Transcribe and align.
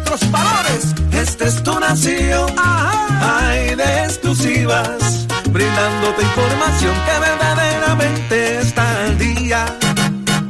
nuestros 0.00 0.30
valores. 0.30 0.94
Esta 1.12 1.46
es 1.46 1.62
tu 1.62 1.78
nación. 1.78 2.52
Hay 2.58 3.74
de 3.74 4.04
exclusivas. 4.04 5.26
Brindándote 5.50 6.22
información 6.22 6.94
que 6.94 7.20
verdaderamente 7.20 8.60
está 8.60 9.04
al 9.04 9.18
día. 9.18 9.66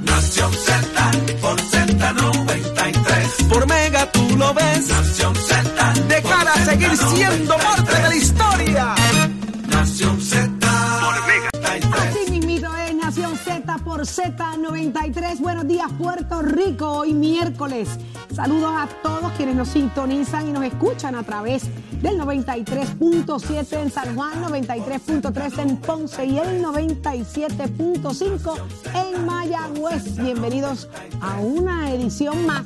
Nación 0.04 0.52
Z 0.52 1.10
por 1.40 1.60
Z93. 1.60 3.48
Por 3.48 3.66
Mega 3.66 4.12
tú 4.12 4.36
lo 4.36 4.54
ves. 4.54 4.88
Nación 4.88 5.34
Z. 5.34 5.92
De 6.08 6.22
cara 6.22 6.52
a 6.52 6.64
seguir 6.64 6.96
siendo 6.96 7.56
parte 7.56 7.94
de 7.94 8.08
la 8.08 8.16
historia. 8.16 8.94
Nación 9.68 10.20
Z 10.20 10.48
por 11.00 11.26
Mega 11.26 11.50
93. 11.54 12.16
Así 12.16 12.30
mismito 12.30 12.76
es 12.76 12.94
Nación 12.94 13.38
Z 13.38 13.78
por 13.84 14.00
Z93. 14.02 15.38
Buenos 15.38 15.66
días, 15.66 15.90
Puerto 15.98 16.42
Rico. 16.42 16.90
Hoy 16.90 17.14
miércoles. 17.14 17.88
Saludos 18.40 18.72
a 18.74 18.88
todos 19.02 19.32
quienes 19.32 19.54
nos 19.54 19.68
sintonizan 19.68 20.48
y 20.48 20.52
nos 20.52 20.64
escuchan 20.64 21.14
a 21.14 21.22
través 21.22 21.64
del 22.00 22.18
93.7 22.18 23.82
en 23.82 23.90
San 23.90 24.16
Juan, 24.16 24.42
93.3 24.42 25.58
en 25.58 25.76
Ponce 25.76 26.24
y 26.24 26.38
el 26.38 26.64
97.5 26.64 28.58
en 28.94 29.26
Mayagüez. 29.26 30.16
Bienvenidos 30.16 30.88
a 31.20 31.38
una 31.40 31.92
edición 31.92 32.46
más 32.46 32.64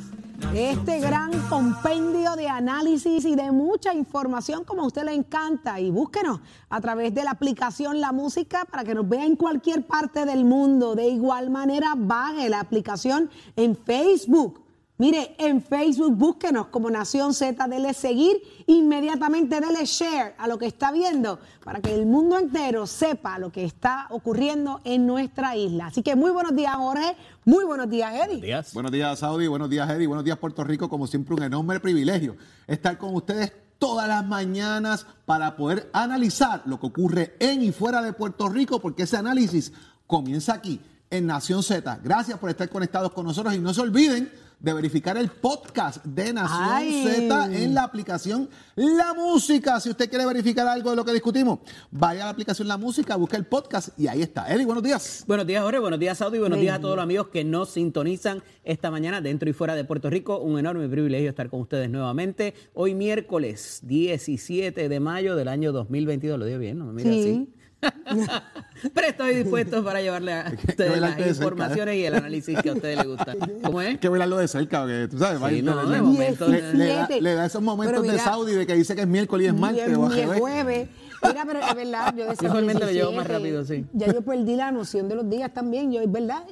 de 0.53 0.71
este 0.71 1.01
gran 1.01 1.37
compendio 1.49 2.37
de 2.37 2.47
análisis 2.47 3.25
y 3.25 3.35
de 3.35 3.51
mucha 3.51 3.93
información 3.93 4.63
como 4.63 4.83
a 4.83 4.87
usted 4.87 5.03
le 5.03 5.13
encanta. 5.13 5.81
Y 5.81 5.91
búsquenos 5.91 6.39
a 6.69 6.79
través 6.79 7.13
de 7.13 7.25
la 7.25 7.31
aplicación 7.31 7.99
La 7.99 8.13
Música 8.13 8.63
para 8.63 8.85
que 8.85 8.95
nos 8.95 9.09
vea 9.09 9.25
en 9.25 9.35
cualquier 9.35 9.85
parte 9.85 10.23
del 10.25 10.45
mundo. 10.45 10.95
De 10.95 11.09
igual 11.09 11.49
manera, 11.49 11.95
baje 11.97 12.47
la 12.47 12.61
aplicación 12.61 13.29
en 13.57 13.75
Facebook. 13.75 14.63
Mire, 14.97 15.35
en 15.39 15.61
Facebook 15.61 16.15
búsquenos 16.15 16.67
como 16.67 16.89
Nación 16.89 17.33
Z, 17.33 17.67
dele 17.67 17.93
seguir, 17.93 18.41
inmediatamente 18.65 19.59
dele 19.59 19.83
share 19.85 20.35
a 20.37 20.47
lo 20.47 20.57
que 20.57 20.67
está 20.67 20.93
viendo 20.93 21.37
para 21.65 21.81
que 21.81 21.93
el 21.93 22.05
mundo 22.05 22.39
entero 22.39 22.87
sepa 22.87 23.37
lo 23.37 23.51
que 23.51 23.65
está 23.65 24.07
ocurriendo 24.11 24.79
en 24.85 25.05
nuestra 25.05 25.57
isla. 25.57 25.87
Así 25.87 26.01
que 26.01 26.15
muy 26.15 26.31
buenos 26.31 26.55
días, 26.55 26.73
Jorge. 26.75 27.17
Muy 27.43 27.65
buenos 27.65 27.89
días, 27.89 28.13
Eddie. 28.13 28.63
Buenos 28.73 28.91
días, 28.91 29.19
Saudi. 29.19 29.47
Buenos 29.47 29.69
días, 29.69 29.89
Eddie. 29.89 30.07
Buenos 30.07 30.23
días, 30.23 30.37
Puerto 30.37 30.63
Rico. 30.63 30.87
Como 30.87 31.07
siempre, 31.07 31.35
un 31.35 31.43
enorme 31.43 31.77
privilegio 31.81 32.37
estar 32.65 32.97
con 32.97 33.13
ustedes 33.15 33.51
todas 33.77 34.07
las 34.07 34.25
mañanas 34.25 35.05
para 35.25 35.57
poder 35.57 35.89
analizar 35.91 36.63
lo 36.67 36.79
que 36.79 36.87
ocurre 36.87 37.35
en 37.39 37.63
y 37.63 37.73
fuera 37.73 38.01
de 38.01 38.13
Puerto 38.13 38.47
Rico, 38.47 38.79
porque 38.79 39.03
ese 39.03 39.17
análisis 39.17 39.73
comienza 40.07 40.53
aquí, 40.53 40.79
en 41.09 41.27
Nación 41.27 41.63
Z. 41.63 41.99
Gracias 42.01 42.39
por 42.39 42.49
estar 42.49 42.69
conectados 42.69 43.11
con 43.11 43.25
nosotros 43.25 43.53
y 43.53 43.59
no 43.59 43.73
se 43.73 43.81
olviden 43.81 44.31
de 44.59 44.73
verificar 44.73 45.17
el 45.17 45.29
podcast 45.29 46.03
de 46.05 46.33
Nación 46.33 46.63
Ay. 46.69 47.03
Z 47.03 47.45
en 47.63 47.73
la 47.73 47.83
aplicación 47.83 48.49
La 48.75 49.13
Música. 49.13 49.79
Si 49.79 49.89
usted 49.89 50.09
quiere 50.09 50.25
verificar 50.25 50.67
algo 50.67 50.89
de 50.89 50.95
lo 50.95 51.05
que 51.05 51.13
discutimos, 51.13 51.59
vaya 51.91 52.23
a 52.23 52.25
la 52.25 52.31
aplicación 52.31 52.67
La 52.67 52.77
Música, 52.77 53.15
busque 53.15 53.35
el 53.35 53.45
podcast 53.45 53.89
y 53.99 54.07
ahí 54.07 54.21
está. 54.21 54.51
Eddie, 54.53 54.65
buenos 54.65 54.83
días. 54.83 55.23
Buenos 55.27 55.45
días, 55.45 55.63
Jorge. 55.63 55.79
Buenos 55.79 55.99
días, 55.99 56.17
Saudi. 56.17 56.39
Buenos 56.39 56.57
Buen 56.57 56.61
días 56.65 56.77
a 56.77 56.81
todos 56.81 56.95
los 56.95 57.03
amigos 57.03 57.27
que 57.27 57.43
nos 57.43 57.69
sintonizan 57.69 58.41
esta 58.63 58.89
mañana 58.91 59.21
dentro 59.21 59.49
y 59.49 59.53
fuera 59.53 59.75
de 59.75 59.83
Puerto 59.83 60.09
Rico. 60.09 60.39
Un 60.39 60.57
enorme 60.59 60.87
privilegio 60.89 61.29
estar 61.29 61.49
con 61.49 61.61
ustedes 61.61 61.89
nuevamente. 61.89 62.53
Hoy 62.73 62.95
miércoles 62.95 63.81
17 63.83 64.89
de 64.89 64.99
mayo 64.99 65.35
del 65.35 65.47
año 65.47 65.71
2022. 65.71 66.39
Lo 66.39 66.45
digo 66.45 66.59
bien, 66.59 66.79
no 66.79 66.85
me 66.85 66.93
mire 67.03 67.11
Sí. 67.23 67.49
así. 67.81 67.91
Pero 68.93 69.07
estoy 69.07 69.35
dispuesto 69.35 69.83
para 69.83 70.01
llevarle 70.01 70.33
a 70.33 70.53
ustedes 70.67 70.99
las 70.99 71.15
de 71.17 71.23
cerca, 71.23 71.43
informaciones 71.43 71.95
y 71.95 72.05
el 72.05 72.15
análisis 72.15 72.59
que 72.61 72.69
a 72.69 72.73
ustedes 72.73 72.97
les 72.97 73.07
gusta. 73.07 73.35
¿Cómo 73.63 73.81
es? 73.81 73.87
Hay 73.89 73.97
que 73.97 74.09
verlo 74.09 74.37
de 74.37 74.47
cerca, 74.47 74.81
porque 74.81 75.07
tú 75.09 75.17
sabes, 75.17 75.39
Sí, 75.55 75.61
no, 75.61 75.83
le- 75.83 75.95
de 75.95 76.01
momento, 76.01 76.47
le, 76.47 76.73
le 76.73 76.85
da, 76.87 76.93
17. 77.07 77.21
le 77.21 77.33
da 77.35 77.45
esos 77.45 77.61
momentos 77.61 78.03
de 78.05 78.19
Saudi 78.19 78.53
de 78.53 78.65
que 78.67 78.73
dice 78.75 78.95
que 78.95 79.01
es 79.01 79.07
miércoles 79.07 79.45
y 79.45 79.47
es 79.47 79.53
martes. 79.55 79.87
Ni 79.87 79.93
revés. 79.95 80.39
jueves. 80.39 80.89
Mira, 81.23 81.43
pero 81.47 81.59
es 81.59 81.75
verdad, 81.75 82.13
yo 82.15 82.25
decía 82.29 82.49
Usualmente 82.49 82.85
lo 82.85 82.91
llevo 82.91 83.11
17, 83.11 83.15
más 83.15 83.27
rápido, 83.27 83.65
sí. 83.65 83.85
Ya 83.93 84.07
yo 84.13 84.21
perdí 84.21 84.55
la 84.55 84.71
noción 84.71 85.07
de 85.09 85.15
los 85.15 85.29
días 85.29 85.53
también. 85.53 85.91
Yo, 85.91 86.01
es 86.01 86.11
verdad, 86.11 86.43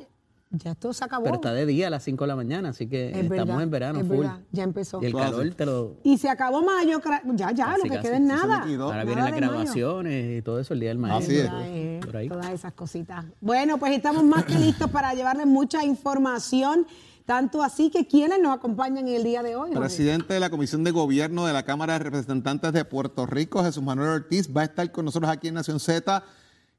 ya 0.53 0.71
esto 0.71 0.93
se 0.93 1.03
acabó. 1.03 1.23
Pero 1.23 1.35
está 1.35 1.53
de 1.53 1.65
día 1.65 1.87
a 1.87 1.89
las 1.89 2.03
5 2.03 2.23
de 2.23 2.27
la 2.27 2.35
mañana, 2.35 2.69
así 2.69 2.87
que 2.87 3.09
Es 3.09 3.17
estamos 3.17 3.29
verdad, 3.47 3.61
en 3.63 3.69
verano 3.71 3.99
es 3.99 4.07
full. 4.07 4.17
verdad, 4.19 4.39
ya 4.51 4.63
empezó. 4.63 5.01
Y 5.01 5.05
el 5.07 5.11
Todo 5.11 5.21
calor 5.23 5.41
así. 5.41 5.51
te 5.51 5.65
lo... 5.65 5.95
Y 6.03 6.17
se 6.17 6.29
acabó 6.29 6.61
mayo, 6.63 7.01
ya, 7.33 7.51
ya, 7.51 7.65
Casi, 7.65 7.77
lo 7.79 7.83
que 7.83 7.89
casi. 7.89 8.01
queda 8.01 8.15
es 8.17 8.21
nada. 8.21 8.63
Ahora 8.63 9.03
Nada 9.03 9.03
vienen 9.03 9.23
las 9.25 9.31
mayo. 9.33 9.49
grabaciones 9.51 10.37
y 10.39 10.41
todo 10.43 10.59
eso 10.59 10.73
el 10.73 10.79
día 10.79 10.89
del 10.89 10.97
maestro. 10.99 11.25
Así 11.25 11.37
es. 11.39 11.49
Todas, 11.49 12.05
Por 12.05 12.17
ahí. 12.17 12.29
todas 12.29 12.49
esas 12.51 12.73
cositas. 12.73 13.25
Bueno, 13.41 13.77
pues 13.77 13.93
estamos 13.95 14.23
más 14.23 14.45
que 14.45 14.55
listos 14.55 14.89
para 14.91 15.13
llevarles 15.13 15.47
mucha 15.47 15.83
información, 15.83 16.85
tanto 17.25 17.63
así 17.63 17.89
que 17.89 18.05
quienes 18.05 18.39
nos 18.41 18.53
acompañan 18.55 19.07
en 19.07 19.15
el 19.15 19.23
día 19.23 19.41
de 19.43 19.55
hoy. 19.55 19.69
Jorge? 19.69 19.79
Presidente 19.79 20.33
de 20.33 20.39
la 20.39 20.49
Comisión 20.49 20.83
de 20.83 20.91
Gobierno 20.91 21.45
de 21.47 21.53
la 21.53 21.63
Cámara 21.63 21.93
de 21.93 21.99
Representantes 21.99 22.73
de 22.73 22.85
Puerto 22.85 23.25
Rico, 23.25 23.63
Jesús 23.63 23.81
Manuel 23.83 24.09
Ortiz, 24.09 24.49
va 24.55 24.61
a 24.61 24.65
estar 24.65 24.91
con 24.91 25.05
nosotros 25.05 25.31
aquí 25.31 25.47
en 25.47 25.55
Nación 25.55 25.79
Z. 25.79 26.23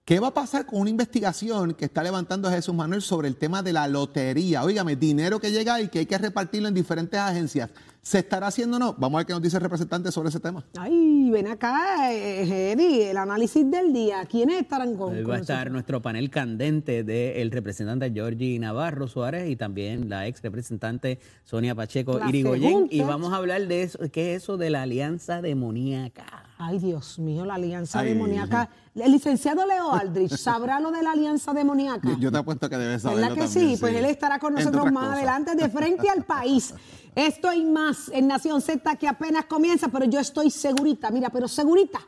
¿Qué 0.06 0.20
va 0.20 0.28
a 0.28 0.34
pasar 0.34 0.66
con 0.66 0.82
una 0.82 0.91
investigación 0.91 1.72
que 1.72 1.87
está 1.87 2.03
levantando 2.03 2.50
Jesús 2.50 2.75
Manuel 2.75 3.00
sobre 3.00 3.26
el 3.26 3.37
tema 3.37 3.62
de 3.62 3.72
la 3.72 3.88
lotería? 3.88 4.62
Óigame, 4.62 4.97
dinero 4.97 5.41
que 5.41 5.50
llega 5.50 5.81
y 5.81 5.88
que 5.88 6.00
hay 6.00 6.04
que 6.04 6.19
repartirlo 6.19 6.69
en 6.69 6.75
diferentes 6.75 7.19
agencias. 7.19 7.70
¿Se 8.03 8.19
estará 8.19 8.48
haciendo 8.48 8.76
o 8.76 8.78
no? 8.78 8.94
Vamos 8.98 9.15
a 9.15 9.19
ver 9.20 9.26
qué 9.28 9.32
nos 9.32 9.41
dice 9.41 9.56
el 9.56 9.62
representante 9.62 10.12
sobre 10.12 10.28
ese 10.28 10.41
tema. 10.41 10.62
Ay, 10.78 11.31
ven 11.31 11.47
acá, 11.47 12.12
eh, 12.12 12.72
Eddie, 12.72 13.12
el 13.12 13.16
análisis 13.16 13.65
del 13.70 13.94
día. 13.94 14.26
¿Quiénes 14.26 14.60
estarán 14.60 14.94
con, 14.94 15.15
Hoy 15.15 15.22
con 15.22 15.32
va 15.32 15.37
a 15.37 15.41
estar 15.41 15.56
nosotros? 15.56 15.72
nuestro 15.72 16.03
panel 16.03 16.28
candente 16.28 17.03
del 17.03 17.50
representante 17.50 18.10
Georgie 18.12 18.59
Navarro 18.59 19.09
Suárez 19.09 19.48
y 19.48 19.56
también 19.56 20.10
la 20.10 20.26
ex 20.26 20.42
representante 20.42 21.19
Sonia 21.44 21.75
Pacheco 21.75 22.19
La 22.19 22.28
Irigoyen. 22.28 22.88
Y 22.91 23.00
vamos 23.00 23.32
a 23.32 23.36
hablar 23.36 23.66
de 23.69 23.84
eso, 23.84 23.98
qué 24.12 24.34
es 24.34 24.42
eso 24.42 24.59
de 24.59 24.69
la 24.69 24.82
alianza 24.82 25.41
demoníaca. 25.41 26.44
Ay, 26.56 26.78
Dios 26.78 27.19
mío, 27.19 27.44
la 27.44 27.54
alianza 27.54 28.00
Ay. 28.00 28.10
demoníaca. 28.10 28.69
El 28.94 29.10
licenciado 29.10 29.66
Leo 29.66 29.92
Aldrich, 29.92 30.37
¿sabrá 30.37 30.78
lo 30.78 30.92
de 30.92 31.03
la 31.03 31.10
alianza 31.12 31.53
demoníaca? 31.53 32.09
Yo, 32.10 32.16
yo 32.19 32.31
te 32.32 32.38
apuesto 32.38 32.70
que 32.70 32.76
debes 32.78 33.03
saberlo 33.03 33.22
¿Verdad 33.22 33.34
que 33.34 33.50
también, 33.53 33.75
sí? 33.75 33.81
Pues 33.81 33.94
él 33.97 34.04
estará 34.04 34.38
con 34.38 34.54
nosotros 34.54 34.84
más 34.92 35.04
cosas. 35.06 35.16
adelante 35.16 35.54
de 35.56 35.69
frente 35.69 36.09
al 36.09 36.22
país. 36.25 36.72
Esto 37.16 37.53
y 37.53 37.65
más 37.65 38.09
en 38.12 38.28
Nación 38.28 38.60
Z 38.60 38.94
que 38.97 39.09
apenas 39.09 39.47
comienza, 39.47 39.88
pero 39.88 40.04
yo 40.04 40.20
estoy 40.20 40.50
segurita, 40.50 41.10
mira, 41.10 41.28
pero 41.31 41.48
segurita, 41.48 42.00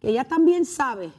que 0.00 0.08
ella 0.10 0.24
también 0.24 0.64
sabe 0.66 1.12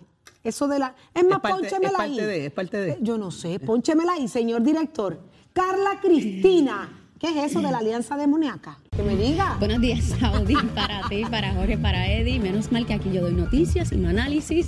eso 0.44 0.68
de 0.68 0.80
la... 0.80 0.94
Es 1.14 1.24
más, 1.24 1.36
Es 1.38 1.40
parte- 1.42 1.58
pónchemela 1.62 1.88
es 1.90 1.94
parte 1.96 2.12
ahí. 2.12 2.18
de, 2.28 2.46
es 2.48 2.52
parte 2.52 2.78
de. 2.78 2.98
Yo 3.02 3.18
no 3.18 3.32
sé, 3.32 3.60
pónchemela 3.60 4.14
ahí, 4.14 4.28
señor 4.28 4.62
director. 4.62 5.22
Carla 5.54 6.00
Cristina, 6.02 6.90
¿qué 7.18 7.30
es 7.30 7.52
eso 7.52 7.62
de 7.62 7.72
la 7.72 7.78
alianza 7.78 8.18
demoníaca? 8.18 8.78
Que 8.96 9.02
me 9.02 9.16
diga. 9.16 9.56
Buenos 9.58 9.82
días, 9.82 10.04
Saudi, 10.20 10.56
para 10.76 11.02
ti, 11.10 11.24
para 11.30 11.52
Jorge, 11.54 11.80
para 11.80 12.12
Eddie. 12.12 12.40
Menos 12.40 12.72
mal 12.72 12.86
que 12.86 12.94
aquí 12.94 13.10
yo 13.12 13.22
doy 13.22 13.34
noticias 13.34 13.92
y 13.92 13.96
no 13.96 14.10
análisis. 14.10 14.68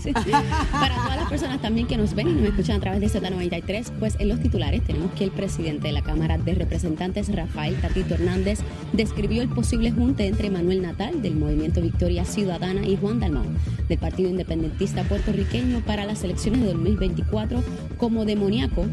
para 0.72 0.96
todas 0.96 1.16
las 1.18 1.30
personas 1.30 1.62
también 1.62 1.86
que 1.86 1.96
nos 1.96 2.16
ven 2.16 2.30
y 2.30 2.34
nos 2.34 2.46
escuchan 2.46 2.78
a 2.78 2.80
través 2.80 3.02
de 3.02 3.22
Z93, 3.22 3.92
pues 4.00 4.16
en 4.18 4.30
los 4.30 4.39
titulares 4.39 4.81
tenemos 4.81 5.12
que 5.12 5.25
el 5.25 5.31
presidente 5.31 5.89
de 5.89 5.94
la 5.94 6.01
Cámara 6.01 6.39
de 6.39 6.56
Representantes, 6.56 7.31
Rafael 7.36 7.75
Tatito 7.75 8.16
Hernández, 8.16 8.62
describió 8.94 9.44
el 9.44 9.50
posible 9.50 9.92
junte 9.92 10.25
entre 10.25 10.50
Manuel 10.50 10.81
Natal, 10.81 11.21
del 11.21 11.36
Movimiento 11.36 11.81
Victoria 11.81 12.25
Ciudadana, 12.25 12.83
y 12.83 12.98
Juan 12.98 13.19
Dalmau, 13.19 13.45
del 13.88 14.00
Partido 14.00 14.31
Independentista 14.31 15.04
Puertorriqueño, 15.04 15.81
para 15.81 16.06
las 16.06 16.24
elecciones 16.24 16.62
de 16.62 16.68
2024 16.74 17.63
como 17.98 18.25
demoníaco 18.25 18.88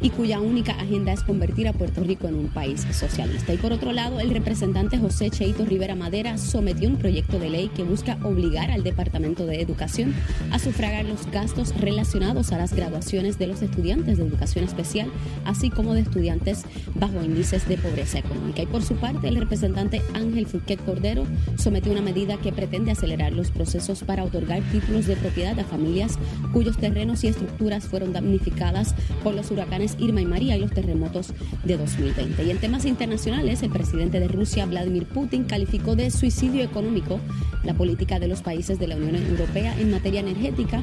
y 0.00 0.10
cuya 0.10 0.40
única 0.40 0.72
agenda 0.72 1.12
es 1.12 1.22
convertir 1.22 1.68
a 1.68 1.72
Puerto 1.72 2.02
Rico 2.04 2.28
en 2.28 2.34
un 2.34 2.48
país 2.48 2.86
socialista. 2.92 3.52
Y 3.52 3.56
por 3.56 3.72
otro 3.72 3.92
lado, 3.92 4.20
el 4.20 4.30
representante 4.30 4.75
José 4.76 5.30
Cheito 5.30 5.64
Rivera 5.64 5.94
Madera 5.94 6.36
sometió 6.36 6.90
un 6.90 6.98
proyecto 6.98 7.38
de 7.38 7.48
ley 7.48 7.70
que 7.74 7.82
busca 7.82 8.18
obligar 8.22 8.70
al 8.70 8.82
Departamento 8.82 9.46
de 9.46 9.62
Educación 9.62 10.14
a 10.52 10.58
sufragar 10.58 11.06
los 11.06 11.26
gastos 11.30 11.74
relacionados 11.80 12.52
a 12.52 12.58
las 12.58 12.74
graduaciones 12.74 13.38
de 13.38 13.46
los 13.46 13.62
estudiantes 13.62 14.18
de 14.18 14.24
educación 14.24 14.66
especial, 14.66 15.10
así 15.46 15.70
como 15.70 15.94
de 15.94 16.02
estudiantes 16.02 16.64
bajo 16.94 17.24
índices 17.24 17.66
de 17.66 17.78
pobreza 17.78 18.18
económica. 18.18 18.62
Y 18.62 18.66
por 18.66 18.82
su 18.82 18.96
parte, 18.96 19.28
el 19.28 19.36
representante 19.36 20.02
Ángel 20.12 20.46
Fouquet 20.46 20.84
Cordero 20.84 21.24
sometió 21.56 21.90
una 21.90 22.02
medida 22.02 22.36
que 22.36 22.52
pretende 22.52 22.92
acelerar 22.92 23.32
los 23.32 23.50
procesos 23.50 24.04
para 24.04 24.24
otorgar 24.24 24.60
títulos 24.72 25.06
de 25.06 25.16
propiedad 25.16 25.58
a 25.58 25.64
familias 25.64 26.18
cuyos 26.52 26.76
terrenos 26.76 27.24
y 27.24 27.28
estructuras 27.28 27.86
fueron 27.86 28.12
damnificadas 28.12 28.94
por 29.24 29.34
los 29.34 29.50
huracanes 29.50 29.96
Irma 29.98 30.20
y 30.20 30.26
María 30.26 30.56
y 30.56 30.60
los 30.60 30.72
terremotos 30.72 31.32
de 31.64 31.78
2020. 31.78 32.44
Y 32.44 32.50
en 32.50 32.58
temas 32.58 32.84
internacionales, 32.84 33.62
el 33.62 33.70
presidente 33.70 34.20
de 34.20 34.28
Rusia, 34.28 34.65
Vladimir 34.66 35.06
Putin, 35.06 35.44
calificó 35.44 35.96
de 35.96 36.10
suicidio 36.10 36.62
económico 36.62 37.20
la 37.64 37.74
política 37.74 38.18
de 38.18 38.28
los 38.28 38.42
países 38.42 38.78
de 38.78 38.86
la 38.88 38.96
Unión 38.96 39.16
Europea 39.16 39.74
en 39.78 39.90
materia 39.90 40.20
energética 40.20 40.82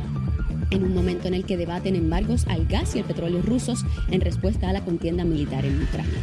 en 0.71 0.83
un 0.83 0.93
momento 0.93 1.27
en 1.27 1.35
el 1.35 1.45
que 1.45 1.57
debaten 1.57 1.95
embargos 1.95 2.45
al 2.47 2.65
gas 2.65 2.95
y 2.95 2.99
el 2.99 3.05
petróleo 3.05 3.41
rusos 3.41 3.85
en 4.09 4.21
respuesta 4.21 4.69
a 4.69 4.73
la 4.73 4.83
contienda 4.83 5.23
militar 5.23 5.65
en 5.65 5.81
Ucrania. 5.81 6.19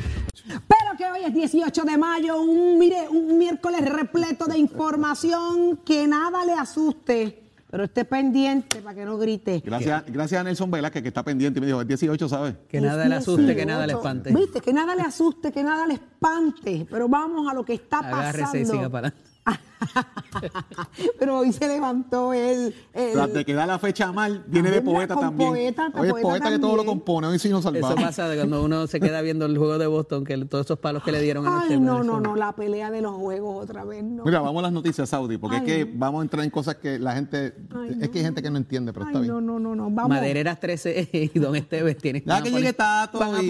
Pero 0.46 0.96
que 0.98 1.04
hoy 1.04 1.20
es 1.24 1.34
18 1.34 1.84
de 1.84 1.96
mayo, 1.96 2.40
un, 2.40 2.78
mire, 2.78 3.08
un 3.08 3.38
miércoles 3.38 3.88
repleto 3.88 4.46
de 4.46 4.58
información, 4.58 5.78
que 5.84 6.06
nada 6.06 6.44
le 6.44 6.52
asuste. 6.52 7.49
Pero 7.70 7.84
esté 7.84 8.04
pendiente 8.04 8.80
para 8.82 8.96
que 8.96 9.04
no 9.04 9.16
grite. 9.16 9.62
Gracias, 9.64 10.04
gracias 10.08 10.40
a 10.40 10.44
Nelson 10.44 10.70
Vela, 10.70 10.90
que, 10.90 11.02
que 11.02 11.08
está 11.08 11.22
pendiente 11.22 11.58
y 11.58 11.60
me 11.60 11.66
dijo, 11.68 11.80
el 11.80 11.86
18, 11.86 12.28
¿sabes? 12.28 12.54
Que 12.68 12.80
nada 12.80 13.06
le 13.06 13.14
asuste, 13.14 13.54
que 13.54 13.64
nada 13.64 13.86
le 13.86 13.92
espante. 13.92 14.34
Viste, 14.34 14.60
que 14.60 14.72
nada 14.72 14.96
le 14.96 15.02
asuste, 15.02 15.52
que 15.52 15.62
nada 15.62 15.86
le 15.86 15.94
espante. 15.94 16.86
Pero 16.90 17.08
vamos 17.08 17.48
a 17.48 17.54
lo 17.54 17.64
que 17.64 17.74
está 17.74 18.00
Agárrese 18.00 18.40
pasando. 18.42 18.58
y 18.58 18.66
siga 18.66 18.88
para 18.88 19.08
adelante. 19.08 19.29
Pero 21.18 21.38
hoy 21.38 21.52
se 21.52 21.66
levantó 21.66 22.32
él. 22.32 22.74
el- 22.92 23.12
Tras 23.12 23.32
de 23.32 23.44
que 23.44 23.54
da 23.54 23.66
la 23.66 23.78
fecha 23.78 24.12
mal, 24.12 24.44
viene 24.46 24.70
de 24.70 24.82
poeta 24.82 25.16
también. 25.16 25.50
poeta, 25.50 25.90
Oye, 25.94 26.08
es 26.08 26.12
poeta 26.12 26.28
poeta 26.28 26.50
que 26.50 26.58
todo 26.58 26.76
lo 26.76 26.84
compone, 26.84 27.26
hoy 27.28 27.38
sí 27.38 27.48
nos 27.48 27.60
Eso 27.64 27.72
salvamos. 27.72 28.00
pasa 28.02 28.28
de 28.28 28.36
cuando 28.36 28.62
uno 28.64 28.86
se 28.86 29.00
queda 29.00 29.20
viendo 29.22 29.46
el 29.46 29.56
juego 29.56 29.78
de 29.78 29.86
Boston, 29.86 30.24
que 30.24 30.36
todos 30.44 30.66
esos 30.66 30.78
palos 30.78 31.02
que 31.02 31.12
le 31.12 31.20
dieron 31.22 31.46
en 31.46 31.52
Ay, 31.52 31.80
no, 31.80 32.04
no, 32.04 32.20
no, 32.20 32.36
la 32.36 32.54
pelea 32.54 32.90
de 32.90 33.00
los 33.00 33.14
juegos 33.16 33.64
otra 33.64 33.84
vez, 33.84 34.04
no. 34.04 34.24
Mira, 34.24 34.40
vamos 34.40 34.60
a 34.60 34.62
las 34.64 34.72
noticias, 34.72 35.08
Saudi, 35.08 35.38
porque 35.38 35.56
Ay, 35.56 35.62
es 35.66 35.66
que 35.86 35.92
no. 35.92 35.98
vamos 35.98 36.20
a 36.20 36.22
entrar 36.24 36.44
en 36.44 36.50
cosas 36.50 36.76
que 36.76 36.98
la 36.98 37.14
gente, 37.14 37.54
Ay, 37.74 37.96
es 38.02 38.08
que 38.10 38.18
hay 38.18 38.24
gente 38.24 38.42
que 38.42 38.50
no 38.50 38.58
entiende, 38.58 38.92
pero 38.92 39.06
Ay, 39.06 39.10
está 39.12 39.20
bien. 39.20 39.32
no, 39.34 39.40
no, 39.40 39.58
no, 39.58 39.74
no, 39.74 39.90
vamos. 39.90 40.10
Madereras 40.10 40.60
13 40.60 41.08
y 41.34 41.38
Don 41.38 41.56
Esteves 41.56 41.96
tienen 41.96 42.22
Ya 42.24 42.42
que 42.42 42.50
llegue 42.50 42.72
Tato 42.72 43.22
a 43.22 43.28
vamos, 43.30 43.42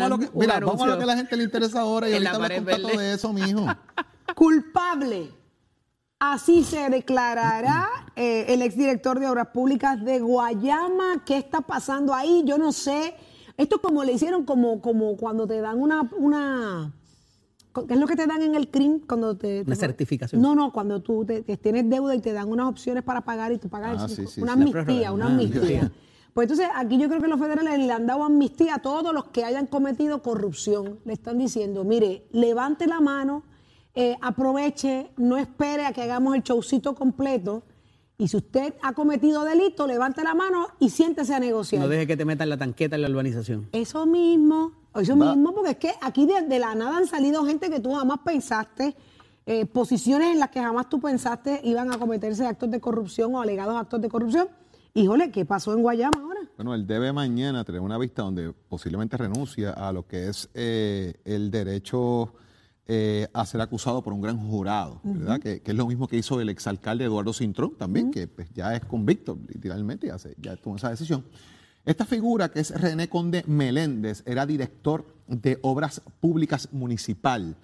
a 0.00 0.08
lo 0.08 0.18
que, 0.18 0.24
a 0.26 0.96
que 0.96 1.02
a 1.02 1.06
la 1.06 1.16
gente 1.16 1.36
le 1.36 1.44
interesa 1.44 1.80
ahora 1.82 2.08
y 2.08 2.14
ahorita 2.14 2.38
verde. 2.38 2.96
de 2.98 3.12
eso, 3.14 3.32
mijo. 3.32 3.66
culpable. 4.32 5.30
Así 6.18 6.64
se 6.64 6.88
declarará 6.88 7.86
eh, 8.16 8.46
el 8.48 8.62
exdirector 8.62 9.20
de 9.20 9.28
Obras 9.28 9.48
Públicas 9.48 10.02
de 10.02 10.20
Guayama. 10.20 11.22
¿Qué 11.26 11.36
está 11.36 11.60
pasando 11.60 12.14
ahí? 12.14 12.42
Yo 12.46 12.56
no 12.56 12.72
sé. 12.72 13.14
Esto 13.56 13.76
es 13.76 13.82
como 13.82 14.02
le 14.04 14.12
hicieron 14.12 14.44
como, 14.44 14.80
como 14.80 15.16
cuando 15.16 15.46
te 15.46 15.60
dan 15.60 15.80
una, 15.80 16.08
una 16.16 16.92
¿qué 17.86 17.94
es 17.94 18.00
lo 18.00 18.06
que 18.06 18.16
te 18.16 18.26
dan 18.26 18.42
en 18.42 18.54
el 18.54 18.68
CRIM? 18.70 19.00
Cuando 19.00 19.36
te, 19.36 19.60
Una 19.62 19.74
te- 19.74 19.80
certificación. 19.80 20.40
No, 20.40 20.54
no, 20.54 20.72
cuando 20.72 21.02
tú 21.02 21.24
te- 21.24 21.42
te 21.42 21.56
tienes 21.56 21.88
deuda 21.90 22.14
y 22.14 22.20
te 22.20 22.32
dan 22.32 22.48
unas 22.50 22.66
opciones 22.68 23.02
para 23.04 23.20
pagar 23.20 23.52
y 23.52 23.58
tú 23.58 23.68
pagas 23.68 24.00
Ah, 24.00 24.04
el 24.04 24.10
cinco- 24.10 24.30
sí, 24.30 24.34
sí, 24.36 24.42
una 24.42 24.54
sí. 24.54 24.60
Amnistía, 24.60 25.12
una 25.12 25.26
Ah, 25.26 25.28
amnistía. 25.28 25.60
amnistía. 25.60 25.92
Pues 26.32 26.50
entonces 26.50 26.68
aquí 26.74 26.98
yo 26.98 27.08
creo 27.08 27.20
que 27.20 27.28
los 27.28 27.38
federales 27.38 27.78
le 27.78 27.92
han 27.92 28.06
dado 28.08 28.24
amnistía 28.24 28.76
a 28.76 28.78
todos 28.80 29.12
los 29.14 29.26
que 29.26 29.44
hayan 29.44 29.66
cometido 29.66 30.20
corrupción. 30.22 30.98
Le 31.04 31.12
están 31.12 31.38
diciendo, 31.38 31.84
mire, 31.84 32.26
levante 32.32 32.88
la 32.88 33.00
mano, 33.00 33.44
eh, 33.94 34.16
aproveche, 34.20 35.10
no 35.16 35.36
espere 35.36 35.86
a 35.86 35.92
que 35.92 36.02
hagamos 36.02 36.34
el 36.34 36.42
showcito 36.42 36.94
completo. 36.94 37.62
Y 38.16 38.28
si 38.28 38.36
usted 38.36 38.74
ha 38.82 38.92
cometido 38.92 39.44
delito, 39.44 39.86
levante 39.86 40.22
la 40.22 40.34
mano 40.34 40.68
y 40.78 40.90
siéntese 40.90 41.34
a 41.34 41.40
negociar. 41.40 41.82
No 41.82 41.88
deje 41.88 42.06
que 42.06 42.16
te 42.16 42.24
metan 42.24 42.48
la 42.48 42.56
tanqueta 42.56 42.94
en 42.96 43.02
la 43.02 43.08
urbanización. 43.10 43.68
Eso 43.72 44.06
mismo, 44.06 44.72
eso 44.94 45.16
Va. 45.16 45.34
mismo, 45.34 45.52
porque 45.52 45.70
es 45.72 45.76
que 45.78 45.92
aquí 46.00 46.24
de, 46.26 46.42
de 46.42 46.58
la 46.60 46.74
nada 46.76 46.96
han 46.98 47.06
salido 47.08 47.44
gente 47.44 47.70
que 47.70 47.80
tú 47.80 47.92
jamás 47.92 48.20
pensaste, 48.24 48.94
eh, 49.46 49.66
posiciones 49.66 50.32
en 50.32 50.38
las 50.38 50.50
que 50.50 50.60
jamás 50.60 50.88
tú 50.88 51.00
pensaste 51.00 51.60
iban 51.64 51.92
a 51.92 51.98
cometerse 51.98 52.46
actos 52.46 52.70
de 52.70 52.80
corrupción 52.80 53.34
o 53.34 53.42
alegados 53.42 53.76
actos 53.76 54.00
de 54.00 54.08
corrupción. 54.08 54.48
Híjole, 54.94 55.32
¿qué 55.32 55.44
pasó 55.44 55.72
en 55.74 55.82
Guayama 55.82 56.20
ahora? 56.22 56.40
Bueno, 56.56 56.72
él 56.74 56.86
debe 56.86 57.12
mañana 57.12 57.64
tener 57.64 57.80
una 57.80 57.98
vista 57.98 58.22
donde 58.22 58.52
posiblemente 58.68 59.16
renuncia 59.16 59.72
a 59.72 59.92
lo 59.92 60.06
que 60.06 60.28
es 60.28 60.48
eh, 60.54 61.14
el 61.24 61.50
derecho 61.50 62.32
eh, 62.86 63.28
a 63.32 63.46
ser 63.46 63.60
acusado 63.60 64.02
por 64.02 64.12
un 64.12 64.20
gran 64.20 64.36
jurado, 64.38 65.00
¿verdad? 65.02 65.40
que, 65.40 65.60
que 65.62 65.70
es 65.70 65.76
lo 65.76 65.86
mismo 65.86 66.06
que 66.06 66.16
hizo 66.18 66.40
el 66.40 66.48
exalcalde 66.50 67.04
Eduardo 67.04 67.32
Cintrón 67.32 67.74
también, 67.78 68.10
que 68.10 68.26
pues, 68.26 68.48
ya 68.54 68.74
es 68.76 68.84
convicto, 68.84 69.38
literalmente, 69.48 70.08
ya, 70.08 70.18
se- 70.18 70.34
ya 70.40 70.56
tomó 70.56 70.76
esa 70.76 70.90
decisión. 70.90 71.24
Esta 71.86 72.04
figura, 72.06 72.50
que 72.50 72.60
es 72.60 72.70
René 72.78 73.08
Conde 73.08 73.42
Meléndez, 73.46 74.22
era 74.26 74.46
director 74.46 75.04
de 75.26 75.58
Obras 75.62 76.00
Públicas 76.20 76.68
Municipal. 76.72 77.56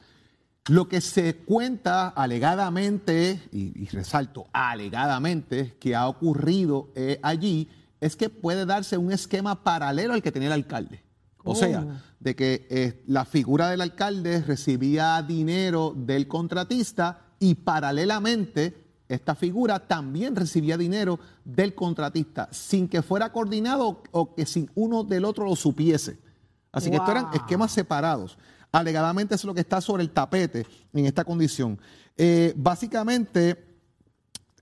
Lo 0.68 0.88
que 0.88 1.00
se 1.00 1.36
cuenta 1.36 2.08
alegadamente, 2.08 3.40
y, 3.52 3.82
y 3.82 3.86
resalto 3.88 4.46
alegadamente, 4.52 5.74
que 5.80 5.94
ha 5.94 6.06
ocurrido 6.08 6.88
eh, 6.94 7.18
allí, 7.22 7.68
es 8.00 8.16
que 8.16 8.28
puede 8.30 8.66
darse 8.66 8.96
un 8.98 9.12
esquema 9.12 9.62
paralelo 9.64 10.14
al 10.14 10.22
que 10.22 10.32
tenía 10.32 10.48
el 10.48 10.52
alcalde. 10.54 11.02
O 11.44 11.54
sea, 11.54 12.02
de 12.18 12.36
que 12.36 12.66
eh, 12.70 13.02
la 13.06 13.24
figura 13.24 13.70
del 13.70 13.80
alcalde 13.80 14.42
recibía 14.42 15.22
dinero 15.22 15.94
del 15.96 16.28
contratista 16.28 17.22
y 17.38 17.54
paralelamente 17.54 18.76
esta 19.08 19.34
figura 19.34 19.88
también 19.88 20.36
recibía 20.36 20.76
dinero 20.76 21.18
del 21.44 21.74
contratista 21.74 22.48
sin 22.52 22.88
que 22.88 23.02
fuera 23.02 23.32
coordinado 23.32 24.02
o 24.12 24.34
que 24.34 24.46
sin 24.46 24.70
uno 24.74 25.02
del 25.02 25.24
otro 25.24 25.44
lo 25.44 25.56
supiese. 25.56 26.18
Así 26.70 26.90
que 26.90 26.96
estos 26.96 27.10
eran 27.10 27.26
esquemas 27.34 27.72
separados. 27.72 28.38
Alegadamente 28.70 29.34
es 29.34 29.44
lo 29.44 29.52
que 29.52 29.62
está 29.62 29.80
sobre 29.80 30.04
el 30.04 30.10
tapete 30.10 30.64
en 30.92 31.06
esta 31.06 31.24
condición. 31.24 31.80
Eh, 32.16 32.54
básicamente, 32.56 33.64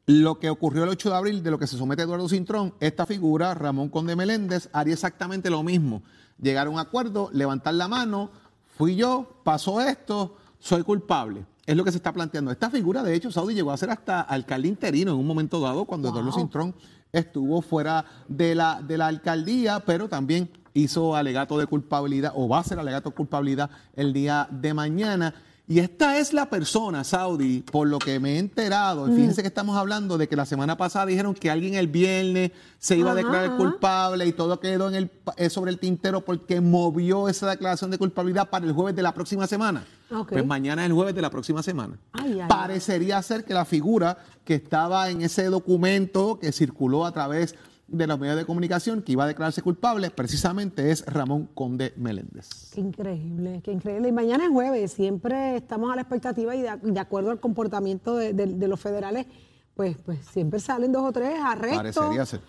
lo 0.07 0.39
que 0.39 0.49
ocurrió 0.49 0.85
el 0.85 0.89
8 0.89 1.11
de 1.11 1.17
abril, 1.17 1.43
de 1.43 1.51
lo 1.51 1.59
que 1.59 1.67
se 1.67 1.77
somete 1.77 2.03
Eduardo 2.03 2.29
Cintrón, 2.29 2.73
esta 2.81 3.05
figura, 3.05 3.53
Ramón 3.53 3.91
Conde 3.91 4.17
Meléndez, 4.17 4.71
haría 4.73 4.95
exactamente 4.95 5.51
lo 5.51 5.63
mismo. 5.63 6.03
Llegar 6.41 6.67
a 6.67 6.71
un 6.71 6.79
acuerdo, 6.79 7.31
levantar 7.33 7.75
la 7.75 7.89
mano, 7.89 8.31
fui 8.77 8.97
yo, 8.97 9.41
pasó 9.45 9.81
esto, 9.81 10.37
soy 10.59 10.83
culpable. 10.83 11.45
Es 11.67 11.77
lo 11.77 11.85
que 11.85 11.91
se 11.91 11.99
está 11.99 12.13
planteando. 12.13 12.51
Esta 12.51 12.71
figura, 12.71 13.03
de 13.03 13.15
hecho, 13.15 13.31
Saudi 13.31 13.55
llegó 13.55 13.73
a 13.73 13.77
ser 13.77 13.91
hasta 13.91 14.21
alcalde 14.21 14.69
interino 14.69 15.13
en 15.13 15.19
un 15.19 15.27
momento 15.27 15.61
dado, 15.61 15.85
cuando 15.85 16.09
Eduardo 16.09 16.33
Cintrón 16.33 16.75
estuvo 17.13 17.61
fuera 17.61 18.05
de 18.27 18.55
la, 18.55 18.81
de 18.81 18.97
la 18.97 19.07
alcaldía, 19.09 19.81
pero 19.81 20.09
también 20.09 20.51
hizo 20.75 21.17
alegato 21.17 21.59
de 21.59 21.67
culpabilidad, 21.67 22.33
o 22.35 22.49
va 22.49 22.59
a 22.59 22.61
hacer 22.61 22.79
alegato 22.79 23.11
de 23.11 23.17
culpabilidad 23.17 23.71
el 23.97 24.13
día 24.13 24.49
de 24.51 24.75
mañana. 24.75 25.35
Y 25.71 25.81
esta 25.81 26.19
es 26.19 26.33
la 26.33 26.49
persona, 26.49 27.05
Saudi, 27.05 27.61
por 27.61 27.87
lo 27.87 27.99
que 27.99 28.19
me 28.19 28.37
he 28.37 28.39
enterado. 28.39 29.07
y 29.07 29.15
Fíjense 29.15 29.43
que 29.43 29.49
estamos 29.49 29.77
hablando 29.77 30.17
de 30.17 30.27
que 30.27 30.35
la 30.35 30.47
semana 30.47 30.79
pasada 30.79 31.05
dijeron 31.05 31.35
que 31.35 31.51
alguien 31.51 31.75
el 31.75 31.89
viernes 31.89 32.53
se 32.79 32.97
iba 32.97 33.11
a 33.11 33.15
declarar 33.15 33.49
ajá. 33.49 33.57
culpable 33.59 34.25
y 34.25 34.33
todo 34.33 34.61
quedó 34.61 34.89
en 34.89 34.95
el, 34.95 35.11
eh, 35.37 35.51
sobre 35.51 35.71
el 35.71 35.79
tintero 35.79 36.25
porque 36.25 36.63
movió 36.63 37.29
esa 37.29 37.51
declaración 37.51 37.91
de 37.91 37.99
culpabilidad 37.99 38.49
para 38.49 38.65
el 38.65 38.73
jueves 38.73 38.97
de 38.97 39.03
la 39.03 39.13
próxima 39.13 39.47
semana. 39.47 39.85
Pues 40.27 40.47
mañana 40.47 40.85
es 40.85 40.89
el 40.89 40.95
jueves 40.95 41.15
de 41.15 41.21
la 41.21 41.29
próxima 41.29 41.63
semana. 41.63 41.99
Ay, 42.13 42.41
ay, 42.41 42.49
Parecería 42.49 43.21
ser 43.21 43.45
que 43.45 43.53
la 43.53 43.67
figura 43.67 44.17
que 44.47 44.55
estaba 44.55 45.11
en 45.11 45.21
ese 45.21 45.45
documento 45.45 46.39
que 46.41 46.51
circuló 46.51 47.05
a 47.05 47.13
través 47.13 47.55
de 47.89 48.07
los 48.07 48.19
medios 48.21 48.37
de 48.37 48.45
comunicación 48.45 49.03
que 49.03 49.13
iba 49.13 49.25
a 49.25 49.27
declararse 49.27 49.63
culpable 49.63 50.11
precisamente 50.11 50.91
es 50.91 51.05
Ramón 51.07 51.49
Conde 51.55 51.95
Meléndez. 51.97 52.71
Qué 52.75 52.81
increíble, 52.83 53.61
qué 53.65 53.73
increíble. 53.73 54.09
Y 54.09 54.13
mañana 54.13 54.45
es 54.45 54.51
jueves, 54.51 54.93
siempre 54.93 55.57
estamos 55.57 55.91
a 55.91 55.97
la 55.97 56.03
expectativa 56.03 56.55
y 56.55 56.61
de, 56.63 56.77
de 56.83 57.01
acuerdo 57.01 57.31
al 57.31 57.41
comportamiento 57.41 58.17
de, 58.17 58.33
de- 58.35 58.47
de 58.47 58.69
los 58.69 58.79
federales, 58.79 59.27
pues, 59.75 59.97
pues 60.05 60.19
siempre 60.27 60.61
salen 60.61 60.93
dos 60.93 61.03
o 61.05 61.13
tres 61.13 61.39
arrestos. 61.43 61.77
Parecería 61.97 62.27
ser. 62.27 62.41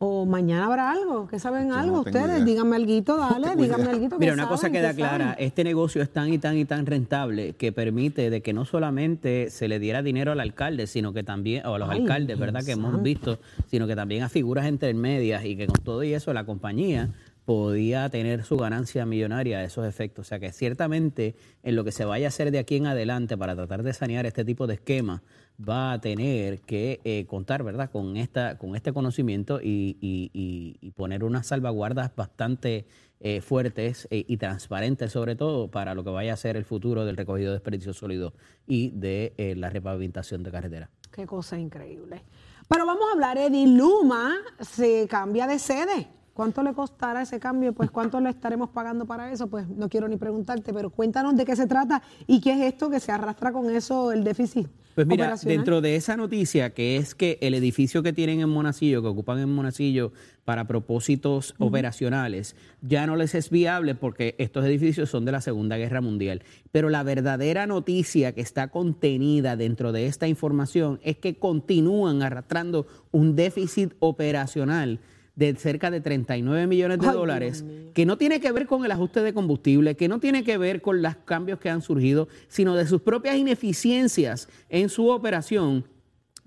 O 0.00 0.26
mañana 0.26 0.66
habrá 0.66 0.92
algo, 0.92 1.26
¿qué 1.26 1.40
saben 1.40 1.70
Yo 1.70 1.74
algo 1.74 1.96
no 1.96 2.00
ustedes? 2.02 2.24
idea. 2.26 2.44
Díganme 2.44 2.76
algo, 2.76 3.16
dale, 3.16 3.56
díganme 3.60 3.90
algo. 3.90 4.18
Mira, 4.20 4.32
una 4.32 4.46
cosa 4.48 4.70
queda 4.70 4.94
clara, 4.94 5.32
este 5.40 5.64
negocio 5.64 6.00
es 6.02 6.08
tan 6.08 6.32
y 6.32 6.38
tan 6.38 6.56
y 6.56 6.64
tan 6.64 6.86
rentable 6.86 7.54
que 7.54 7.72
permite 7.72 8.30
de 8.30 8.40
que 8.40 8.52
no 8.52 8.64
solamente 8.64 9.50
se 9.50 9.66
le 9.66 9.80
diera 9.80 10.00
dinero 10.04 10.30
al 10.30 10.38
alcalde, 10.38 10.86
sino 10.86 11.12
que 11.12 11.24
también, 11.24 11.66
o 11.66 11.74
a 11.74 11.78
los 11.80 11.90
Ay, 11.90 12.02
alcaldes, 12.02 12.38
¿verdad? 12.38 12.64
Que 12.64 12.72
hemos 12.72 13.02
visto, 13.02 13.40
sino 13.66 13.88
que 13.88 13.96
también 13.96 14.22
a 14.22 14.28
figuras 14.28 14.68
intermedias 14.68 15.44
y 15.44 15.56
que 15.56 15.66
con 15.66 15.82
todo 15.82 16.04
y 16.04 16.14
eso 16.14 16.32
la 16.32 16.44
compañía 16.44 17.08
podía 17.44 18.08
tener 18.08 18.44
su 18.44 18.56
ganancia 18.56 19.04
millonaria 19.04 19.58
a 19.58 19.64
esos 19.64 19.84
efectos. 19.84 20.26
O 20.26 20.28
sea 20.28 20.38
que 20.38 20.52
ciertamente 20.52 21.34
en 21.64 21.74
lo 21.74 21.82
que 21.82 21.90
se 21.90 22.04
vaya 22.04 22.26
a 22.26 22.28
hacer 22.28 22.52
de 22.52 22.60
aquí 22.60 22.76
en 22.76 22.86
adelante 22.86 23.36
para 23.36 23.56
tratar 23.56 23.82
de 23.82 23.92
sanear 23.92 24.26
este 24.26 24.44
tipo 24.44 24.68
de 24.68 24.74
esquemas, 24.74 25.22
va 25.58 25.92
a 25.92 26.00
tener 26.00 26.60
que 26.60 27.00
eh, 27.04 27.26
contar, 27.26 27.62
¿verdad?, 27.62 27.90
con 27.90 28.16
esta, 28.16 28.58
con 28.58 28.76
este 28.76 28.92
conocimiento 28.92 29.60
y, 29.62 30.92
poner 30.96 31.24
unas 31.24 31.46
salvaguardas 31.46 32.14
bastante 32.16 32.86
eh, 33.20 33.40
fuertes 33.40 34.06
eh, 34.12 34.24
y 34.28 34.36
transparentes, 34.36 35.10
sobre 35.10 35.34
todo, 35.34 35.68
para 35.72 35.94
lo 35.94 36.04
que 36.04 36.10
vaya 36.10 36.34
a 36.34 36.36
ser 36.36 36.56
el 36.56 36.64
futuro 36.64 37.04
del 37.04 37.16
recogido 37.16 37.50
de 37.50 37.54
desperdicios 37.54 37.96
sólidos 37.96 38.32
y 38.64 38.90
de 38.90 39.34
eh, 39.38 39.56
la 39.56 39.70
repavimentación 39.70 40.44
de 40.44 40.52
carretera. 40.52 40.90
Qué 41.10 41.26
cosa 41.26 41.58
increíble. 41.58 42.22
Pero 42.68 42.86
vamos 42.86 43.02
a 43.08 43.14
hablar, 43.14 43.36
Eddie 43.36 43.66
Luma 43.66 44.36
se 44.60 45.08
cambia 45.08 45.48
de 45.48 45.58
sede. 45.58 46.17
¿Cuánto 46.38 46.62
le 46.62 46.72
costará 46.72 47.22
ese 47.22 47.40
cambio? 47.40 47.72
Pues 47.72 47.90
cuánto 47.90 48.20
le 48.20 48.30
estaremos 48.30 48.70
pagando 48.70 49.06
para 49.06 49.32
eso, 49.32 49.48
pues 49.48 49.66
no 49.66 49.88
quiero 49.88 50.06
ni 50.06 50.18
preguntarte, 50.18 50.72
pero 50.72 50.88
cuéntanos 50.88 51.36
de 51.36 51.44
qué 51.44 51.56
se 51.56 51.66
trata 51.66 52.00
y 52.28 52.40
qué 52.40 52.52
es 52.52 52.74
esto 52.74 52.88
que 52.88 53.00
se 53.00 53.10
arrastra 53.10 53.50
con 53.50 53.68
eso 53.74 54.12
el 54.12 54.22
déficit. 54.22 54.68
Pues 54.94 55.04
mira, 55.08 55.34
dentro 55.42 55.80
de 55.80 55.96
esa 55.96 56.16
noticia, 56.16 56.70
que 56.74 56.96
es 56.96 57.16
que 57.16 57.38
el 57.40 57.54
edificio 57.54 58.04
que 58.04 58.12
tienen 58.12 58.38
en 58.38 58.50
Monacillo, 58.50 59.02
que 59.02 59.08
ocupan 59.08 59.40
en 59.40 59.52
Monacillo 59.52 60.12
para 60.44 60.68
propósitos 60.68 61.56
operacionales, 61.58 62.54
ya 62.82 63.04
no 63.08 63.16
les 63.16 63.34
es 63.34 63.50
viable 63.50 63.96
porque 63.96 64.36
estos 64.38 64.64
edificios 64.64 65.10
son 65.10 65.24
de 65.24 65.32
la 65.32 65.40
Segunda 65.40 65.76
Guerra 65.76 66.00
Mundial. 66.00 66.44
Pero 66.70 66.88
la 66.88 67.02
verdadera 67.02 67.66
noticia 67.66 68.30
que 68.30 68.42
está 68.42 68.68
contenida 68.68 69.56
dentro 69.56 69.90
de 69.90 70.06
esta 70.06 70.28
información 70.28 71.00
es 71.02 71.16
que 71.16 71.36
continúan 71.36 72.22
arrastrando 72.22 72.86
un 73.10 73.34
déficit 73.34 73.94
operacional 73.98 75.00
de 75.38 75.54
cerca 75.54 75.88
de 75.88 76.00
39 76.00 76.66
millones 76.66 76.98
de 76.98 77.06
dólares, 77.06 77.64
que 77.94 78.04
no 78.04 78.18
tiene 78.18 78.40
que 78.40 78.50
ver 78.50 78.66
con 78.66 78.84
el 78.84 78.90
ajuste 78.90 79.22
de 79.22 79.32
combustible, 79.32 79.94
que 79.94 80.08
no 80.08 80.18
tiene 80.18 80.42
que 80.42 80.58
ver 80.58 80.82
con 80.82 81.00
los 81.00 81.14
cambios 81.24 81.60
que 81.60 81.70
han 81.70 81.80
surgido, 81.80 82.26
sino 82.48 82.74
de 82.74 82.88
sus 82.88 83.02
propias 83.02 83.36
ineficiencias 83.36 84.48
en 84.68 84.88
su 84.88 85.06
operación 85.10 85.84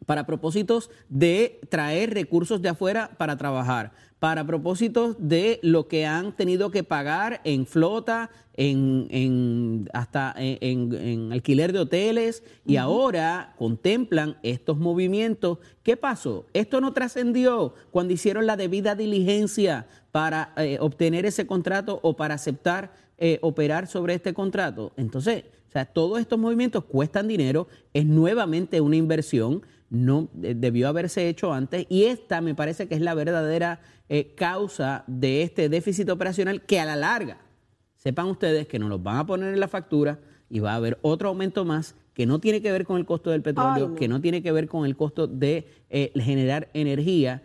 para 0.06 0.26
propósitos 0.26 0.90
de 1.08 1.62
traer 1.70 2.14
recursos 2.14 2.62
de 2.62 2.68
afuera 2.68 3.12
para 3.18 3.38
trabajar, 3.38 3.94
para 4.22 4.46
propósitos 4.46 5.16
de 5.18 5.60
lo 5.64 5.88
que 5.88 6.06
han 6.06 6.34
tenido 6.34 6.70
que 6.70 6.84
pagar 6.84 7.42
en 7.44 7.66
flota, 7.66 8.30
en, 8.54 9.90
hasta 9.94 10.36
en, 10.38 11.32
alquiler 11.32 11.74
de 11.74 11.80
hoteles 11.80 12.44
y 12.64 12.76
ahora 12.76 13.56
contemplan 13.58 14.38
estos 14.44 14.78
movimientos. 14.78 15.58
¿Qué 15.82 15.98
pasó? 15.98 16.46
Esto 16.54 16.82
no 16.82 16.94
trascendió 16.94 17.74
cuando 17.90 18.14
hicieron 18.14 18.46
la 18.46 18.58
debida 18.58 18.94
diligencia 18.94 19.88
para 20.12 20.54
eh, 20.56 20.78
obtener 20.80 21.26
ese 21.26 21.48
contrato 21.48 22.00
o 22.04 22.16
para 22.16 22.36
aceptar 22.36 22.94
eh, 23.18 23.40
operar 23.42 23.88
sobre 23.88 24.14
este 24.14 24.36
contrato. 24.36 24.92
Entonces, 24.98 25.46
o 25.68 25.72
sea, 25.72 25.86
todos 25.86 26.20
estos 26.20 26.38
movimientos 26.38 26.84
cuestan 26.84 27.28
dinero, 27.28 27.68
es 27.92 28.06
nuevamente 28.06 28.82
una 28.82 28.98
inversión, 28.98 29.64
no 29.92 30.30
debió 30.34 30.88
haberse 30.88 31.28
hecho 31.28 31.54
antes 31.54 31.86
y 31.90 32.06
esta 32.06 32.42
me 32.42 32.56
parece 32.56 32.88
que 32.88 32.96
es 32.96 33.02
la 33.02 33.14
verdadera 33.14 33.82
eh, 34.10 34.34
causa 34.36 35.04
de 35.06 35.44
este 35.44 35.68
déficit 35.70 36.10
operacional 36.10 36.62
que 36.62 36.80
a 36.80 36.86
la 36.86 36.96
larga 36.96 37.38
sepan 37.98 38.28
ustedes 38.28 38.68
que 38.68 38.80
nos 38.80 38.90
los 38.90 39.04
van 39.04 39.18
a 39.18 39.26
poner 39.26 39.54
en 39.54 39.60
la 39.60 39.68
factura 39.68 40.20
y 40.50 40.60
va 40.60 40.72
a 40.72 40.76
haber 40.76 40.98
otro 41.02 41.30
aumento 41.30 41.66
más 41.66 41.96
que 42.14 42.26
no 42.26 42.40
tiene 42.40 42.62
que 42.62 42.72
ver 42.72 42.86
con 42.86 42.98
el 42.98 43.06
costo 43.06 43.32
del 43.32 43.42
petróleo, 43.42 43.96
que 43.96 44.08
no 44.08 44.22
tiene 44.22 44.42
que 44.42 44.52
ver 44.52 44.68
con 44.68 44.86
el 44.86 44.96
costo 44.96 45.28
de 45.28 45.68
eh, 45.90 46.12
generar 46.16 46.70
energía, 46.74 47.44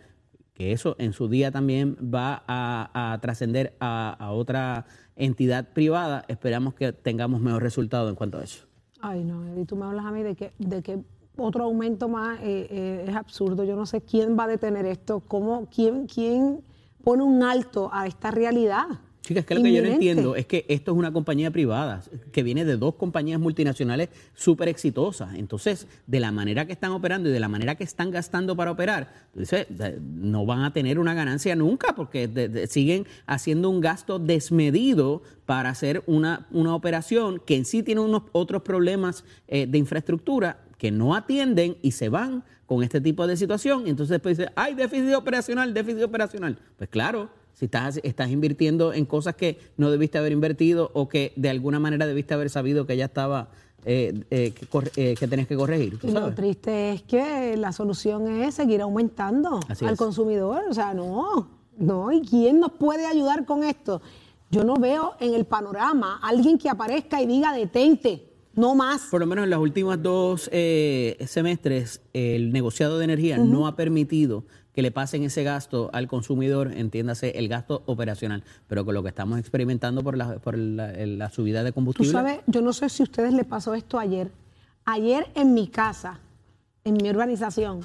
que 0.53 0.71
eso 0.71 0.95
en 0.99 1.13
su 1.13 1.27
día 1.27 1.51
también 1.51 1.95
va 1.95 2.43
a, 2.47 3.17
trascender 3.21 3.75
a, 3.79 4.31
otra 4.31 4.85
entidad 5.15 5.69
privada. 5.73 6.25
Esperamos 6.27 6.73
que 6.73 6.91
tengamos 6.91 7.39
mejor 7.39 7.63
resultado 7.63 8.09
en 8.09 8.15
cuanto 8.15 8.39
a 8.39 8.43
eso. 8.43 8.65
Ay, 8.99 9.23
no, 9.23 9.59
y 9.59 9.65
tú 9.65 9.75
me 9.75 9.85
hablas 9.85 10.05
a 10.05 10.11
mí 10.11 10.23
de 10.23 10.35
que, 10.35 10.51
de 10.57 10.81
que 10.81 10.99
otro 11.37 11.63
aumento 11.63 12.07
más 12.07 12.39
eh, 12.39 12.67
eh, 12.69 13.05
es 13.07 13.15
absurdo. 13.15 13.63
Yo 13.63 13.75
no 13.75 13.85
sé 13.85 14.01
quién 14.01 14.37
va 14.37 14.45
a 14.45 14.47
detener 14.47 14.85
esto, 14.85 15.21
cómo, 15.27 15.67
quién, 15.73 16.07
quién 16.07 16.61
pone 17.03 17.23
un 17.23 17.43
alto 17.43 17.89
a 17.93 18.07
esta 18.07 18.31
realidad. 18.31 18.87
Chicas, 19.27 19.43
que 19.43 19.55
lo 19.55 19.61
que 19.61 19.73
yo 19.73 19.81
no 19.81 19.89
entiendo 19.89 20.37
es 20.37 20.45
que 20.45 20.65
esto 20.69 20.91
es 20.93 20.97
una 20.97 21.11
compañía 21.11 21.51
privada 21.51 22.01
que 22.31 22.43
viene 22.43 22.63
de 22.63 22.77
dos 22.77 22.95
compañías 22.95 23.41
multinacionales 23.41 24.07
súper 24.33 24.69
exitosas. 24.69 25.35
Entonces, 25.35 25.85
de 26.05 26.21
la 26.21 26.31
manera 26.31 26.65
que 26.65 26.71
están 26.71 26.91
operando 26.91 27.27
y 27.27 27.33
de 27.33 27.39
la 27.41 27.49
manera 27.49 27.75
que 27.75 27.83
están 27.83 28.09
gastando 28.09 28.55
para 28.55 28.71
operar, 28.71 29.11
entonces, 29.35 29.67
no 29.99 30.45
van 30.45 30.63
a 30.63 30.71
tener 30.71 30.97
una 30.97 31.13
ganancia 31.13 31.57
nunca 31.57 31.93
porque 31.93 32.67
siguen 32.69 33.05
haciendo 33.25 33.69
un 33.69 33.81
gasto 33.81 34.17
desmedido 34.17 35.21
para 35.45 35.71
hacer 35.71 36.03
una, 36.05 36.47
una 36.51 36.73
operación 36.73 37.41
que 37.45 37.57
en 37.57 37.65
sí 37.65 37.83
tiene 37.83 37.99
unos 37.99 38.23
otros 38.31 38.61
problemas 38.61 39.25
eh, 39.49 39.67
de 39.67 39.77
infraestructura 39.77 40.66
que 40.77 40.91
no 40.91 41.15
atienden 41.15 41.77
y 41.81 41.91
se 41.91 42.09
van 42.09 42.43
con 42.65 42.83
este 42.83 43.01
tipo 43.01 43.25
de 43.27 43.37
situación. 43.37 43.87
Y 43.87 43.89
entonces 43.89 44.15
después 44.15 44.37
dice, 44.37 44.51
hay 44.55 44.75
déficit 44.75 45.15
operacional, 45.15 45.73
déficit 45.73 46.03
operacional. 46.03 46.59
Pues 46.77 46.89
claro, 46.89 47.29
si 47.53 47.65
estás, 47.65 47.99
estás 48.03 48.29
invirtiendo 48.29 48.93
en 48.93 49.05
cosas 49.05 49.35
que 49.35 49.57
no 49.77 49.89
debiste 49.89 50.17
haber 50.17 50.31
invertido 50.31 50.91
o 50.93 51.09
que 51.09 51.33
de 51.35 51.49
alguna 51.49 51.79
manera 51.79 52.05
debiste 52.05 52.33
haber 52.33 52.51
sabido 52.51 52.85
que 52.85 52.95
ya 52.95 53.05
estaba, 53.05 53.49
eh, 53.85 54.23
eh, 54.29 54.51
que, 54.51 54.67
eh, 54.95 55.15
que 55.15 55.27
tenías 55.27 55.47
que 55.47 55.55
corregir. 55.55 55.97
Lo 56.03 56.35
triste 56.35 56.91
es 56.91 57.01
que 57.01 57.57
la 57.57 57.71
solución 57.71 58.27
es 58.27 58.53
seguir 58.53 58.81
aumentando 58.81 59.59
al 59.81 59.97
consumidor. 59.97 60.65
O 60.69 60.73
sea, 60.73 60.93
no, 60.93 61.49
no. 61.77 62.11
¿Y 62.11 62.21
quién 62.21 62.59
nos 62.59 62.73
puede 62.73 63.07
ayudar 63.07 63.45
con 63.45 63.63
esto? 63.63 64.01
Yo 64.51 64.63
no 64.63 64.75
veo 64.75 65.15
en 65.19 65.33
el 65.33 65.45
panorama 65.45 66.19
alguien 66.21 66.57
que 66.57 66.69
aparezca 66.69 67.21
y 67.21 67.25
diga 67.25 67.53
detente. 67.53 68.36
No 68.57 68.75
más. 68.75 69.03
Por 69.03 69.21
lo 69.21 69.27
menos 69.27 69.45
en 69.45 69.51
los 69.51 69.59
últimos 69.59 70.01
dos 70.01 70.49
semestres, 70.51 72.01
el 72.13 72.51
negociado 72.51 72.97
de 72.97 73.05
energía 73.05 73.37
no 73.37 73.67
ha 73.67 73.75
permitido 73.77 74.43
que 74.77 74.83
le 74.83 74.91
pasen 74.91 75.23
ese 75.23 75.43
gasto 75.43 75.89
al 75.91 76.07
consumidor, 76.07 76.71
entiéndase 76.71 77.31
el 77.39 77.47
gasto 77.47 77.81
operacional, 77.87 78.43
pero 78.67 78.85
con 78.85 78.93
lo 78.93 79.01
que 79.01 79.09
estamos 79.09 79.39
experimentando 79.39 80.03
por 80.03 80.15
la, 80.15 80.37
por 80.37 80.55
la, 80.55 81.31
subida 81.31 81.63
de 81.63 81.71
combustible. 81.71 82.11
Tú 82.11 82.13
sabes, 82.15 82.41
yo 82.45 82.61
no 82.61 82.71
sé 82.73 82.87
si 82.89 83.01
a 83.01 83.05
ustedes 83.05 83.33
les 83.33 83.47
pasó 83.47 83.73
esto 83.73 83.97
ayer. 83.97 84.31
Ayer 84.85 85.31
en 85.33 85.55
mi 85.55 85.67
casa, 85.67 86.19
en 86.83 86.93
mi 86.93 87.09
urbanización, 87.09 87.81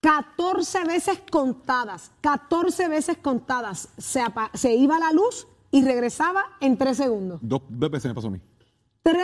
14 0.00 0.86
veces 0.86 1.20
contadas, 1.30 2.10
14 2.20 2.88
veces 2.88 3.16
contadas, 3.18 3.90
se, 3.96 4.24
se 4.54 4.74
iba 4.74 4.98
la 4.98 5.12
luz 5.12 5.46
y 5.70 5.84
regresaba 5.84 6.42
en 6.60 6.76
3 6.76 6.96
segundos. 6.96 7.38
Dos 7.42 7.62
veces 7.68 8.06
me 8.06 8.14
pasó 8.14 8.26
a 8.26 8.30
mí. 8.32 8.40
13 9.04 9.22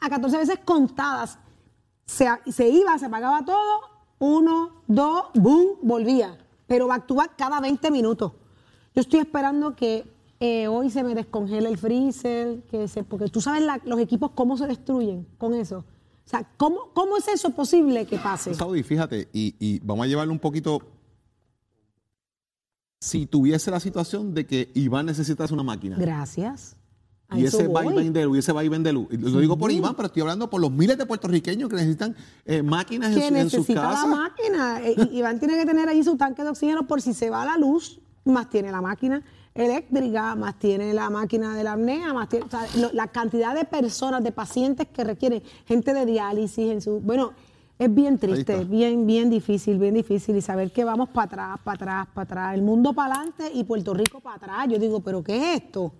a 0.00 0.08
14 0.08 0.36
veces 0.38 0.58
contadas. 0.64 1.40
Se, 2.04 2.28
se 2.52 2.68
iba, 2.68 2.96
se 2.98 3.06
apagaba 3.06 3.44
todo 3.44 3.96
uno, 4.18 4.82
dos, 4.86 5.24
boom, 5.34 5.78
volvía. 5.82 6.38
Pero 6.66 6.88
va 6.88 6.94
a 6.94 6.96
actuar 6.98 7.34
cada 7.36 7.60
20 7.60 7.90
minutos. 7.90 8.32
Yo 8.94 9.00
estoy 9.00 9.20
esperando 9.20 9.76
que 9.76 10.06
eh, 10.40 10.68
hoy 10.68 10.90
se 10.90 11.02
me 11.02 11.14
descongele 11.14 11.68
el 11.68 11.78
freezer, 11.78 12.62
que 12.64 12.88
se, 12.88 13.04
porque 13.04 13.28
tú 13.28 13.40
sabes 13.40 13.62
los 13.84 14.00
equipos 14.00 14.30
cómo 14.34 14.56
se 14.56 14.66
destruyen 14.66 15.26
con 15.38 15.54
eso. 15.54 15.78
O 16.24 16.28
sea, 16.28 16.48
¿cómo, 16.56 16.90
cómo 16.92 17.16
es 17.16 17.28
eso 17.28 17.50
posible 17.50 18.06
que 18.06 18.18
pase? 18.18 18.52
Saudi, 18.54 18.82
fíjate, 18.82 19.28
y, 19.32 19.80
vamos 19.80 20.04
a 20.04 20.08
llevarlo 20.08 20.32
un 20.32 20.40
poquito. 20.40 20.82
Si 22.98 23.26
tuviese 23.26 23.70
la 23.70 23.78
situación 23.78 24.34
de 24.34 24.46
que 24.46 24.70
Iván 24.74 25.06
necesitas 25.06 25.52
una 25.52 25.62
máquina. 25.62 25.96
Gracias. 25.96 26.76
Y 27.34 27.44
ese 27.44 27.66
va 27.66 27.84
y 27.84 27.92
vende 27.92 28.24
luz, 28.24 28.36
y 28.36 28.38
ese 28.38 28.52
va 28.52 28.62
y 28.62 28.68
vende 28.68 28.92
luz. 28.92 29.08
Lo 29.10 29.40
digo 29.40 29.58
por 29.58 29.72
Iván, 29.72 29.94
pero 29.96 30.06
estoy 30.06 30.22
hablando 30.22 30.48
por 30.48 30.60
los 30.60 30.70
miles 30.70 30.96
de 30.96 31.06
puertorriqueños 31.06 31.68
que 31.68 31.76
necesitan 31.76 32.14
eh, 32.44 32.62
máquinas 32.62 33.16
en, 33.16 33.36
en, 33.36 33.50
sus 33.50 33.66
casas. 33.66 34.08
la 34.08 34.16
máquina. 34.16 34.80
Eh, 34.84 34.94
Iván 35.12 35.40
tiene 35.40 35.56
que 35.56 35.66
tener 35.66 35.88
ahí 35.88 36.04
su 36.04 36.16
tanque 36.16 36.44
de 36.44 36.50
oxígeno 36.50 36.86
por 36.86 37.02
si 37.02 37.14
se 37.14 37.28
va 37.28 37.44
la 37.44 37.58
luz, 37.58 37.98
más 38.24 38.48
tiene 38.48 38.70
la 38.70 38.80
máquina 38.80 39.22
eléctrica, 39.54 40.36
más 40.36 40.58
tiene 40.58 40.94
la 40.94 41.10
máquina 41.10 41.56
de 41.56 41.64
la 41.64 41.72
apnea, 41.72 42.12
más 42.12 42.28
tiene, 42.28 42.46
o 42.46 42.50
sea, 42.50 42.66
la 42.92 43.08
cantidad 43.08 43.54
de 43.54 43.64
personas, 43.64 44.22
de 44.22 44.30
pacientes 44.30 44.86
que 44.88 45.02
requieren, 45.02 45.42
gente 45.66 45.94
de 45.94 46.06
diálisis 46.06 46.70
en 46.70 46.80
su... 46.80 47.00
Bueno, 47.00 47.32
es 47.78 47.94
bien 47.94 48.18
triste, 48.18 48.64
bien, 48.64 49.06
bien 49.06 49.30
difícil, 49.30 49.78
bien 49.78 49.94
difícil 49.94 50.36
y 50.36 50.42
saber 50.42 50.72
que 50.72 50.84
vamos 50.84 51.08
para 51.08 51.24
atrás, 51.24 51.60
para 51.64 51.74
atrás, 51.74 52.06
para 52.14 52.24
atrás, 52.24 52.54
el 52.54 52.62
mundo 52.62 52.92
para 52.92 53.14
adelante 53.14 53.50
y 53.52 53.64
Puerto 53.64 53.92
Rico 53.94 54.20
para 54.20 54.36
atrás. 54.36 54.66
Yo 54.68 54.78
digo, 54.78 55.00
¿pero 55.00 55.22
qué 55.22 55.36
es 55.36 55.62
esto? 55.62 55.92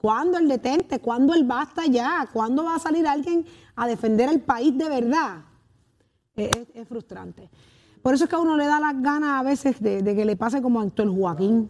¿Cuándo 0.00 0.38
el 0.38 0.48
detente? 0.48 0.98
¿Cuándo 0.98 1.34
el 1.34 1.44
basta 1.44 1.84
ya? 1.86 2.28
¿Cuándo 2.32 2.64
va 2.64 2.76
a 2.76 2.78
salir 2.78 3.06
alguien 3.06 3.44
a 3.76 3.86
defender 3.86 4.30
el 4.30 4.40
país 4.40 4.76
de 4.76 4.88
verdad? 4.88 5.44
Es, 6.34 6.88
frustrante. 6.88 7.50
Por 8.00 8.14
eso 8.14 8.24
es 8.24 8.30
que 8.30 8.36
a 8.36 8.38
uno 8.38 8.56
le 8.56 8.64
da 8.64 8.80
las 8.80 9.00
ganas 9.02 9.38
a 9.38 9.42
veces 9.42 9.78
de, 9.80 10.02
que 10.02 10.24
le 10.24 10.36
pase 10.36 10.62
como 10.62 10.80
a 10.80 10.86
Héctor 10.86 11.14
Joaquín, 11.14 11.68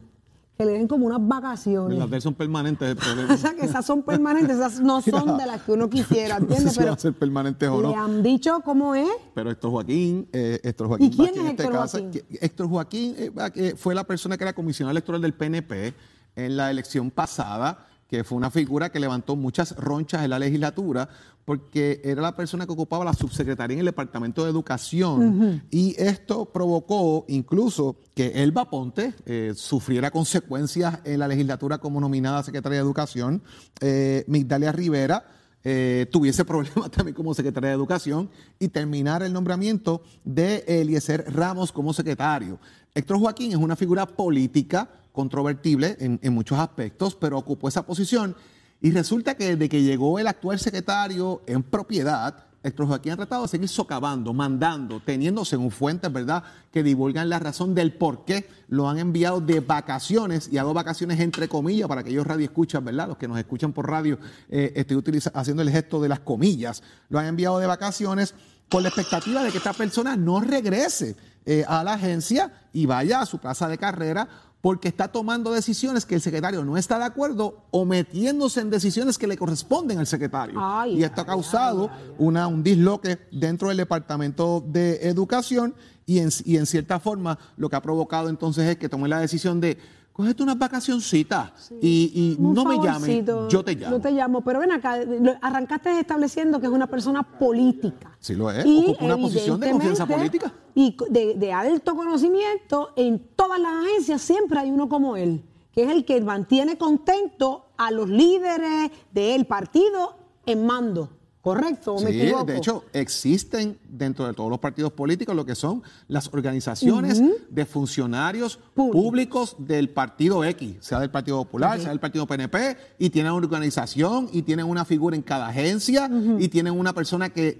que 0.57 0.65
le 0.65 0.73
den 0.73 0.87
como 0.87 1.07
unas 1.07 1.27
vacaciones. 1.27 1.99
Las 1.99 2.09
de 2.09 2.21
son 2.21 2.35
permanentes 2.35 2.91
el 2.91 2.97
problema. 2.97 3.35
o 3.35 3.37
sea, 3.37 3.55
que 3.55 3.65
esas 3.65 3.85
son 3.85 4.05
permanentes, 4.05 4.57
esas 4.57 4.79
no 4.79 5.03
son 5.03 5.37
de 5.37 5.47
las 5.47 5.63
que 5.63 5.73
uno 5.73 5.91
quisiera, 5.91 6.37
¿entiendes? 6.37 6.67
No 6.67 6.71
sé 6.71 6.75
si 6.77 6.81
Pero 6.85 6.99
ser 6.99 7.15
permanentes 7.15 7.69
o 7.69 7.83
no. 7.83 7.91
Le 7.91 7.97
han 7.97 8.23
dicho 8.23 8.61
cómo 8.65 8.95
es. 8.95 9.11
Pero 9.35 9.51
Héctor 9.51 9.73
Joaquín, 9.73 10.29
eh, 10.33 10.61
Héctor 10.63 10.87
Joaquín. 10.87 11.07
¿Y 11.07 11.17
quién 11.17 11.35
es 11.35 11.51
este 11.51 11.63
Héctor 11.65 11.73
Joaquín? 11.73 12.23
Héctor 12.41 12.69
Joaquín 12.69 13.15
eh, 13.57 13.75
fue 13.77 13.93
la 13.97 14.05
persona 14.05 14.37
que 14.37 14.45
era 14.45 14.53
comisionado 14.53 14.93
electoral 14.93 15.21
del 15.21 15.35
PNP 15.35 15.95
en 16.37 16.57
la 16.57 16.71
elección 16.71 17.11
pasada 17.11 17.90
que 18.11 18.25
fue 18.25 18.37
una 18.37 18.51
figura 18.51 18.91
que 18.91 18.99
levantó 18.99 19.37
muchas 19.37 19.77
ronchas 19.77 20.25
en 20.25 20.31
la 20.31 20.39
legislatura, 20.41 21.09
porque 21.45 22.01
era 22.03 22.21
la 22.21 22.35
persona 22.35 22.67
que 22.67 22.73
ocupaba 22.73 23.05
la 23.05 23.13
subsecretaría 23.13 23.75
en 23.75 23.81
el 23.81 23.87
Departamento 23.87 24.43
de 24.43 24.51
Educación. 24.51 25.63
Y 25.71 25.95
esto 25.97 26.47
provocó 26.47 27.25
incluso 27.29 27.97
que 28.15 28.43
Elba 28.43 28.69
Ponte 28.69 29.15
eh, 29.27 29.53
sufriera 29.55 30.11
consecuencias 30.11 30.99
en 31.05 31.21
la 31.21 31.29
legislatura 31.29 31.79
como 31.79 32.01
nominada 32.01 32.43
secretaria 32.43 32.79
de 32.79 32.85
Educación, 32.85 33.43
eh, 33.81 34.25
Migdalia 34.27 34.73
Rivera. 34.73 35.25
eh, 35.63 36.07
tuviese 36.11 36.45
problemas 36.47 36.91
también 36.91 37.15
como 37.15 37.33
secretaria 37.33 37.69
de 37.69 37.77
Educación 37.77 38.29
y 38.59 38.69
terminar 38.69 39.23
el 39.23 39.33
nombramiento 39.33 40.03
de 40.25 40.65
Eliezer 40.67 41.33
Ramos 41.33 41.71
como 41.71 41.93
secretario. 41.93 42.59
Héctor 42.93 43.19
Joaquín 43.19 43.53
es 43.53 43.59
una 43.59 43.77
figura 43.77 44.05
política 44.05 44.89
controvertible 45.13 45.97
en, 46.01 46.19
en 46.23 46.33
muchos 46.33 46.59
aspectos, 46.59 47.15
pero 47.15 47.39
ocupó 47.39 47.69
esa 47.69 47.87
posición 47.87 48.37
y 48.81 48.93
resulta 48.93 49.35
que 49.35 49.57
desde 49.57 49.69
que 49.69 49.83
llegó 49.83 50.19
el 50.19 50.27
actual 50.27 50.59
secretario 50.59 51.43
en 51.47 51.63
propiedad, 51.63 52.47
Héctor 52.63 52.87
Joaquín 52.87 53.13
ha 53.13 53.17
tratado 53.17 53.43
de 53.43 53.49
seguir 53.49 53.69
socavando, 53.69 54.33
mandando, 54.33 55.01
teniendo 55.01 55.45
según 55.45 55.71
fuentes, 55.71 56.11
¿verdad?, 56.13 56.43
que 56.71 56.83
divulgan 56.83 57.29
la 57.29 57.39
razón 57.39 57.75
del 57.75 57.93
por 57.93 58.25
qué 58.25 58.49
lo 58.69 58.89
han 58.89 58.99
enviado 58.99 59.41
de 59.41 59.61
vacaciones, 59.61 60.49
y 60.51 60.59
hago 60.59 60.73
vacaciones 60.73 61.21
entre 61.21 61.49
comillas 61.49 61.89
para 61.89 62.03
que 62.03 62.11
ellos 62.11 62.27
radio 62.27 62.45
escuchan, 62.45 62.85
¿verdad? 62.85 63.09
Los 63.09 63.17
que 63.19 63.29
nos 63.29 63.39
escuchan 63.39 63.73
por 63.73 63.89
radio, 63.89 64.19
eh, 64.49 64.73
estoy 64.77 65.03
haciendo 65.35 65.63
el 65.63 65.71
gesto 65.71 66.01
de 66.01 66.09
las 66.09 66.21
comillas, 66.21 66.83
lo 67.09 67.19
han 67.19 67.27
enviado 67.27 67.59
de 67.59 67.67
vacaciones 67.67 68.35
con 68.71 68.83
la 68.83 68.89
expectativa 68.89 69.43
de 69.43 69.51
que 69.51 69.59
esta 69.59 69.73
persona 69.73 70.17
no 70.17 70.41
regrese 70.41 71.17
eh, 71.45 71.65
a 71.67 71.83
la 71.83 71.95
agencia 71.95 72.53
y 72.73 72.87
vaya 72.87 73.21
a 73.21 73.27
su 73.27 73.39
casa 73.39 73.69
de 73.69 73.79
carrera 73.79 74.29
porque 74.61 74.89
está 74.89 75.09
tomando 75.09 75.53
decisiones 75.53 76.05
que 76.05 76.15
el 76.15 76.21
secretario 76.21 76.65
no 76.65 76.77
está 76.77 76.99
de 76.99 77.05
acuerdo 77.05 77.65
o 77.71 77.85
metiéndose 77.85 78.61
en 78.61 78.71
decisiones 78.71 79.17
que 79.17 79.27
le 79.27 79.37
corresponden 79.37 79.99
al 79.99 80.07
secretario. 80.07 80.61
y 80.87 81.03
esto 81.03 81.23
ha 81.23 81.27
causado 81.27 81.91
una, 82.19 82.47
un 82.47 82.63
disloque 82.63 83.19
dentro 83.33 83.69
del 83.69 83.79
Departamento 83.79 84.63
de 84.67 85.09
Educación 85.09 85.75
y 86.05 86.19
en, 86.19 86.31
y 86.45 86.57
en 86.57 86.67
cierta 86.67 87.01
forma 87.01 87.39
lo 87.57 87.69
que 87.71 87.77
ha 87.77 87.83
provocado 87.83 88.29
entonces 88.29 88.69
es 88.69 88.77
que 88.77 88.89
tome 88.89 89.09
la 89.09 89.21
decisión 89.21 89.61
de 89.61 89.79
cógete 90.21 90.43
unas 90.43 90.59
vacacioncitas 90.59 91.73
y, 91.81 92.37
no 92.39 92.65
me 92.65 92.77
llames, 92.77 93.25
yo 93.49 93.65
te 93.65 93.75
llamo. 93.75 93.97
No 93.97 94.03
te 94.03 94.13
llamo, 94.13 94.43
pero 94.43 94.61
ven 94.61 94.73
acá, 94.73 94.99
arrancaste 95.41 95.99
estableciendo 95.99 96.61
que 96.61 96.67
es 96.67 96.73
una 96.73 96.87
persona 96.87 97.23
política. 97.23 98.17
Sí 98.19 98.35
lo 98.35 98.51
es, 98.51 98.65
ocupa 98.67 99.05
una 99.07 99.17
posición 99.17 99.59
de 99.59 99.71
confianza 99.71 100.07
política. 100.07 100.53
Y 100.75 100.95
de, 101.09 101.53
alto 101.53 101.97
conocimiento, 101.97 102.91
en 102.97 103.19
todas 103.35 103.59
las 103.59 103.73
agencias 103.87 104.21
siempre 104.21 104.59
hay 104.61 104.71
uno 104.71 104.89
como 104.89 105.17
él, 105.17 105.43
que 105.73 105.85
es 105.85 105.91
el 105.91 106.05
que 106.05 106.21
mantiene 106.21 106.77
contento 106.77 107.67
a 107.79 107.91
los 107.91 108.09
líderes 108.09 108.91
del 109.13 109.47
partido 109.47 110.17
en 110.45 110.67
mando. 110.67 111.09
¿Correcto? 111.41 111.95
¿o 111.95 112.03
me 112.03 112.11
equivoco? 112.11 112.45
de 112.45 112.59
hecho, 112.59 112.85
existen 112.93 113.79
dentro 113.89 114.27
de 114.27 114.35
todos 114.35 114.51
los 114.51 114.59
partidos 114.59 114.93
políticos 114.93 115.35
lo 115.35 115.47
que 115.47 115.55
son 115.55 115.83
las 116.07 116.29
organizaciones 116.35 117.23
de 117.49 117.65
funcionarios 117.65 118.59
públicos 118.75 119.57
del 119.59 119.89
partido 119.89 120.45
X, 120.45 120.77
sea 120.81 121.01
del 121.01 121.11
Partido 121.11 121.43
Popular, 121.43 121.81
sea 121.81 121.91
del 121.91 122.01
Partido 122.01 122.27
PNP, 122.27 122.77
y 122.99 123.09
tienen 123.09 123.33
una 123.33 123.43
organización 123.43 124.29
y 124.33 124.43
tienen 124.43 124.67
una 124.67 124.85
figura 124.85 125.17
en 125.17 125.23
cada 125.23 125.49
agencia 125.49 126.11
y 126.39 126.49
tienen 126.49 126.79
una 126.79 126.93
persona 126.93 127.31
que 127.31 127.53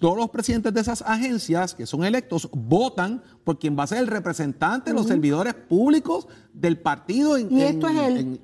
todos 0.00 0.16
los 0.16 0.30
presidentes 0.30 0.74
de 0.74 0.80
esas 0.80 1.02
agencias 1.02 1.74
que 1.74 1.86
son 1.86 2.04
electos 2.04 2.48
votan 2.52 3.22
por 3.44 3.60
quien 3.60 3.78
va 3.78 3.84
a 3.84 3.86
ser 3.86 3.98
el 3.98 4.08
representante 4.08 4.90
de 4.90 4.94
los 4.94 5.06
servidores 5.06 5.54
públicos 5.54 6.26
del 6.52 6.78
partido. 6.78 7.38
¿Y 7.38 7.62
esto 7.62 7.88
es 7.88 7.98
él? 7.98 8.40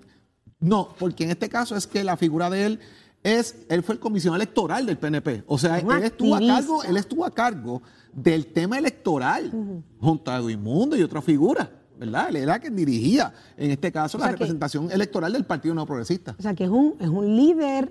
no, 0.60 0.94
porque 0.98 1.24
en 1.24 1.30
este 1.30 1.48
caso 1.48 1.76
es 1.76 1.86
que 1.86 2.04
la 2.04 2.16
figura 2.16 2.48
de 2.48 2.66
él 2.66 2.80
es, 3.25 3.57
él 3.71 3.83
fue 3.83 3.95
el 3.95 4.00
comisionado 4.00 4.37
electoral 4.37 4.87
del 4.87 4.99
PNP. 4.99 5.45
O 5.47 5.59
sea, 5.59 5.78
él 5.78 6.04
estuvo, 6.04 6.37
a 6.37 6.40
cargo, 6.40 6.85
él 6.85 6.97
estuvo 6.97 7.25
a 7.25 7.31
cargo 7.31 7.83
del 8.12 8.47
tema 8.47 8.78
electoral 8.78 9.83
junto 9.99 10.31
a 10.31 10.37
Edwin 10.37 10.62
y 10.97 11.02
otra 11.02 11.21
figura. 11.23 11.69
¿verdad? 11.99 12.28
Él 12.28 12.37
era 12.37 12.59
quien 12.59 12.76
dirigía, 12.76 13.33
en 13.57 13.71
este 13.71 13.90
caso, 13.90 14.19
la 14.19 14.31
representación 14.31 14.90
electoral 14.90 15.33
del 15.33 15.45
Partido 15.45 15.75
No 15.75 15.87
Progresista. 15.87 16.37
O 16.38 16.43
sea, 16.43 16.54
que 16.54 16.64
es 16.64 16.71
un, 16.71 16.97
es 17.00 17.09
un 17.09 17.35
líder 17.35 17.90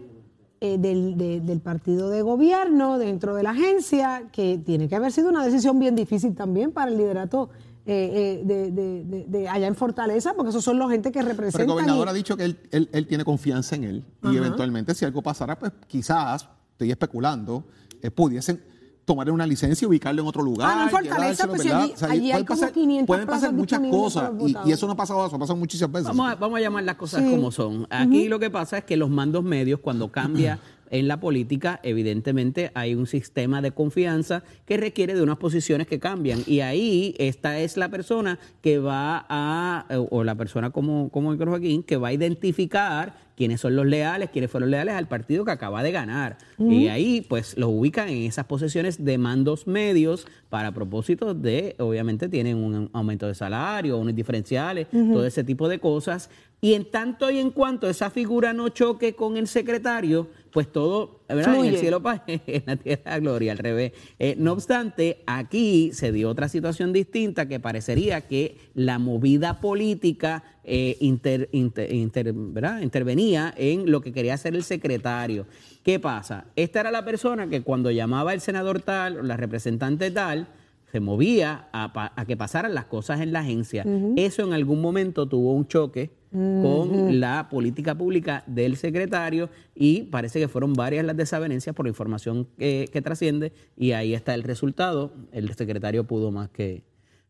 eh, 0.62 0.78
del, 0.78 1.18
del, 1.18 1.60
partido 1.62 2.10
de 2.10 2.22
gobierno 2.22 3.00
dentro 3.00 3.34
de 3.34 3.44
la 3.44 3.52
agencia, 3.52 4.30
que 4.32 4.60
tiene 4.64 4.88
que 4.88 4.96
haber 4.96 5.12
sido 5.12 5.30
una 5.30 5.44
decisión 5.44 5.80
bien 5.80 5.96
difícil 5.96 6.36
también 6.36 6.72
para 6.72 6.92
el 6.92 6.98
liderato 6.98 7.50
eh, 7.86 8.44
eh, 8.48 9.26
de, 9.28 9.50
allá 9.50 9.68
en 9.68 9.76
Fortaleza, 9.76 10.34
porque 10.36 10.52
esos 10.52 10.64
son 10.64 10.80
los 10.80 10.90
gente 10.90 11.12
que 11.12 11.22
representan. 11.22 11.68
Pero 11.68 11.80
el 11.80 11.86
gobernador 11.86 12.08
ha 12.08 12.14
dicho 12.14 12.38
que 12.38 12.46
él, 12.46 12.58
él, 12.72 13.08
tiene 13.08 13.26
confianza 13.26 13.76
en 13.76 13.84
él 13.84 14.06
y 14.24 14.38
eventualmente 14.38 14.96
si 14.96 15.04
algo 15.04 15.22
pasara, 15.22 15.60
pues 15.60 15.74
quizás, 15.88 16.48
estoy 16.72 16.92
especulando, 16.92 17.66
eh, 18.02 18.10
pudiesen 18.10 18.62
tomar 19.06 19.30
una 19.32 19.46
licencia 19.46 19.86
y 19.86 19.88
ubicarlo 19.88 20.22
en 20.22 20.28
otro 20.28 20.42
lugar. 20.42 20.70
Ah, 20.72 20.84
en 20.84 20.90
Fortaleza, 20.90 21.48
pues 21.48 21.66
allí, 22.04 22.32
hay 22.32 22.46
como 22.46 22.72
500 22.72 23.08
Pueden 23.08 23.28
pasar 23.28 23.52
muchas 23.52 23.80
cosas 23.80 24.32
y, 24.66 24.72
eso 24.72 24.88
no 24.88 24.94
ha 24.94 24.96
pasado, 24.96 25.26
eso 25.26 25.36
ha 25.36 25.40
pasado 25.40 25.58
muchísimas 25.58 25.92
veces. 25.92 26.08
Vamos 26.08 26.32
a, 26.32 26.36
vamos 26.36 26.58
a 26.58 26.62
llamar 26.62 26.84
las 26.84 26.96
cosas 26.96 27.22
como 27.22 27.52
son. 27.52 27.86
Aquí 27.90 28.30
lo 28.30 28.40
que 28.40 28.50
pasa 28.50 28.78
es 28.78 28.84
que 28.86 28.96
los 28.96 29.10
mandos 29.10 29.44
medios, 29.44 29.80
cuando 29.82 30.12
cambia 30.12 30.60
en 30.94 31.08
la 31.08 31.20
política, 31.20 31.80
evidentemente 31.82 32.70
hay 32.76 32.94
un 32.94 33.08
sistema 33.08 33.64
de 33.64 33.72
confianza 33.72 34.44
que 34.68 34.78
requiere 34.78 35.16
de 35.16 35.24
unas 35.24 35.38
posiciones 35.38 35.88
que 35.88 36.00
cambian. 36.00 36.44
Y 36.46 36.60
ahí 36.60 37.16
esta 37.18 37.60
es 37.60 37.78
la 37.78 37.90
persona 37.90 38.38
que 38.62 38.78
va 38.78 39.26
a, 39.28 39.86
o 40.12 40.24
la 40.24 40.36
persona 40.36 40.70
como, 40.70 41.10
como 41.10 41.36
Joaquín, 41.36 41.82
que 41.82 41.98
va 41.98 42.10
a 42.10 42.14
identificar 42.14 43.16
quiénes 43.36 43.62
son 43.62 43.76
los 43.76 43.86
leales, 43.86 44.30
quiénes 44.30 44.52
fueron 44.52 44.72
leales 44.72 44.96
al 44.96 45.08
partido 45.08 45.46
que 45.46 45.52
acaba 45.52 45.84
de 45.84 45.92
ganar. 45.92 46.38
Y 46.58 46.88
ahí 46.88 47.22
pues 47.22 47.58
los 47.58 47.70
ubican 47.70 48.10
en 48.10 48.24
esas 48.24 48.46
posiciones 48.46 49.04
de 49.04 49.18
mandos 49.18 49.68
medios 49.68 50.28
para 50.50 50.72
propósitos 50.72 51.42
de, 51.42 51.76
obviamente 51.80 52.30
tienen 52.30 52.58
un 52.58 52.90
aumento 52.94 53.28
de 53.28 53.36
salario, 53.36 53.98
unos 53.98 54.16
diferenciales, 54.16 54.88
todo 54.90 55.26
ese 55.26 55.44
tipo 55.44 55.68
de 55.68 55.80
cosas. 55.80 56.30
Y 56.62 56.76
en 56.76 56.90
tanto 56.90 57.30
y 57.30 57.40
en 57.40 57.52
cuanto 57.52 57.90
esa 57.90 58.10
figura 58.10 58.54
no 58.54 58.70
choque 58.70 59.16
con 59.16 59.36
el 59.36 59.48
secretario, 59.48 60.30
pues 60.54 60.72
todo, 60.72 61.20
¿verdad? 61.28 61.56
En 61.56 61.66
el 61.66 61.78
cielo 61.78 62.02
en 62.28 62.64
la 62.66 62.78
tierra 62.78 63.20
gloria, 63.20 63.52
al 63.52 63.58
revés. 63.58 63.92
Eh, 64.18 64.36
no 64.38 64.54
obstante, 64.54 65.24
aquí 65.26 65.92
se 65.92 66.14
dio 66.14 66.30
otra 66.30 66.48
situación 66.48 66.94
distinta 66.94 67.50
que 67.50 67.60
parecería 67.60 68.22
que 68.22 68.58
la 68.76 68.98
movida 68.98 69.60
política 69.60 70.44
eh, 70.64 70.98
inter, 71.00 71.50
intervenía 71.52 73.54
en 73.58 73.92
lo 73.92 74.02
que 74.02 74.12
quería 74.12 74.34
hacer 74.34 74.56
el 74.56 74.64
secretario. 74.64 75.46
¿Qué 75.84 76.00
pasa? 76.00 76.46
Esta 76.56 76.82
era 76.82 76.92
la 76.92 77.04
persona 77.04 77.48
que 77.48 77.62
cuando 77.62 77.92
llamaba 77.92 78.34
el 78.34 78.42
senador 78.42 78.82
tal 78.82 79.18
o 79.18 79.24
la 79.24 79.38
representante 79.38 80.12
tal, 80.12 80.48
se 80.94 81.00
movía 81.00 81.70
a, 81.74 82.24
que 82.28 82.38
pasaran 82.38 82.76
las 82.76 82.86
cosas 82.86 83.20
en 83.20 83.34
la 83.34 83.40
agencia. 83.40 83.84
Eso 84.16 84.44
en 84.44 84.54
algún 84.54 84.80
momento 84.80 85.28
tuvo 85.28 85.54
un 85.54 85.68
choque 85.68 86.12
con 86.32 87.20
la 87.20 87.48
política 87.50 87.96
pública 87.96 88.44
del 88.46 88.78
secretario 88.78 89.50
y 89.74 90.04
parece 90.04 90.40
que 90.40 90.48
fueron 90.48 90.74
varias 90.74 91.04
las 91.04 91.18
desavenencias 91.18 91.76
por 91.76 91.86
la 91.86 91.90
información 91.90 92.48
que, 92.58 93.02
trasciende 93.04 93.54
y 93.76 93.94
ahí 93.94 94.14
está 94.14 94.36
el 94.36 94.44
resultado. 94.44 95.12
El 95.32 95.52
secretario 95.56 96.04
pudo 96.04 96.32
más 96.32 96.50
que, 96.50 96.84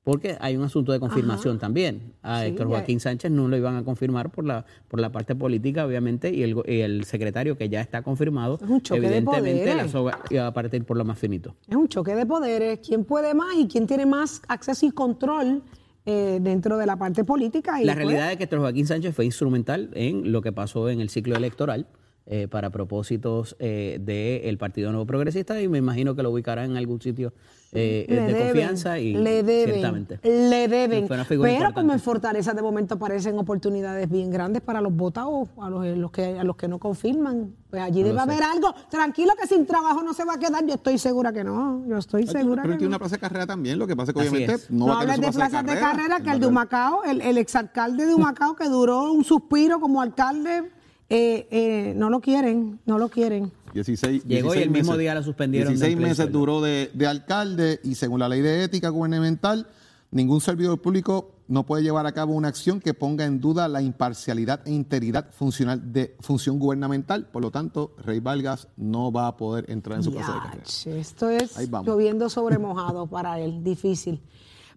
porque 0.03 0.37
hay 0.39 0.57
un 0.57 0.63
asunto 0.63 0.91
de 0.91 0.99
confirmación 0.99 1.59
también. 1.59 2.13
A 2.21 2.45
Héctor 2.45 2.67
Joaquín 2.67 2.99
Sánchez 2.99 3.31
no 3.31 3.47
lo 3.47 3.57
iban 3.57 3.75
a 3.75 3.83
confirmar 3.83 4.31
por 4.31 4.45
la 4.45 4.65
por 4.87 4.99
la 4.99 5.11
parte 5.11 5.35
política, 5.35 5.85
obviamente, 5.85 6.33
y 6.33 6.43
el, 6.43 6.61
el 6.65 7.05
secretario 7.05 7.57
que 7.57 7.69
ya 7.69 7.81
está 7.81 8.01
confirmado, 8.01 8.59
evidentemente 8.91 9.73
la 9.75 9.87
soga 9.87 10.19
iba 10.29 10.47
a 10.47 10.53
partir 10.53 10.83
por 10.83 10.97
lo 10.97 11.05
más 11.05 11.17
finito. 11.17 11.55
Es 11.67 11.75
un 11.75 11.87
choque 11.87 12.15
de 12.15 12.25
poderes. 12.25 12.79
¿Quién 12.85 13.05
puede 13.05 13.33
más 13.33 13.55
y 13.55 13.67
quién 13.67 13.87
tiene 13.87 14.05
más 14.05 14.41
acceso 14.47 14.85
y 14.85 14.91
control? 14.91 15.63
Eh, 16.05 16.39
dentro 16.41 16.77
de 16.77 16.85
la 16.85 16.97
parte 16.97 17.23
política. 17.23 17.81
Y 17.81 17.85
la 17.85 17.95
realidad 17.95 18.29
es 18.29 18.37
que 18.37 18.53
Joaquín 18.53 18.85
Sánchez 18.85 19.15
fue 19.15 19.23
instrumental 19.23 19.89
en 19.93 20.33
lo 20.33 20.41
que 20.41 20.51
pasó 20.51 20.89
en 20.89 20.99
el 20.99 21.07
ciclo 21.07 21.37
electoral. 21.37 21.87
Eh, 22.25 22.47
para 22.47 22.69
propósitos 22.69 23.53
eh, 23.59 23.99
del 23.99 24.57
Partido 24.57 24.91
Nuevo 24.93 25.05
Progresista 25.05 25.61
y 25.61 25.67
me 25.67 25.79
imagino 25.79 26.15
que 26.15 26.23
lo 26.23 26.31
ubicará 26.31 26.63
en 26.63 26.77
algún 26.77 27.01
sitio 27.01 27.33
eh, 27.73 28.05
de 28.07 28.45
confianza 28.45 28.97
y 28.97 29.13
le 29.13 29.43
deben, 29.43 29.73
ciertamente. 29.73 30.19
Le 30.23 30.69
deben. 30.69 31.05
Pero 31.05 31.73
como 31.73 31.91
en 31.91 31.99
Fortaleza 31.99 32.53
de 32.53 32.61
momento 32.61 32.95
aparecen 32.95 33.37
oportunidades 33.37 34.09
bien 34.09 34.31
grandes 34.31 34.61
para 34.61 34.79
los 34.79 34.95
votados, 34.95 35.49
a 35.61 35.69
los, 35.69 36.11
que, 36.11 36.39
a 36.39 36.45
los 36.45 36.55
que 36.55 36.69
no 36.69 36.79
confirman. 36.79 37.53
Pues 37.69 37.81
allí 37.81 38.03
debe 38.03 38.21
haber 38.21 38.41
algo. 38.41 38.73
Tranquilo 38.89 39.33
que 39.37 39.45
sin 39.45 39.65
trabajo 39.65 40.01
no 40.01 40.13
se 40.13 40.23
va 40.23 40.35
a 40.35 40.39
quedar. 40.39 40.65
Yo 40.65 40.75
estoy 40.75 40.97
segura 40.97 41.33
que 41.33 41.43
no. 41.43 41.85
Yo 41.89 41.97
estoy 41.97 42.25
segura 42.25 42.61
pero 42.61 42.75
que 42.75 42.77
tiene 42.77 42.91
una 42.91 42.99
plaza 42.99 43.17
de 43.17 43.19
carrera 43.19 43.45
también. 43.45 43.77
Lo 43.77 43.85
que 43.85 43.97
pasa 43.97 44.11
es 44.11 44.15
que 44.15 44.29
obviamente 44.29 44.65
no, 44.69 44.87
va 44.87 45.01
a 45.01 45.01
tener 45.01 45.19
de 45.19 45.31
plazas 45.33 45.65
de 45.65 45.77
carrera, 45.77 46.21
que 46.21 46.29
el 46.29 46.39
de 46.39 46.47
Humacao, 46.47 47.03
el, 47.03 47.19
el 47.19 47.37
exalcalde 47.37 48.05
de 48.05 48.15
Humacao 48.15 48.55
que 48.55 48.69
duró 48.69 49.11
un 49.11 49.25
suspiro 49.25 49.81
como 49.81 50.01
alcalde 50.01 50.71
eh, 51.09 51.47
eh, 51.51 51.93
no 51.95 52.09
lo 52.09 52.21
quieren, 52.21 52.79
no 52.85 52.97
lo 52.97 53.09
quieren. 53.09 53.51
16, 53.73 54.25
Llegó 54.25 54.55
y 54.55 54.59
el 54.59 54.69
mismo 54.69 54.97
día 54.97 55.13
la 55.13 55.23
suspendieron. 55.23 55.73
16 55.73 55.97
meses 55.97 56.31
duró 56.31 56.61
de, 56.61 56.89
alcalde 57.07 57.79
y 57.83 57.95
según 57.95 58.19
la 58.19 58.29
ley 58.29 58.41
de 58.41 58.63
ética 58.63 58.89
gubernamental, 58.89 59.67
ningún 60.11 60.41
servidor 60.41 60.79
público 60.81 61.31
no 61.47 61.65
puede 61.65 61.83
llevar 61.83 62.05
a 62.05 62.13
cabo 62.13 62.33
una 62.33 62.47
acción 62.47 62.79
que 62.79 62.93
ponga 62.93 63.25
en 63.25 63.41
duda 63.41 63.67
la 63.67 63.81
imparcialidad 63.81 64.61
e 64.65 64.71
integridad 64.71 65.31
funcional 65.31 65.91
de 65.91 66.15
función 66.19 66.57
gubernamental. 66.59 67.27
Por 67.27 67.41
lo 67.41 67.51
tanto, 67.51 67.95
Rey 67.97 68.19
Valgas 68.19 68.67
no 68.77 69.11
va 69.11 69.27
a 69.27 69.35
poder 69.35 69.69
entrar 69.69 69.97
en 69.97 70.03
su 70.03 70.13
casa 70.13 70.33
de 70.33 70.39
carrera. 70.39 70.63
Esto 70.99 71.29
es 71.29 71.57
lloviendo 71.83 72.29
sobre 72.29 72.57
mojado 72.57 73.07
para 73.07 73.39
él, 73.39 73.63
difícil. 73.63 74.21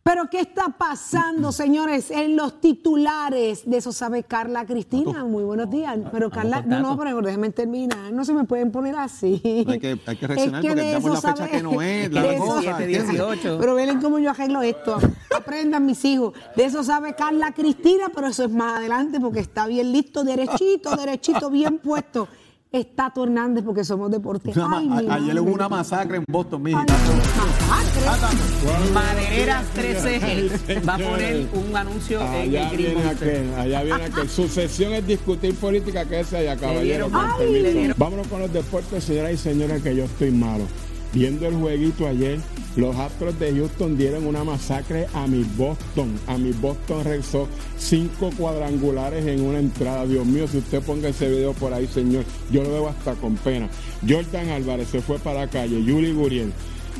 Pero 0.07 0.31
¿qué 0.31 0.38
está 0.38 0.69
pasando, 0.69 1.51
señores, 1.51 2.12
en 2.12 2.37
los 2.37 2.61
titulares? 2.61 3.69
De 3.69 3.79
eso 3.79 3.90
sabe 3.90 4.23
Carla 4.23 4.64
Cristina. 4.64 5.25
Muy 5.25 5.42
buenos 5.42 5.69
días. 5.69 5.99
Pero 6.12 6.31
Carla, 6.31 6.62
no, 6.62 6.79
no, 6.79 6.97
pero 6.97 7.21
déjenme 7.21 7.51
terminar. 7.51 8.12
No 8.12 8.25
se 8.25 8.33
me 8.33 8.45
pueden 8.45 8.71
poner 8.71 8.95
así. 8.95 9.42
Hay 9.66 9.81
que, 9.81 9.99
hay 10.07 10.16
que 10.16 10.27
reaccionar 10.29 10.62
porque 10.62 10.87
estamos 10.87 11.25
la 11.25 11.35
fecha 11.35 11.49
que 11.49 11.61
no 11.61 11.83
es, 11.83 12.12
la 12.12 12.37
cosa. 12.38 12.79
18. 12.79 13.59
Pero 13.59 13.75
ven 13.75 14.01
cómo 14.01 14.21
yo 14.21 14.31
arreglo 14.31 14.62
esto. 14.62 14.97
Aprendan 15.37 15.85
mis 15.85 16.05
hijos. 16.05 16.35
De 16.55 16.66
eso 16.66 16.85
sabe 16.85 17.16
Carla 17.16 17.51
Cristina, 17.51 18.05
pero 18.14 18.29
eso 18.29 18.45
es 18.45 18.51
más 18.53 18.79
adelante 18.79 19.19
porque 19.19 19.40
está 19.40 19.66
bien 19.66 19.90
listo, 19.90 20.23
derechito, 20.23 20.95
derechito, 20.95 21.51
bien 21.51 21.79
puesto 21.79 22.29
está 22.72 23.12
Hernández 23.16 23.64
porque 23.64 23.85
somos 23.85 24.11
deportes. 24.11 24.57
ayer 25.11 25.40
hubo 25.40 25.52
una 25.52 25.68
masacre 25.68 26.18
en 26.18 26.24
Boston, 26.29 26.62
mija. 26.62 26.85
Madereras 28.92 29.66
13 29.74 30.81
va 30.88 30.94
a 30.94 30.98
poner 30.98 31.48
un 31.52 31.76
anuncio 31.76 32.20
en 32.20 32.55
el 32.55 32.76
viene 32.76 33.09
aquel, 33.09 33.55
Allá 33.55 33.83
viene 33.83 34.05
aquel. 34.05 34.29
Su 34.37 34.48
sesión 34.48 34.92
es 34.92 35.07
discutir 35.07 35.55
política 35.55 36.05
que 36.05 36.20
ese 36.20 36.38
allá, 36.38 36.57
caballero. 36.57 37.09
Vámonos 37.96 38.26
con 38.29 38.40
los 38.40 38.52
deportes, 38.52 39.05
señoras 39.05 39.33
y 39.33 39.37
señores, 39.37 39.83
que 39.83 39.96
yo 39.96 40.05
estoy 40.05 40.31
malo. 40.31 40.64
Viendo 41.12 41.47
el 41.47 41.55
jueguito 41.55 42.07
ayer, 42.07 42.40
los 42.77 42.95
Astros 42.97 43.38
de 43.38 43.53
Houston 43.53 43.97
dieron 43.97 44.27
una 44.27 44.45
masacre 44.45 45.07
a 45.14 45.27
mi 45.27 45.45
Boston. 45.57 46.12
A 46.27 46.37
mi 46.37 46.53
Boston 46.53 47.05
Red 47.05 47.23
cinco 47.79 48.31
cuadrangulares 48.37 49.27
en 49.27 49.42
una 49.42 49.59
entrada. 49.59 50.07
Dios 50.07 50.27
mío, 50.27 50.47
si 50.47 50.59
usted 50.59 50.83
ponga 50.83 51.09
ese 51.09 51.29
video 51.29 51.55
por 51.55 51.73
ahí, 51.73 51.87
señor, 51.87 52.25
yo 52.51 52.62
lo 52.62 52.71
veo 52.71 52.88
hasta 52.88 53.14
con 53.14 53.37
pena. 53.37 53.69
Jordan 54.07 54.51
Álvarez 54.51 54.88
se 54.88 55.01
fue 55.01 55.19
para 55.19 55.40
la 55.40 55.49
calle. 55.49 55.83
Yuli 55.83 56.12
Guriel 56.12 56.53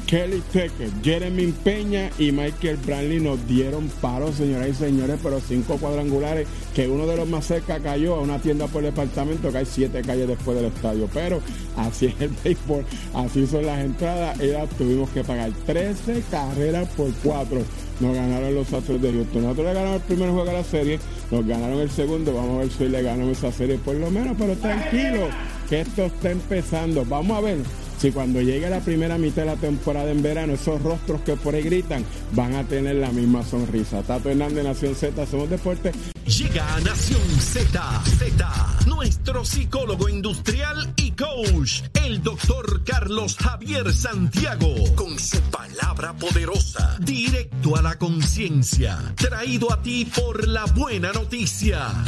Kelly 0.07 0.41
Tucker, 0.53 0.89
Jeremy 1.03 1.53
Peña 1.65 2.11
y 2.17 2.31
Michael 2.31 2.77
Brantley 2.77 3.19
nos 3.19 3.45
dieron 3.49 3.89
paro, 4.01 4.33
señoras 4.33 4.69
y 4.69 4.75
señores, 4.75 5.19
pero 5.21 5.41
cinco 5.41 5.79
cuadrangulares, 5.79 6.47
que 6.77 6.87
uno 6.87 7.07
de 7.07 7.17
los 7.17 7.29
más 7.29 7.45
cerca 7.45 7.81
cayó 7.81 8.15
a 8.15 8.21
una 8.21 8.39
tienda 8.39 8.69
por 8.69 8.85
departamento, 8.85 9.51
que 9.51 9.59
hay 9.59 9.67
siete 9.67 10.03
calles 10.03 10.29
después 10.29 10.57
del 10.57 10.67
estadio. 10.67 11.09
Pero 11.13 11.41
así 11.77 12.07
es 12.07 12.21
el 12.21 12.31
béisbol, 12.45 12.85
así 13.15 13.49
son 13.49 13.67
las 13.67 13.85
entradas. 13.85 14.39
Y 14.41 14.53
tuvimos 14.77 15.11
que 15.11 15.25
pagar 15.25 15.51
13 15.67 16.23
carreras 16.31 16.89
por 16.91 17.13
cuatro. 17.25 17.63
Nos 17.99 18.15
ganaron 18.15 18.55
los 18.55 18.73
Astros 18.73 19.03
de 19.03 19.11
Houston. 19.11 19.43
Nosotros 19.43 19.67
le 19.67 19.75
ganamos 19.75 19.97
el 19.97 20.03
primer 20.03 20.31
juego 20.31 20.45
de 20.45 20.53
la 20.53 20.65
serie, 20.65 21.01
nos 21.33 21.47
ganaron 21.47 21.81
el 21.81 21.91
segundo. 21.91 22.33
Vamos 22.33 22.57
a 22.57 22.59
ver 22.61 22.71
si 22.71 22.89
le 22.89 23.03
ganamos 23.03 23.39
esa 23.39 23.51
serie 23.51 23.79
por 23.79 23.97
lo 23.97 24.11
menos, 24.11 24.37
pero 24.39 24.55
tranquilo, 24.55 25.29
que 25.69 25.81
esto 25.81 26.05
está 26.05 26.31
empezando. 26.31 27.05
Vamos 27.05 27.39
a 27.39 27.41
ver 27.41 27.57
si 27.99 28.13
cuando 28.13 28.41
llegue 28.41 28.69
la 28.69 28.81
primera 28.81 29.19
mitad 29.19 29.43
de 29.43 29.47
la 29.47 29.57
temporada 29.57 30.11
en 30.11 30.23
verano, 30.23 30.55
esos 30.55 30.83
rostros 30.83 31.21
que 31.23 31.37
por 31.37 31.55
ahí 31.55 31.63
gritan 31.63 32.05
van 32.33 32.55
a 32.55 32.65
tener 32.65 32.97
la 32.97 33.11
misma 33.11 33.43
sonrisa. 33.43 34.03
Tato 34.03 34.31
Hernández, 34.31 34.65
Nación 34.65 34.95
Z, 34.95 35.27
somos 35.27 35.49
deporte. 35.49 35.93
Llega 36.27 36.75
a 36.75 36.81
Nación 36.81 37.23
Z, 37.41 38.03
Z, 38.19 38.79
nuestro 38.87 39.45
psicólogo 39.45 40.09
industrial 40.09 40.93
y 40.97 41.13
coach, 41.13 41.83
el 42.05 42.23
doctor 42.23 42.83
Carlos 42.85 43.37
Javier 43.37 43.93
Santiago, 43.93 44.75
con 44.95 45.19
su 45.19 45.41
palabra 45.43 46.13
poderosa, 46.15 46.97
directo 47.01 47.77
a 47.77 47.83
la 47.83 47.97
conciencia, 47.97 48.99
traído 49.17 49.73
a 49.73 49.81
ti 49.83 50.05
por 50.05 50.47
la 50.49 50.65
buena 50.67 51.13
noticia. 51.13 52.05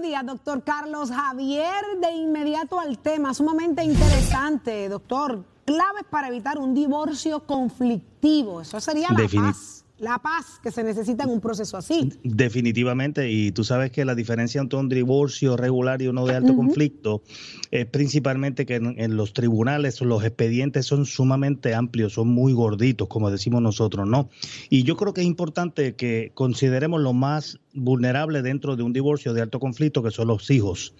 Buenos 0.00 0.12
días, 0.12 0.24
doctor 0.24 0.64
Carlos 0.64 1.10
Javier. 1.10 1.84
De 2.00 2.10
inmediato 2.12 2.80
al 2.80 2.96
tema, 2.96 3.34
sumamente 3.34 3.84
interesante, 3.84 4.88
doctor. 4.88 5.44
Claves 5.66 6.04
para 6.08 6.28
evitar 6.28 6.58
un 6.58 6.72
divorcio 6.72 7.40
conflictivo. 7.40 8.62
Eso 8.62 8.80
sería 8.80 9.08
la 9.10 9.28
paz 9.42 9.79
la 10.00 10.18
paz 10.18 10.58
que 10.62 10.70
se 10.70 10.82
necesita 10.82 11.24
en 11.24 11.30
un 11.30 11.40
proceso 11.40 11.76
así. 11.76 12.12
Definitivamente, 12.24 13.30
y 13.30 13.52
tú 13.52 13.64
sabes 13.64 13.90
que 13.90 14.04
la 14.04 14.14
diferencia 14.14 14.60
entre 14.60 14.78
un 14.78 14.88
divorcio 14.88 15.56
regular 15.56 16.00
y 16.00 16.08
uno 16.08 16.26
de 16.26 16.36
alto 16.36 16.56
conflicto 16.56 17.22
es 17.70 17.86
principalmente 17.86 18.64
que 18.66 18.76
en, 18.76 19.16
los 19.16 19.34
tribunales 19.34 20.00
los 20.00 20.24
expedientes 20.24 20.86
son 20.86 21.04
sumamente 21.04 21.74
amplios, 21.74 22.14
son 22.14 22.28
muy 22.28 22.52
gorditos, 22.52 23.08
como 23.08 23.30
decimos 23.30 23.60
nosotros, 23.60 24.08
¿no? 24.08 24.30
Y 24.70 24.84
yo 24.84 24.96
creo 24.96 25.12
que 25.12 25.20
es 25.20 25.26
importante 25.26 25.94
que 25.94 26.32
consideremos 26.34 27.00
lo 27.00 27.12
más 27.12 27.60
vulnerable 27.74 28.42
dentro 28.42 28.76
de 28.76 28.82
un 28.82 28.92
divorcio 28.92 29.34
de 29.34 29.42
alto 29.42 29.60
conflicto, 29.60 30.02
que 30.02 30.10
son 30.10 30.28
los 30.28 30.50
hijos. 30.50 30.94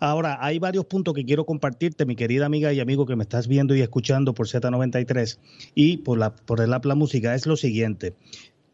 Ahora, 0.00 0.38
hay 0.40 0.58
varios 0.58 0.86
puntos 0.86 1.12
que 1.12 1.26
quiero 1.26 1.44
compartirte, 1.44 2.06
mi 2.06 2.16
querida 2.16 2.46
amiga 2.46 2.72
y 2.72 2.80
amigo 2.80 3.04
que 3.04 3.16
me 3.16 3.22
estás 3.22 3.46
viendo 3.46 3.76
y 3.76 3.82
escuchando 3.82 4.32
por 4.32 4.48
Z93 4.48 5.38
y 5.74 5.98
por 5.98 6.18
la, 6.18 6.34
por 6.34 6.62
el 6.62 6.70
la 6.70 6.94
música. 6.94 7.34
Es 7.34 7.46
lo 7.46 7.56
siguiente. 7.56 8.14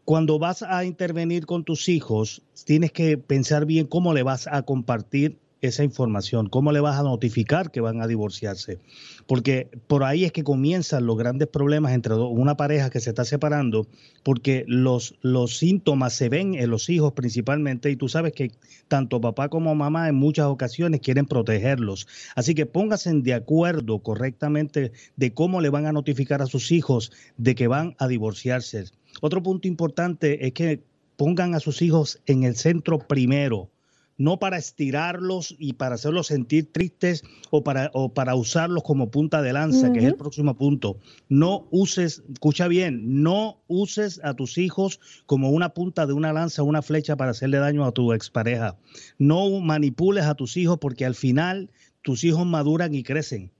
Cuando 0.05 0.39
vas 0.39 0.63
a 0.63 0.85
intervenir 0.85 1.45
con 1.45 1.65
tus 1.65 1.89
hijos, 1.89 2.41
tienes 2.65 2.93
que 2.93 3.17
pensar 3.17 3.65
bien 3.65 3.87
cómo 3.87 4.13
le 4.13 4.23
vas 4.23 4.47
a 4.47 4.61
compartir 4.61 5.37
esa 5.61 5.83
información? 5.83 6.47
¿Cómo 6.47 6.71
le 6.71 6.79
vas 6.79 6.99
a 6.99 7.03
notificar 7.03 7.71
que 7.71 7.81
van 7.81 8.01
a 8.01 8.07
divorciarse? 8.07 8.79
Porque 9.25 9.69
por 9.87 10.03
ahí 10.03 10.23
es 10.23 10.31
que 10.31 10.43
comienzan 10.43 11.05
los 11.05 11.17
grandes 11.17 11.47
problemas 11.47 11.93
entre 11.93 12.15
una 12.15 12.57
pareja 12.57 12.89
que 12.89 12.99
se 12.99 13.09
está 13.09 13.25
separando, 13.25 13.87
porque 14.23 14.63
los, 14.67 15.15
los 15.21 15.57
síntomas 15.57 16.13
se 16.13 16.29
ven 16.29 16.55
en 16.55 16.69
los 16.69 16.89
hijos 16.89 17.13
principalmente 17.13 17.89
y 17.89 17.95
tú 17.95 18.09
sabes 18.09 18.33
que 18.33 18.51
tanto 18.87 19.21
papá 19.21 19.49
como 19.49 19.73
mamá 19.75 20.07
en 20.09 20.15
muchas 20.15 20.45
ocasiones 20.45 21.01
quieren 21.01 21.25
protegerlos. 21.25 22.07
Así 22.35 22.55
que 22.55 22.65
pónganse 22.65 23.13
de 23.13 23.33
acuerdo 23.33 23.99
correctamente 23.99 24.91
de 25.15 25.33
cómo 25.33 25.61
le 25.61 25.69
van 25.69 25.85
a 25.85 25.91
notificar 25.91 26.41
a 26.41 26.47
sus 26.47 26.71
hijos 26.71 27.11
de 27.37 27.55
que 27.55 27.67
van 27.67 27.95
a 27.99 28.07
divorciarse. 28.07 28.85
Otro 29.21 29.41
punto 29.41 29.67
importante 29.67 30.45
es 30.45 30.53
que 30.53 30.81
pongan 31.15 31.55
a 31.55 31.59
sus 31.59 31.81
hijos 31.81 32.21
en 32.27 32.43
el 32.43 32.55
centro 32.55 32.99
primero 32.99 33.69
no 34.17 34.39
para 34.39 34.57
estirarlos 34.57 35.55
y 35.59 35.73
para 35.73 35.95
hacerlos 35.95 36.27
sentir 36.27 36.71
tristes 36.71 37.23
o 37.51 37.63
para, 37.63 37.91
o 37.93 38.13
para 38.13 38.35
usarlos 38.35 38.83
como 38.83 39.11
punta 39.11 39.41
de 39.41 39.53
lanza, 39.53 39.91
que 39.91 39.99
es 39.99 40.05
el 40.05 40.15
próximo 40.15 40.55
punto. 40.57 40.99
No 41.29 41.67
uses, 41.71 42.23
escucha 42.31 42.67
bien, 42.67 43.21
no 43.21 43.61
uses 43.67 44.19
a 44.23 44.33
tus 44.33 44.57
hijos 44.57 44.99
como 45.25 45.51
una 45.51 45.69
punta 45.69 46.05
de 46.05 46.13
una 46.13 46.33
lanza, 46.33 46.63
una 46.63 46.81
flecha 46.81 47.15
para 47.15 47.31
hacerle 47.31 47.59
daño 47.59 47.85
a 47.85 47.91
tu 47.91 48.13
expareja. 48.13 48.77
No 49.19 49.59
manipules 49.59 50.25
a 50.25 50.35
tus 50.35 50.57
hijos 50.57 50.79
porque 50.79 51.05
al 51.05 51.15
final 51.15 51.69
tus 52.01 52.23
hijos 52.23 52.45
maduran 52.45 52.95
y 52.95 53.03
crecen 53.03 53.51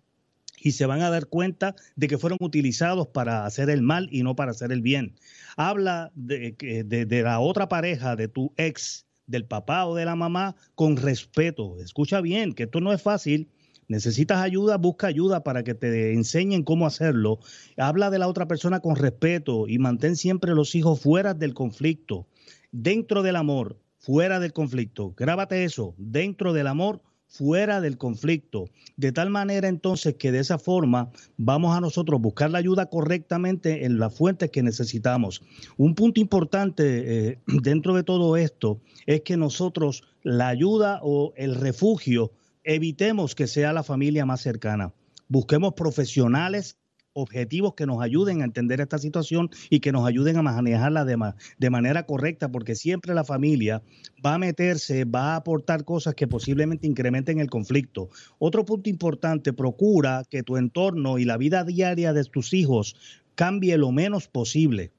y 0.60 0.72
se 0.72 0.86
van 0.86 1.02
a 1.02 1.10
dar 1.10 1.28
cuenta 1.28 1.76
de 1.96 2.08
que 2.08 2.17
fueron 2.17 2.39
utilizados 2.41 3.08
para 3.08 3.46
hacer 3.46 3.70
el 3.70 3.82
mal 3.82 4.10
y 4.12 4.24
no 4.24 4.36
para 4.36 4.52
hacer 4.52 4.72
el 4.72 4.82
bien. 4.82 5.15
Habla 5.56 6.12
de, 6.15 6.56
de, 6.86 7.06
de 7.06 7.22
la 7.22 7.39
otra 7.39 7.70
pareja, 7.70 8.15
de 8.15 8.28
tu 8.28 8.54
ex, 8.58 9.07
del 9.27 9.45
papá 9.45 9.85
o 9.85 9.95
de 9.95 10.05
la 10.05 10.15
mamá 10.15 10.55
con 10.73 10.97
respeto. 10.97 11.77
Escucha 11.79 12.21
bien, 12.21 12.53
que 12.53 12.63
esto 12.63 12.81
no 12.81 12.93
es 12.93 13.01
fácil. 13.01 13.49
Necesitas 13.89 14.39
ayuda, 14.39 14.77
busca 14.77 15.07
ayuda 15.07 15.43
para 15.43 15.63
que 15.63 15.73
te 15.73 16.13
enseñen 16.13 16.63
cómo 16.63 16.87
hacerlo. 16.87 17.39
Habla 17.77 18.09
de 18.09 18.19
la 18.19 18.27
otra 18.27 18.47
persona 18.47 18.79
con 18.79 18.95
respeto 18.95 19.67
y 19.67 19.77
mantén 19.79 20.15
siempre 20.15 20.53
los 20.55 20.75
hijos 20.75 20.99
fuera 20.99 21.33
del 21.33 21.53
conflicto, 21.53 22.27
dentro 22.71 23.23
del 23.23 23.37
amor, 23.37 23.79
fuera 23.97 24.39
del 24.39 24.51
conflicto. 24.51 25.13
Grábate 25.15 25.63
eso, 25.63 25.95
dentro 25.97 26.51
del 26.51 26.67
amor, 26.67 27.01
fuera 27.27 27.81
del 27.81 27.97
conflicto. 27.97 28.69
De 28.95 29.11
tal 29.11 29.29
manera 29.29 29.67
entonces 29.67 30.15
que 30.15 30.31
de 30.31 30.39
esa 30.39 30.57
forma 30.57 31.11
vamos 31.37 31.75
a 31.75 31.81
nosotros 31.81 32.19
buscar 32.21 32.49
la 32.49 32.57
ayuda 32.57 32.87
correctamente 32.87 33.85
en 33.85 33.99
las 33.99 34.15
fuentes 34.15 34.49
que 34.49 34.63
necesitamos. 34.63 35.41
Un 35.77 35.93
punto 35.93 36.19
importante 36.19 37.29
eh, 37.29 37.39
dentro 37.47 37.93
de 37.93 38.03
todo 38.03 38.37
esto 38.37 38.81
es 39.05 39.21
que 39.21 39.37
nosotros 39.37 40.03
la 40.23 40.47
ayuda 40.47 40.99
o 41.03 41.33
el 41.35 41.55
refugio 41.55 42.31
evitemos 42.63 43.35
que 43.35 43.47
sea 43.47 43.73
la 43.73 43.83
familia 43.83 44.25
más 44.25 44.41
cercana. 44.41 44.93
Busquemos 45.29 45.73
profesionales 45.73 46.77
objetivos 47.17 47.73
que 47.73 47.86
nos 47.86 48.01
ayuden 48.01 48.41
a 48.41 48.45
entender 48.45 48.80
esta 48.80 48.99
situación 48.99 49.49
y 49.69 49.80
que 49.80 49.91
nos 49.91 50.08
ayuden 50.08 50.38
a 50.38 50.41
manejarla 50.41 51.03
de, 51.03 51.17
de 51.58 51.69
manera 51.69 52.06
correcta, 52.06 52.51
porque 52.51 52.75
siempre 52.75 53.13
la 53.15 53.23
familia 53.23 53.82
va 54.25 54.36
a 54.36 54.38
meterse, 54.38 55.06
va 55.06 55.34
a 55.34 55.38
aportar 55.38 55.84
cosas 55.84 56.15
que 56.15 56.27
posiblemente 56.27 56.88
incrementen 56.88 57.39
el 57.39 57.49
conflicto. 57.49 58.10
Otro 58.39 58.65
punto 58.65 58.89
importante, 58.89 59.53
procura 59.53 60.23
que 60.30 60.43
tu 60.43 60.58
entorno 60.58 61.17
y 61.17 61.25
la 61.25 61.38
vida 61.38 61.63
diaria 61.63 62.13
de 62.13 62.23
tus 62.23 62.53
hijos 62.53 62.95
cambie 63.36 63.77
lo 63.77 63.91
menos 63.91 64.27
posible. 64.27 64.91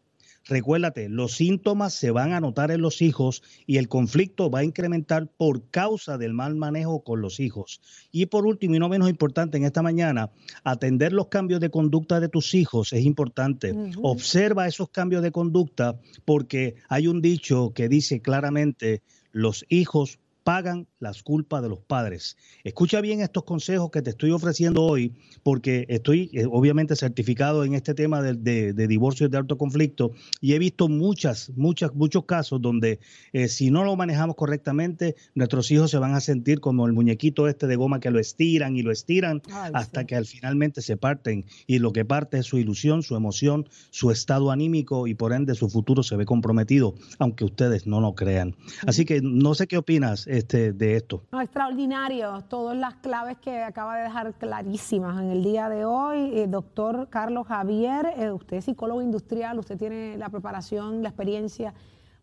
Recuérdate, 0.47 1.09
los 1.09 1.33
síntomas 1.33 1.93
se 1.93 2.11
van 2.11 2.33
a 2.33 2.41
notar 2.41 2.71
en 2.71 2.81
los 2.81 3.03
hijos 3.03 3.43
y 3.67 3.77
el 3.77 3.89
conflicto 3.89 4.51
va 4.51 4.61
a 4.61 4.65
incrementar 4.65 5.27
por 5.27 5.69
causa 5.71 6.17
del 6.17 6.33
mal 6.33 6.55
manejo 6.55 7.05
con 7.05 7.21
los 7.21 7.39
hijos. 7.39 7.81
Y 8.11 8.27
por 8.27 8.47
último, 8.47 8.75
y 8.75 8.79
no 8.79 8.89
menos 8.89 9.11
importante 9.11 9.59
en 9.59 9.65
esta 9.65 9.83
mañana, 9.83 10.31
atender 10.65 11.13
los 11.13 11.29
cambios 11.29 11.61
de 11.61 11.71
conducta 11.71 12.21
de 12.21 12.29
tus 12.29 12.55
hijos 12.55 12.93
es 12.93 13.05
importante. 13.05 13.75
Observa 14.03 14.67
esos 14.67 14.89
cambios 14.89 15.23
de 15.23 15.33
conducta 15.33 15.99
porque 16.25 16.77
hay 16.89 17.09
un 17.09 17.21
dicho 17.21 17.73
que 17.75 17.89
dice 17.89 18.21
claramente, 18.21 19.03
los 19.33 19.67
hijos 19.69 20.19
pagan 20.45 20.87
las 21.01 21.23
culpas 21.23 21.63
de 21.63 21.69
los 21.69 21.81
padres. 21.81 22.37
Escucha 22.65 23.01
bien 23.01 23.21
estos 23.21 23.45
consejos 23.45 23.91
que 23.91 24.03
te 24.03 24.11
estoy 24.11 24.31
ofreciendo 24.31 24.83
hoy, 24.83 25.15
porque 25.43 25.87
estoy 25.89 26.31
eh, 26.33 26.47
obviamente 26.51 26.97
certificado 26.97 27.65
en 27.65 27.75
este 27.75 27.95
tema 27.95 28.23
de, 28.23 28.35
de, 28.35 28.73
de 28.73 28.89
divorcios 28.89 29.31
de 29.31 29.39
alto 29.39 29.57
conflicto 29.57 30.13
y 30.41 30.55
he 30.55 30.59
visto 30.59 30.89
muchas, 30.89 31.51
muchas, 31.57 31.95
muchos 31.95 32.25
casos 32.25 32.61
donde 32.61 33.01
eh, 33.33 33.49
si 33.49 33.71
no 33.71 33.85
lo 33.85 33.97
manejamos 33.97 34.37
correctamente, 34.37 35.17
nuestros 35.35 35.71
hijos 35.71 35.91
se 35.91 35.99
van 35.99 36.15
a 36.15 36.21
sentir 36.21 36.61
como 36.61 36.87
el 36.87 36.93
muñequito 36.93 37.49
este 37.49 37.67
de 37.67 37.77
goma 37.77 38.01
que 38.01 38.11
lo 38.11 38.19
estiran 38.19 38.77
y 38.77 38.83
lo 38.83 38.93
estiran 38.93 39.43
hasta 39.73 40.07
que 40.07 40.17
al 40.17 40.27
finalmente 40.27 40.83
se 40.83 40.97
parten 40.97 41.45
y 41.67 41.79
lo 41.79 41.93
que 41.93 42.05
parte 42.05 42.39
es 42.39 42.47
su 42.47 42.59
ilusión, 42.59 43.03
su 43.03 43.17
emoción, 43.17 43.69
su 43.91 44.11
estado 44.11 44.51
anímico 44.51 45.07
y 45.07 45.15
por 45.15 45.33
ende 45.33 45.55
su 45.55 45.69
futuro 45.69 46.03
se 46.03 46.17
ve 46.17 46.25
comprometido, 46.25 46.95
aunque 47.19 47.45
ustedes 47.45 47.87
no 47.87 48.01
lo 48.01 48.15
crean. 48.15 48.57
Así 48.87 49.05
que 49.05 49.21
no 49.23 49.55
sé 49.55 49.67
qué 49.67 49.79
opinas 49.79 50.27
este, 50.27 50.73
de 50.73 50.88
esto. 50.97 51.23
extraordinario, 51.41 52.43
todas 52.49 52.77
las 52.77 52.95
claves 52.97 53.39
que 53.39 53.63
acaba 53.63 53.97
de 53.97 54.05
dejar 54.05 54.35
clarísimas 54.35 55.21
en 55.21 55.31
el 55.31 55.43
día 55.43 55.69
de 55.69 55.85
hoy. 55.85 56.39
Eh, 56.39 56.47
doctor 56.47 57.09
Carlos 57.11 57.47
Javier, 57.47 58.13
eh, 58.17 58.31
usted 58.31 58.59
es 58.59 58.65
psicólogo 58.65 59.03
industrial, 59.03 59.59
usted 59.59 59.77
tiene 59.79 60.17
la 60.17 60.29
preparación, 60.29 61.03
la 61.03 61.09
experiencia 61.11 61.75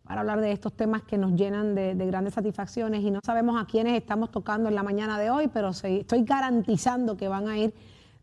para 0.04 0.20
hablar 0.20 0.40
de 0.40 0.52
estos 0.52 0.72
temas 0.72 1.02
que 1.02 1.18
nos 1.18 1.32
llenan 1.32 1.74
de, 1.74 1.94
de, 1.94 2.06
grandes 2.06 2.34
satisfacciones 2.34 3.02
y 3.02 3.10
no 3.10 3.20
sabemos 3.24 3.60
a 3.60 3.66
quiénes 3.66 3.94
estamos 3.94 4.30
tocando 4.30 4.68
en 4.68 4.76
la 4.76 4.84
mañana 4.84 5.18
de 5.18 5.30
hoy, 5.30 5.48
pero 5.48 5.70
estoy 5.70 6.22
garantizando 6.22 7.16
que 7.16 7.26
van 7.26 7.48
a 7.48 7.58
ir 7.58 7.74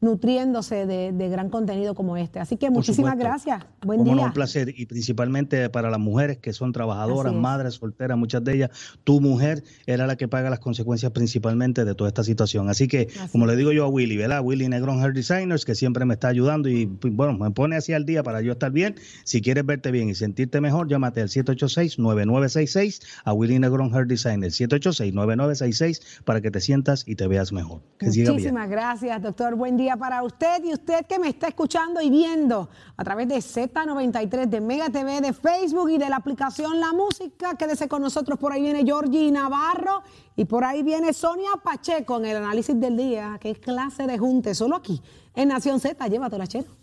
nutriéndose 0.04 0.86
de, 0.86 1.14
de, 1.14 1.30
gran 1.30 1.50
contenido 1.50 1.96
como 1.96 2.18
este. 2.18 2.40
Así 2.40 2.58
que 2.58 2.70
muchísimas 2.70 3.18
gracias. 3.18 3.64
Buen 3.82 4.00
como 4.00 4.12
día. 4.12 4.22
No, 4.22 4.28
un 4.28 4.34
placer. 4.34 4.74
Y 4.76 4.86
principalmente 4.86 5.70
para 5.70 5.90
las 5.90 6.00
mujeres 6.00 6.38
que 6.38 6.52
son 6.52 6.74
trabajadoras, 6.74 7.34
madres, 7.34 7.76
solteras, 7.76 8.18
muchas 8.18 8.44
de 8.44 8.56
ellas, 8.56 8.70
tu 9.06 9.22
mujer 9.22 9.64
era 9.86 10.06
la 10.06 10.18
que 10.18 10.28
paga 10.28 10.50
las 10.50 10.60
consecuencias 10.60 11.14
principalmente 11.14 11.86
de 11.86 11.96
toda 11.96 12.10
esta 12.10 12.24
situación. 12.24 12.70
Así 12.70 12.90
que, 12.90 13.08
así 13.18 13.32
como 13.32 13.46
es. 13.46 13.52
le 13.52 13.58
digo 13.58 13.72
yo 13.72 13.86
a 13.86 13.88
Willy, 13.88 14.18
¿verdad? 14.18 14.42
Willy 14.44 14.68
Negrón 14.68 15.02
Hair 15.02 15.14
Designers, 15.14 15.64
que 15.64 15.74
siempre 15.74 16.04
me 16.04 16.16
está 16.16 16.28
ayudando 16.28 16.68
y, 16.68 16.86
bueno, 16.86 17.38
me 17.38 17.52
pone 17.52 17.78
así 17.78 17.94
al 17.94 18.06
día 18.06 18.24
para 18.24 18.42
yo 18.42 18.52
estar 18.52 18.72
bien. 18.72 18.96
Si 19.24 19.42
quieres 19.42 19.66
verte 19.66 19.90
bien 19.92 20.10
y 20.10 20.16
sentirte 20.16 20.60
mejor, 20.60 20.90
llámate 20.90 21.22
al 21.22 21.30
786-9966 21.30 23.02
a 23.24 23.32
Willy 23.34 23.58
Negrón 23.58 23.96
Hair 23.96 24.08
Designers, 24.08 24.60
786-9966 24.60 26.24
para 26.26 26.42
que 26.42 26.52
te 26.52 26.60
sientas 26.60 27.06
y 27.08 27.16
te 27.16 27.26
veas 27.28 27.54
mejor. 27.54 27.82
Que 27.98 28.08
Muchísimas 28.08 28.70
gracias, 28.70 29.22
doctor. 29.22 29.56
Buen 29.56 29.78
día 29.78 29.93
para 29.98 30.24
usted 30.24 30.64
y 30.64 30.74
usted 30.74 31.06
que 31.06 31.20
me 31.20 31.30
está 31.30 31.48
escuchando 31.48 32.02
y 32.02 32.10
viendo 32.10 32.70
a 32.98 33.04
través 33.04 33.28
de 33.28 33.38
Z93, 33.38 34.48
de 34.48 34.62
Mega 34.62 34.90
TV, 34.90 35.22
de 35.22 35.34
Facebook 35.34 35.90
y 35.90 35.98
de 35.98 36.10
la 36.10 36.18
aplicación 36.18 36.80
La 36.80 36.94
Música. 36.94 37.56
Quédese 37.56 37.88
con 37.88 38.02
nosotros. 38.02 38.38
Por 38.40 38.54
ahí 38.54 38.62
viene 38.62 38.84
Georgie 38.84 39.32
Navarro 39.32 40.04
y 40.36 40.46
por 40.46 40.64
ahí 40.64 40.84
viene 40.84 41.14
Sonia 41.14 41.52
Pacheco 41.64 42.18
en 42.18 42.26
el 42.26 42.38
análisis 42.38 42.80
del 42.80 42.98
día. 42.98 43.38
Qué 43.40 43.56
clase 43.56 44.08
de 44.08 44.18
junte. 44.18 44.56
Solo 44.56 44.76
aquí 44.76 45.02
en 45.36 45.50
Nación 45.50 45.80
Z. 45.80 46.08
Llévatela, 46.08 46.48
chero. 46.48 46.83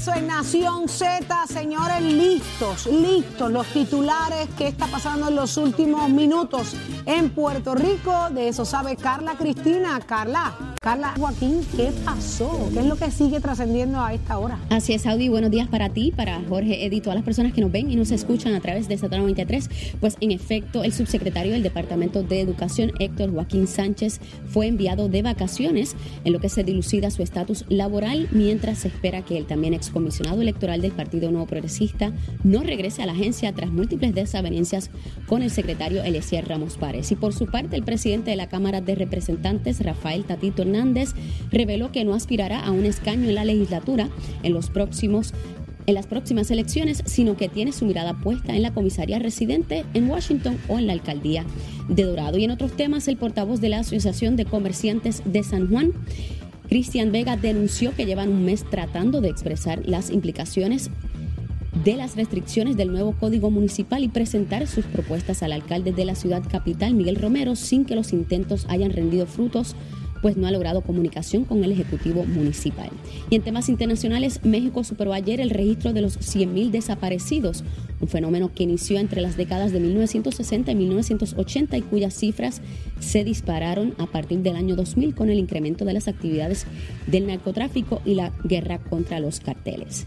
Regreso 0.00 0.14
en 0.18 0.26
Nación 0.28 0.88
Z, 0.88 1.46
señores, 1.46 2.00
listos, 2.00 2.86
listos 2.86 3.50
los 3.50 3.66
titulares 3.66 4.48
que 4.56 4.68
está 4.68 4.86
pasando 4.86 5.28
en 5.28 5.36
los 5.36 5.56
últimos 5.56 6.08
minutos 6.08 6.74
en 7.10 7.30
Puerto 7.30 7.74
Rico. 7.74 8.30
De 8.32 8.48
eso 8.48 8.64
sabe 8.64 8.94
Carla 8.94 9.34
Cristina. 9.36 10.00
Carla, 10.06 10.76
Carla 10.80 11.12
Joaquín, 11.18 11.60
¿qué 11.76 11.90
pasó? 12.04 12.70
¿Qué 12.72 12.80
es 12.80 12.86
lo 12.86 12.96
que 12.96 13.10
sigue 13.10 13.40
trascendiendo 13.40 14.00
a 14.00 14.14
esta 14.14 14.38
hora? 14.38 14.58
Así 14.70 14.92
es, 14.92 15.06
Audi. 15.06 15.28
Buenos 15.28 15.50
días 15.50 15.68
para 15.68 15.88
ti, 15.88 16.12
para 16.14 16.40
Jorge, 16.48 16.86
Edith, 16.86 17.02
todas 17.02 17.16
las 17.16 17.24
personas 17.24 17.52
que 17.52 17.60
nos 17.60 17.72
ven 17.72 17.90
y 17.90 17.96
nos 17.96 18.12
escuchan 18.12 18.54
a 18.54 18.60
través 18.60 18.86
de 18.86 18.96
Zeta 18.96 19.18
93. 19.18 19.68
Pues 20.00 20.16
en 20.20 20.30
efecto, 20.30 20.84
el 20.84 20.92
subsecretario 20.92 21.52
del 21.52 21.64
Departamento 21.64 22.22
de 22.22 22.40
Educación, 22.40 22.92
Héctor 23.00 23.32
Joaquín 23.32 23.66
Sánchez, 23.66 24.20
fue 24.48 24.68
enviado 24.68 25.08
de 25.08 25.22
vacaciones, 25.22 25.96
en 26.24 26.32
lo 26.32 26.38
que 26.38 26.48
se 26.48 26.62
dilucida 26.62 27.10
su 27.10 27.22
estatus 27.22 27.64
laboral, 27.68 28.28
mientras 28.30 28.78
se 28.78 28.88
espera 28.88 29.22
que 29.22 29.36
el 29.36 29.46
también 29.46 29.74
excomisionado 29.74 30.42
electoral 30.42 30.80
del 30.80 30.92
Partido 30.92 31.30
Nuevo 31.30 31.46
Progresista 31.46 32.12
no 32.44 32.62
regrese 32.62 33.02
a 33.02 33.06
la 33.06 33.12
agencia 33.12 33.52
tras 33.52 33.70
múltiples 33.70 34.14
desavenencias 34.14 34.90
con 35.26 35.42
el 35.42 35.50
secretario 35.50 36.04
Eliezer 36.04 36.46
Ramos 36.46 36.76
Párez. 36.76 36.99
Y 37.08 37.14
por 37.14 37.32
su 37.32 37.46
parte, 37.46 37.76
el 37.76 37.84
presidente 37.84 38.30
de 38.30 38.36
la 38.36 38.48
Cámara 38.48 38.80
de 38.80 38.94
Representantes, 38.94 39.80
Rafael 39.80 40.24
Tatito 40.24 40.62
Hernández, 40.62 41.14
reveló 41.50 41.92
que 41.92 42.04
no 42.04 42.14
aspirará 42.14 42.60
a 42.60 42.72
un 42.72 42.84
escaño 42.84 43.28
en 43.28 43.34
la 43.34 43.44
legislatura 43.44 44.08
en 44.42 44.52
los 44.52 44.70
próximos 44.70 45.32
en 45.86 45.94
las 45.94 46.06
próximas 46.06 46.50
elecciones, 46.50 47.02
sino 47.06 47.36
que 47.36 47.48
tiene 47.48 47.72
su 47.72 47.84
mirada 47.84 48.14
puesta 48.14 48.54
en 48.54 48.62
la 48.62 48.72
comisaría 48.72 49.18
residente 49.18 49.84
en 49.94 50.08
Washington 50.08 50.58
o 50.68 50.78
en 50.78 50.86
la 50.86 50.92
alcaldía 50.92 51.44
de 51.88 52.04
Dorado. 52.04 52.38
Y 52.38 52.44
en 52.44 52.50
otros 52.52 52.76
temas, 52.76 53.08
el 53.08 53.16
portavoz 53.16 53.60
de 53.60 53.70
la 53.70 53.80
Asociación 53.80 54.36
de 54.36 54.44
Comerciantes 54.44 55.22
de 55.24 55.42
San 55.42 55.68
Juan 55.68 55.92
Cristian 56.70 57.10
Vega 57.10 57.36
denunció 57.36 57.92
que 57.96 58.06
llevan 58.06 58.28
un 58.28 58.44
mes 58.44 58.64
tratando 58.70 59.20
de 59.20 59.28
expresar 59.28 59.82
las 59.86 60.08
implicaciones 60.08 60.88
de 61.84 61.96
las 61.96 62.16
restricciones 62.16 62.76
del 62.76 62.92
nuevo 62.92 63.12
código 63.12 63.50
municipal 63.50 64.02
y 64.04 64.08
presentar 64.08 64.66
sus 64.66 64.84
propuestas 64.84 65.42
al 65.42 65.52
alcalde 65.52 65.92
de 65.92 66.04
la 66.04 66.14
ciudad 66.14 66.42
capital, 66.50 66.94
Miguel 66.94 67.16
Romero, 67.16 67.56
sin 67.56 67.84
que 67.84 67.94
los 67.94 68.12
intentos 68.12 68.66
hayan 68.68 68.92
rendido 68.92 69.26
frutos 69.26 69.76
pues 70.22 70.36
no 70.36 70.46
ha 70.46 70.50
logrado 70.50 70.82
comunicación 70.82 71.44
con 71.44 71.64
el 71.64 71.72
Ejecutivo 71.72 72.24
Municipal. 72.24 72.90
Y 73.30 73.36
en 73.36 73.42
temas 73.42 73.70
internacionales, 73.70 74.40
México 74.44 74.84
superó 74.84 75.14
ayer 75.14 75.40
el 75.40 75.48
registro 75.48 75.94
de 75.94 76.02
los 76.02 76.18
100.000 76.18 76.70
desaparecidos, 76.70 77.64
un 78.00 78.08
fenómeno 78.08 78.52
que 78.52 78.64
inició 78.64 78.98
entre 78.98 79.20
las 79.22 79.38
décadas 79.38 79.72
de 79.72 79.80
1960 79.80 80.72
y 80.72 80.74
1980 80.74 81.76
y 81.78 81.82
cuyas 81.82 82.14
cifras 82.14 82.60
se 82.98 83.24
dispararon 83.24 83.94
a 83.96 84.06
partir 84.06 84.40
del 84.40 84.56
año 84.56 84.76
2000 84.76 85.14
con 85.14 85.30
el 85.30 85.38
incremento 85.38 85.84
de 85.84 85.94
las 85.94 86.08
actividades 86.08 86.66
del 87.06 87.26
narcotráfico 87.26 88.02
y 88.04 88.14
la 88.14 88.30
guerra 88.44 88.78
contra 88.78 89.20
los 89.20 89.40
carteles. 89.40 90.06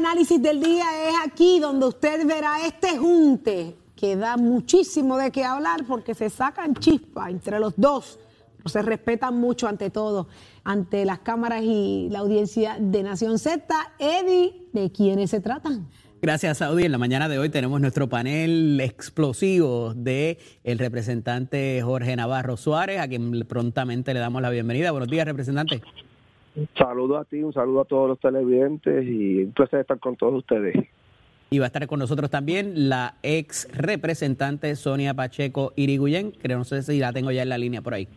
Análisis 0.00 0.40
del 0.40 0.62
día 0.62 0.86
es 1.08 1.14
aquí 1.26 1.60
donde 1.60 1.86
usted 1.86 2.26
verá 2.26 2.66
este 2.66 2.96
junte 2.96 3.76
que 3.94 4.16
da 4.16 4.38
muchísimo 4.38 5.18
de 5.18 5.30
qué 5.30 5.44
hablar 5.44 5.84
porque 5.86 6.14
se 6.14 6.30
sacan 6.30 6.74
chispas 6.74 7.28
entre 7.28 7.60
los 7.60 7.74
dos 7.76 8.18
se 8.64 8.80
respetan 8.80 9.36
mucho 9.36 9.68
ante 9.68 9.90
todo, 9.90 10.28
ante 10.64 11.04
las 11.04 11.18
cámaras 11.18 11.62
y 11.64 12.08
la 12.10 12.20
audiencia 12.20 12.78
de 12.80 13.02
Nación 13.02 13.38
Z. 13.38 13.74
Eddie, 13.98 14.68
¿de 14.72 14.90
quiénes 14.90 15.30
se 15.30 15.40
tratan? 15.40 15.86
Gracias, 16.22 16.58
Saudi. 16.58 16.84
En 16.84 16.92
la 16.92 16.98
mañana 16.98 17.28
de 17.28 17.38
hoy 17.38 17.50
tenemos 17.50 17.80
nuestro 17.80 18.08
panel 18.08 18.80
explosivo 18.80 19.92
de 19.94 20.38
el 20.64 20.78
representante 20.78 21.82
Jorge 21.82 22.16
Navarro 22.16 22.56
Suárez, 22.56 23.00
a 23.00 23.08
quien 23.08 23.46
prontamente 23.46 24.14
le 24.14 24.20
damos 24.20 24.40
la 24.40 24.50
bienvenida. 24.50 24.92
Buenos 24.92 25.08
días, 25.08 25.26
representante. 25.26 25.82
Saludo 26.76 27.18
a 27.18 27.24
ti, 27.24 27.42
un 27.42 27.52
saludo 27.52 27.82
a 27.82 27.84
todos 27.84 28.08
los 28.08 28.18
televidentes 28.18 29.04
y 29.06 29.44
un 29.44 29.52
placer 29.52 29.80
estar 29.80 29.98
con 29.98 30.16
todos 30.16 30.34
ustedes. 30.34 30.74
Y 31.50 31.58
va 31.58 31.66
a 31.66 31.68
estar 31.68 31.86
con 31.86 31.98
nosotros 31.98 32.30
también 32.30 32.88
la 32.88 33.14
ex 33.22 33.68
representante 33.76 34.74
Sonia 34.76 35.14
Pacheco 35.14 35.72
Irigoyen, 35.76 36.32
que 36.32 36.48
no 36.48 36.64
sé 36.64 36.82
si 36.82 36.98
la 36.98 37.12
tengo 37.12 37.30
ya 37.32 37.42
en 37.42 37.48
la 37.48 37.58
línea 37.58 37.82
por 37.82 37.94
ahí. 37.94 38.08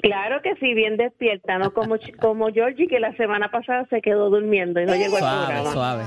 Claro 0.00 0.40
que 0.42 0.54
sí, 0.56 0.74
bien 0.74 0.96
despierta, 0.96 1.58
no 1.58 1.72
como, 1.72 1.96
como 2.20 2.48
Georgie, 2.48 2.86
que 2.86 3.00
la 3.00 3.14
semana 3.16 3.50
pasada 3.50 3.86
se 3.90 4.00
quedó 4.00 4.30
durmiendo 4.30 4.80
y 4.80 4.86
no 4.86 4.94
llegó 4.94 5.16
al 5.16 5.46
programa. 5.46 5.72
Suave, 5.72 6.04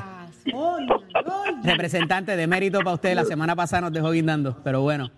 Representante 1.64 2.36
de 2.36 2.48
mérito 2.48 2.80
para 2.80 2.94
usted, 2.94 3.16
la 3.16 3.26
semana 3.26 3.56
pasada 3.56 3.82
nos 3.82 3.94
dejó 3.94 4.12
guindando, 4.12 4.58
pero 4.64 4.82
bueno. 4.82 5.12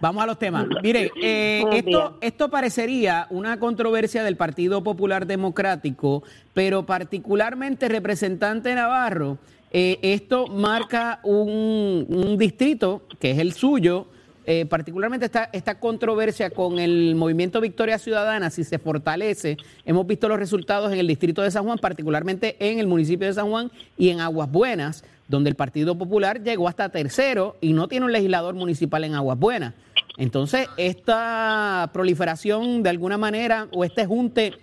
Vamos 0.00 0.22
a 0.22 0.26
los 0.26 0.38
temas. 0.38 0.66
Mire, 0.82 1.10
eh, 1.20 1.64
esto, 1.72 2.18
esto 2.20 2.50
parecería 2.50 3.26
una 3.30 3.58
controversia 3.58 4.24
del 4.24 4.36
Partido 4.36 4.82
Popular 4.82 5.26
Democrático, 5.26 6.22
pero 6.54 6.84
particularmente 6.84 7.88
representante 7.88 8.74
Navarro, 8.74 9.38
eh, 9.72 9.98
esto 10.02 10.46
marca 10.46 11.20
un, 11.22 12.06
un 12.08 12.38
distrito 12.38 13.02
que 13.18 13.32
es 13.32 13.38
el 13.38 13.52
suyo, 13.52 14.06
eh, 14.48 14.64
particularmente 14.64 15.26
esta, 15.26 15.50
esta 15.52 15.80
controversia 15.80 16.50
con 16.50 16.78
el 16.78 17.16
movimiento 17.16 17.60
Victoria 17.60 17.98
Ciudadana, 17.98 18.48
si 18.50 18.62
se 18.62 18.78
fortalece, 18.78 19.56
hemos 19.84 20.06
visto 20.06 20.28
los 20.28 20.38
resultados 20.38 20.92
en 20.92 21.00
el 21.00 21.08
distrito 21.08 21.42
de 21.42 21.50
San 21.50 21.64
Juan, 21.64 21.78
particularmente 21.78 22.56
en 22.60 22.78
el 22.78 22.86
municipio 22.86 23.26
de 23.26 23.34
San 23.34 23.48
Juan 23.50 23.72
y 23.98 24.10
en 24.10 24.20
Aguas 24.20 24.48
Buenas, 24.48 25.04
donde 25.28 25.50
el 25.50 25.56
Partido 25.56 25.96
Popular 25.96 26.42
llegó 26.42 26.68
hasta 26.68 26.88
tercero 26.88 27.56
y 27.60 27.72
no 27.72 27.88
tiene 27.88 28.06
un 28.06 28.12
legislador 28.12 28.54
municipal 28.54 29.04
en 29.04 29.14
Aguas 29.14 29.38
Buenas. 29.38 29.74
Entonces, 30.18 30.68
esta 30.76 31.90
proliferación 31.92 32.82
de 32.82 32.90
alguna 32.90 33.18
manera 33.18 33.68
o 33.72 33.84
este 33.84 34.06
junte 34.06 34.54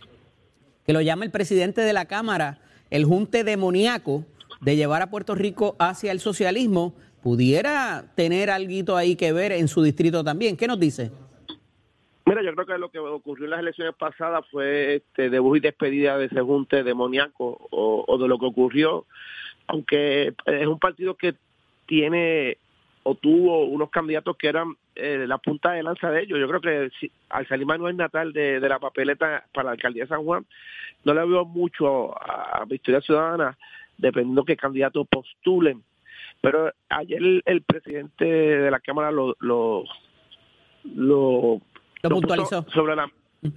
que 0.86 0.94
lo 0.94 1.02
llama 1.02 1.26
el 1.26 1.32
presidente 1.32 1.82
de 1.82 1.94
la 1.94 2.06
Cámara, 2.06 2.60
el 2.90 3.06
junte 3.06 3.44
demoníaco 3.44 4.26
de 4.62 4.76
llevar 4.76 5.02
a 5.02 5.10
Puerto 5.10 5.36
Rico 5.36 5.76
hacia 5.80 6.12
el 6.12 6.20
socialismo, 6.20 6.94
pudiera 7.22 8.06
tener 8.16 8.50
algo 8.50 8.98
ahí 8.98 9.16
que 9.16 9.32
ver 9.32 9.52
en 9.54 9.68
su 9.68 9.82
distrito 9.82 10.24
también. 10.24 10.58
¿Qué 10.58 10.68
nos 10.68 10.80
dice? 10.80 11.12
Mira, 12.26 12.42
yo 12.42 12.54
creo 12.54 12.66
que 12.66 12.78
lo 12.78 12.90
que 12.90 13.00
ocurrió 13.00 13.46
en 13.46 13.52
las 13.52 13.60
elecciones 13.60 13.96
pasadas 13.96 14.46
fue 14.50 14.96
este 14.96 15.30
debut 15.30 15.58
y 15.58 15.60
despedida 15.60 16.18
de 16.18 16.26
ese 16.26 16.42
junte 16.42 16.84
demoníaco 16.84 17.68
o, 17.72 18.06
o 18.08 18.18
de 18.18 18.28
lo 18.28 18.40
que 18.40 18.46
ocurrió, 18.46 19.06
aunque 19.74 20.36
es 20.46 20.68
un 20.68 20.78
partido 20.78 21.16
que 21.16 21.34
tiene 21.88 22.58
o 23.02 23.16
tuvo 23.16 23.66
unos 23.66 23.90
candidatos 23.90 24.38
que 24.38 24.48
eran 24.48 24.76
eh, 24.96 25.26
la 25.28 25.40
punta 25.40 25.72
de 25.72 25.82
lanza 25.82 26.12
de 26.12 26.22
ellos. 26.22 26.40
Yo 26.40 26.48
creo 26.48 26.62
que 26.62 26.92
si, 27.00 27.12
al 27.30 27.48
salir 27.48 27.66
Manuel 27.66 27.98
Natal 27.98 28.32
de, 28.34 28.60
la 28.60 28.78
papeleta 28.78 29.46
para 29.52 29.66
la 29.66 29.72
alcaldía 29.72 30.04
de 30.04 30.10
San 30.10 30.24
Juan, 30.24 30.46
no 31.04 31.14
le 31.16 31.26
veo 31.26 31.44
mucho 31.44 32.16
a, 32.16 32.64
Victoria 32.66 33.02
Ciudadana, 33.02 33.58
dependiendo 33.98 34.46
qué 34.46 34.56
candidatos 34.56 35.08
postulen. 35.10 35.84
Pero 36.40 36.72
ayer 36.90 37.42
el, 37.44 37.62
presidente 37.64 38.26
de 38.26 38.70
la 38.70 38.80
Cámara 38.80 39.12
lo, 39.12 39.36
lo, 39.40 39.86
lo, 40.84 41.62
puntualizó. 42.04 42.64
Sobre 42.74 42.96
la, 42.96 43.12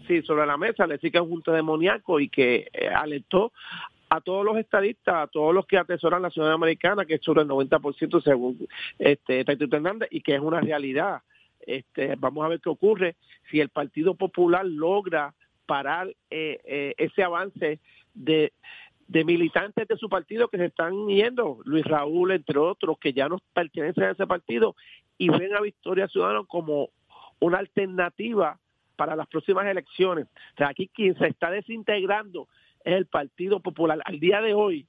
sí, 0.09 0.23
sobre 0.23 0.47
la 0.47 0.57
mesa, 0.57 0.87
le 0.87 0.95
decía 0.95 1.11
que 1.11 1.19
es 1.19 1.25
un 1.25 1.43
demoníaco 1.45 2.21
y 2.21 2.31
que 2.31 2.69
eh, 2.73 2.89
alertó 2.89 3.53
a 4.17 4.21
todos 4.21 4.45
los 4.45 4.57
estadistas, 4.57 5.15
a 5.15 5.27
todos 5.27 5.55
los 5.55 5.67
que 5.67 5.77
atesoran 5.77 6.23
la 6.23 6.31
ciudad 6.31 6.53
americana, 6.53 7.05
que 7.05 7.15
es 7.15 7.23
sobre 7.23 7.43
el 7.43 7.49
90% 7.49 8.23
según 8.23 8.67
este 8.99 9.45
Taito 9.45 9.67
Hernández, 9.71 10.09
y 10.11 10.23
que 10.23 10.35
es 10.35 10.41
una 10.41 10.61
realidad. 10.61 11.23
Este, 11.61 12.15
vamos 12.17 12.45
a 12.45 12.49
ver 12.49 12.61
qué 12.61 12.69
ocurre 12.69 13.17
si 13.51 13.61
el 13.61 13.69
Partido 13.69 14.15
Popular 14.15 14.65
logra 14.65 15.35
parar 15.67 16.09
eh, 16.31 16.61
eh, 16.65 16.95
ese 16.97 17.23
avance 17.23 17.81
de, 18.15 18.53
militantes 19.09 19.87
de 19.87 19.97
su 19.97 20.09
partido 20.09 20.49
que 20.49 20.59
se 20.59 20.67
están 20.67 21.09
yendo, 21.09 21.59
Luis 21.65 21.85
Raúl, 21.85 22.33
entre 22.33 22.59
otros, 22.59 22.99
que 22.99 23.13
ya 23.13 23.29
no 23.29 23.39
pertenecen 23.53 24.05
a 24.05 24.11
ese 24.13 24.27
partido 24.27 24.77
y 25.19 25.29
ven 25.29 25.55
a 25.55 25.61
Victoria 25.61 26.09
Ciudadana 26.09 26.45
como 26.47 26.91
una 27.41 27.59
alternativa 27.59 28.59
para 28.97 29.15
las 29.15 29.27
próximas 29.27 29.67
elecciones. 29.67 30.27
Aquí 30.57 30.89
quien 30.89 31.19
se 31.19 31.27
está 31.29 31.51
desintegrando 31.51 32.49
es 32.87 32.95
el 32.95 33.07
Partido 33.07 33.61
Popular. 33.61 34.01
Al 34.05 34.21
día 34.21 34.41
de 34.41 34.55
hoy, 34.55 34.87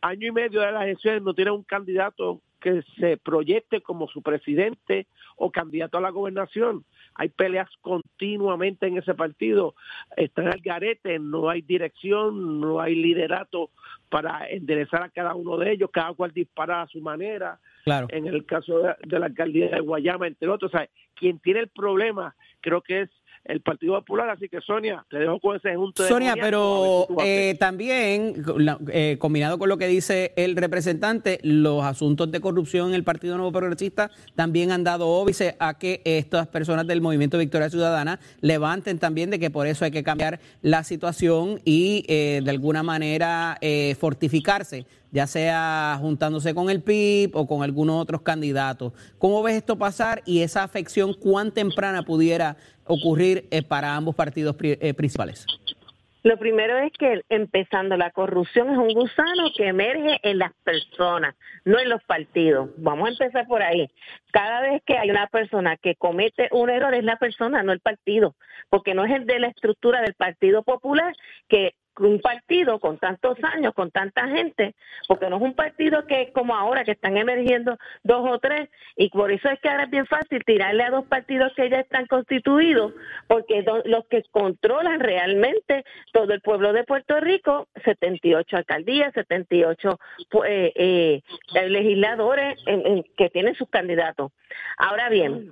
año 0.00 0.28
y 0.28 0.32
medio 0.32 0.60
de 0.60 0.72
las 0.72 0.84
elecciones, 0.84 1.22
no 1.22 1.34
tiene 1.34 1.50
un 1.50 1.64
candidato 1.64 2.40
que 2.60 2.82
se 2.98 3.16
proyecte 3.16 3.80
como 3.80 4.08
su 4.08 4.22
presidente 4.22 5.06
o 5.36 5.50
candidato 5.50 5.98
a 5.98 6.00
la 6.00 6.10
gobernación. 6.10 6.84
Hay 7.14 7.28
peleas 7.28 7.68
continuamente 7.80 8.86
en 8.86 8.98
ese 8.98 9.14
partido, 9.14 9.74
está 10.16 10.42
en 10.42 10.48
el 10.48 10.60
garete, 10.60 11.18
no 11.18 11.50
hay 11.50 11.62
dirección, 11.62 12.60
no 12.60 12.80
hay 12.80 12.94
liderato 12.94 13.70
para 14.08 14.48
enderezar 14.48 15.02
a 15.02 15.10
cada 15.10 15.34
uno 15.34 15.56
de 15.56 15.72
ellos, 15.72 15.90
cada 15.92 16.14
cual 16.14 16.32
dispara 16.32 16.82
a 16.82 16.88
su 16.88 17.00
manera. 17.00 17.58
Claro. 17.84 18.06
En 18.10 18.26
el 18.26 18.44
caso 18.46 18.78
de, 18.78 18.94
de 19.04 19.18
la 19.18 19.26
alcaldía 19.26 19.68
de 19.68 19.80
Guayama, 19.80 20.26
entre 20.26 20.48
otros, 20.48 20.72
o 20.72 20.76
sea, 20.76 20.88
quien 21.14 21.38
tiene 21.40 21.60
el 21.60 21.68
problema 21.68 22.34
creo 22.60 22.82
que 22.82 23.02
es 23.02 23.10
el 23.44 23.60
Partido 23.60 23.94
Popular. 23.94 24.30
Así 24.30 24.48
que, 24.48 24.60
Sonia, 24.60 25.04
te 25.10 25.18
dejo 25.18 25.40
con 25.40 25.56
ese 25.56 25.74
junto 25.74 26.02
de. 26.02 26.08
Sonia, 26.08 26.34
pero 26.40 27.06
eh, 27.22 27.56
también, 27.58 28.44
eh, 28.92 29.16
combinado 29.18 29.58
con 29.58 29.68
lo 29.68 29.78
que 29.78 29.86
dice 29.86 30.32
el 30.36 30.56
representante, 30.56 31.38
los 31.42 31.84
asuntos 31.84 32.30
de 32.30 32.40
corrupción 32.40 32.88
en 32.88 32.94
el 32.94 33.04
Partido 33.04 33.36
Nuevo 33.36 33.52
Progresista 33.52 34.10
también 34.34 34.70
han 34.70 34.84
dado 34.84 35.08
óbice 35.08 35.56
a 35.58 35.78
que 35.78 36.02
estas 36.04 36.48
personas 36.48 36.86
del 36.86 37.00
Movimiento 37.00 37.38
Victoria 37.38 37.70
Ciudadana 37.70 38.20
levanten 38.40 38.98
también 38.98 39.30
de 39.30 39.38
que 39.38 39.50
por 39.50 39.66
eso 39.66 39.84
hay 39.84 39.90
que 39.90 40.02
cambiar 40.02 40.40
la 40.62 40.84
situación 40.84 41.60
y 41.64 42.04
eh, 42.08 42.40
de 42.44 42.50
alguna 42.50 42.82
manera 42.82 43.58
fortificarse 43.98 44.86
ya 45.10 45.26
sea 45.26 45.96
juntándose 46.00 46.54
con 46.54 46.70
el 46.70 46.82
PIB 46.82 47.30
o 47.34 47.46
con 47.46 47.62
algunos 47.62 48.00
otros 48.00 48.22
candidatos. 48.22 48.92
¿Cómo 49.18 49.42
ves 49.42 49.56
esto 49.56 49.76
pasar 49.76 50.22
y 50.26 50.40
esa 50.40 50.62
afección 50.62 51.14
cuán 51.14 51.52
temprana 51.52 52.02
pudiera 52.02 52.56
ocurrir 52.88 53.46
eh, 53.50 53.62
para 53.62 53.94
ambos 53.94 54.14
partidos 54.14 54.56
eh, 54.60 54.94
principales? 54.94 55.46
Lo 56.24 56.36
primero 56.36 56.76
es 56.78 56.92
que, 56.92 57.22
empezando, 57.28 57.96
la 57.96 58.10
corrupción 58.10 58.70
es 58.70 58.76
un 58.76 58.92
gusano 58.92 59.50
que 59.56 59.68
emerge 59.68 60.18
en 60.22 60.38
las 60.38 60.52
personas, 60.64 61.36
no 61.64 61.78
en 61.78 61.88
los 61.88 62.02
partidos. 62.04 62.70
Vamos 62.76 63.08
a 63.08 63.12
empezar 63.12 63.46
por 63.46 63.62
ahí. 63.62 63.88
Cada 64.32 64.60
vez 64.60 64.82
que 64.84 64.98
hay 64.98 65.10
una 65.10 65.28
persona 65.28 65.76
que 65.76 65.94
comete 65.94 66.48
un 66.50 66.70
error, 66.70 66.92
es 66.94 67.04
la 67.04 67.16
persona, 67.16 67.62
no 67.62 67.72
el 67.72 67.80
partido, 67.80 68.34
porque 68.68 68.94
no 68.94 69.04
es 69.04 69.12
el 69.12 69.26
de 69.26 69.38
la 69.38 69.46
estructura 69.46 70.02
del 70.02 70.14
Partido 70.14 70.64
Popular 70.64 71.14
que 71.48 71.74
un 72.06 72.20
partido 72.20 72.78
con 72.78 72.98
tantos 72.98 73.36
años, 73.42 73.74
con 73.74 73.90
tanta 73.90 74.28
gente, 74.28 74.74
porque 75.06 75.28
no 75.28 75.36
es 75.36 75.42
un 75.42 75.54
partido 75.54 76.06
que 76.06 76.32
como 76.32 76.54
ahora 76.54 76.84
que 76.84 76.92
están 76.92 77.16
emergiendo 77.16 77.76
dos 78.02 78.28
o 78.28 78.38
tres, 78.38 78.68
y 78.96 79.08
por 79.10 79.30
eso 79.32 79.48
es 79.48 79.58
que 79.60 79.68
ahora 79.68 79.84
es 79.84 79.90
bien 79.90 80.06
fácil 80.06 80.44
tirarle 80.44 80.84
a 80.84 80.90
dos 80.90 81.06
partidos 81.06 81.52
que 81.54 81.68
ya 81.70 81.80
están 81.80 82.06
constituidos, 82.06 82.92
porque 83.26 83.64
los 83.84 84.06
que 84.06 84.22
controlan 84.30 85.00
realmente 85.00 85.84
todo 86.12 86.32
el 86.32 86.40
pueblo 86.40 86.72
de 86.72 86.84
Puerto 86.84 87.18
Rico, 87.20 87.68
78 87.84 88.56
alcaldías, 88.56 89.12
78 89.14 89.98
eh, 90.46 90.72
eh, 90.74 91.22
legisladores 91.68 92.58
que 93.16 93.30
tienen 93.30 93.54
sus 93.54 93.68
candidatos. 93.68 94.32
Ahora 94.76 95.08
bien, 95.08 95.50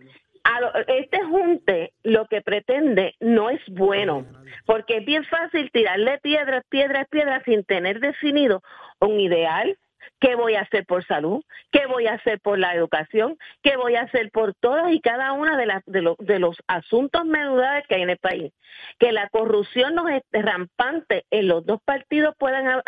este 0.86 1.22
junte 1.24 1.92
lo 2.02 2.26
que 2.26 2.40
pretende 2.40 3.14
no 3.20 3.50
es 3.50 3.60
bueno, 3.68 4.24
porque 4.66 4.98
es 4.98 5.04
bien 5.06 5.24
fácil 5.24 5.70
tirarle 5.72 6.18
piedras, 6.18 6.64
piedras, 6.68 7.06
piedras 7.08 7.42
sin 7.44 7.64
tener 7.64 8.00
definido 8.00 8.62
un 9.00 9.18
ideal, 9.20 9.78
qué 10.20 10.34
voy 10.34 10.54
a 10.54 10.62
hacer 10.62 10.84
por 10.86 11.04
salud, 11.06 11.42
qué 11.70 11.86
voy 11.86 12.06
a 12.06 12.14
hacer 12.14 12.40
por 12.40 12.58
la 12.58 12.74
educación, 12.74 13.36
qué 13.62 13.76
voy 13.76 13.96
a 13.96 14.02
hacer 14.02 14.30
por 14.30 14.54
todas 14.54 14.92
y 14.92 15.00
cada 15.00 15.32
una 15.32 15.56
de, 15.56 15.66
las, 15.66 15.82
de, 15.86 16.02
los, 16.02 16.16
de 16.18 16.38
los 16.38 16.56
asuntos 16.66 17.24
medulares 17.24 17.86
que 17.88 17.96
hay 17.96 18.02
en 18.02 18.10
el 18.10 18.18
país. 18.18 18.52
Que 18.98 19.12
la 19.12 19.28
corrupción 19.28 19.94
no 19.94 20.08
es 20.08 20.22
rampante 20.32 21.24
en 21.30 21.48
los 21.48 21.64
dos 21.64 21.80
partidos 21.84 22.34
puedan 22.38 22.82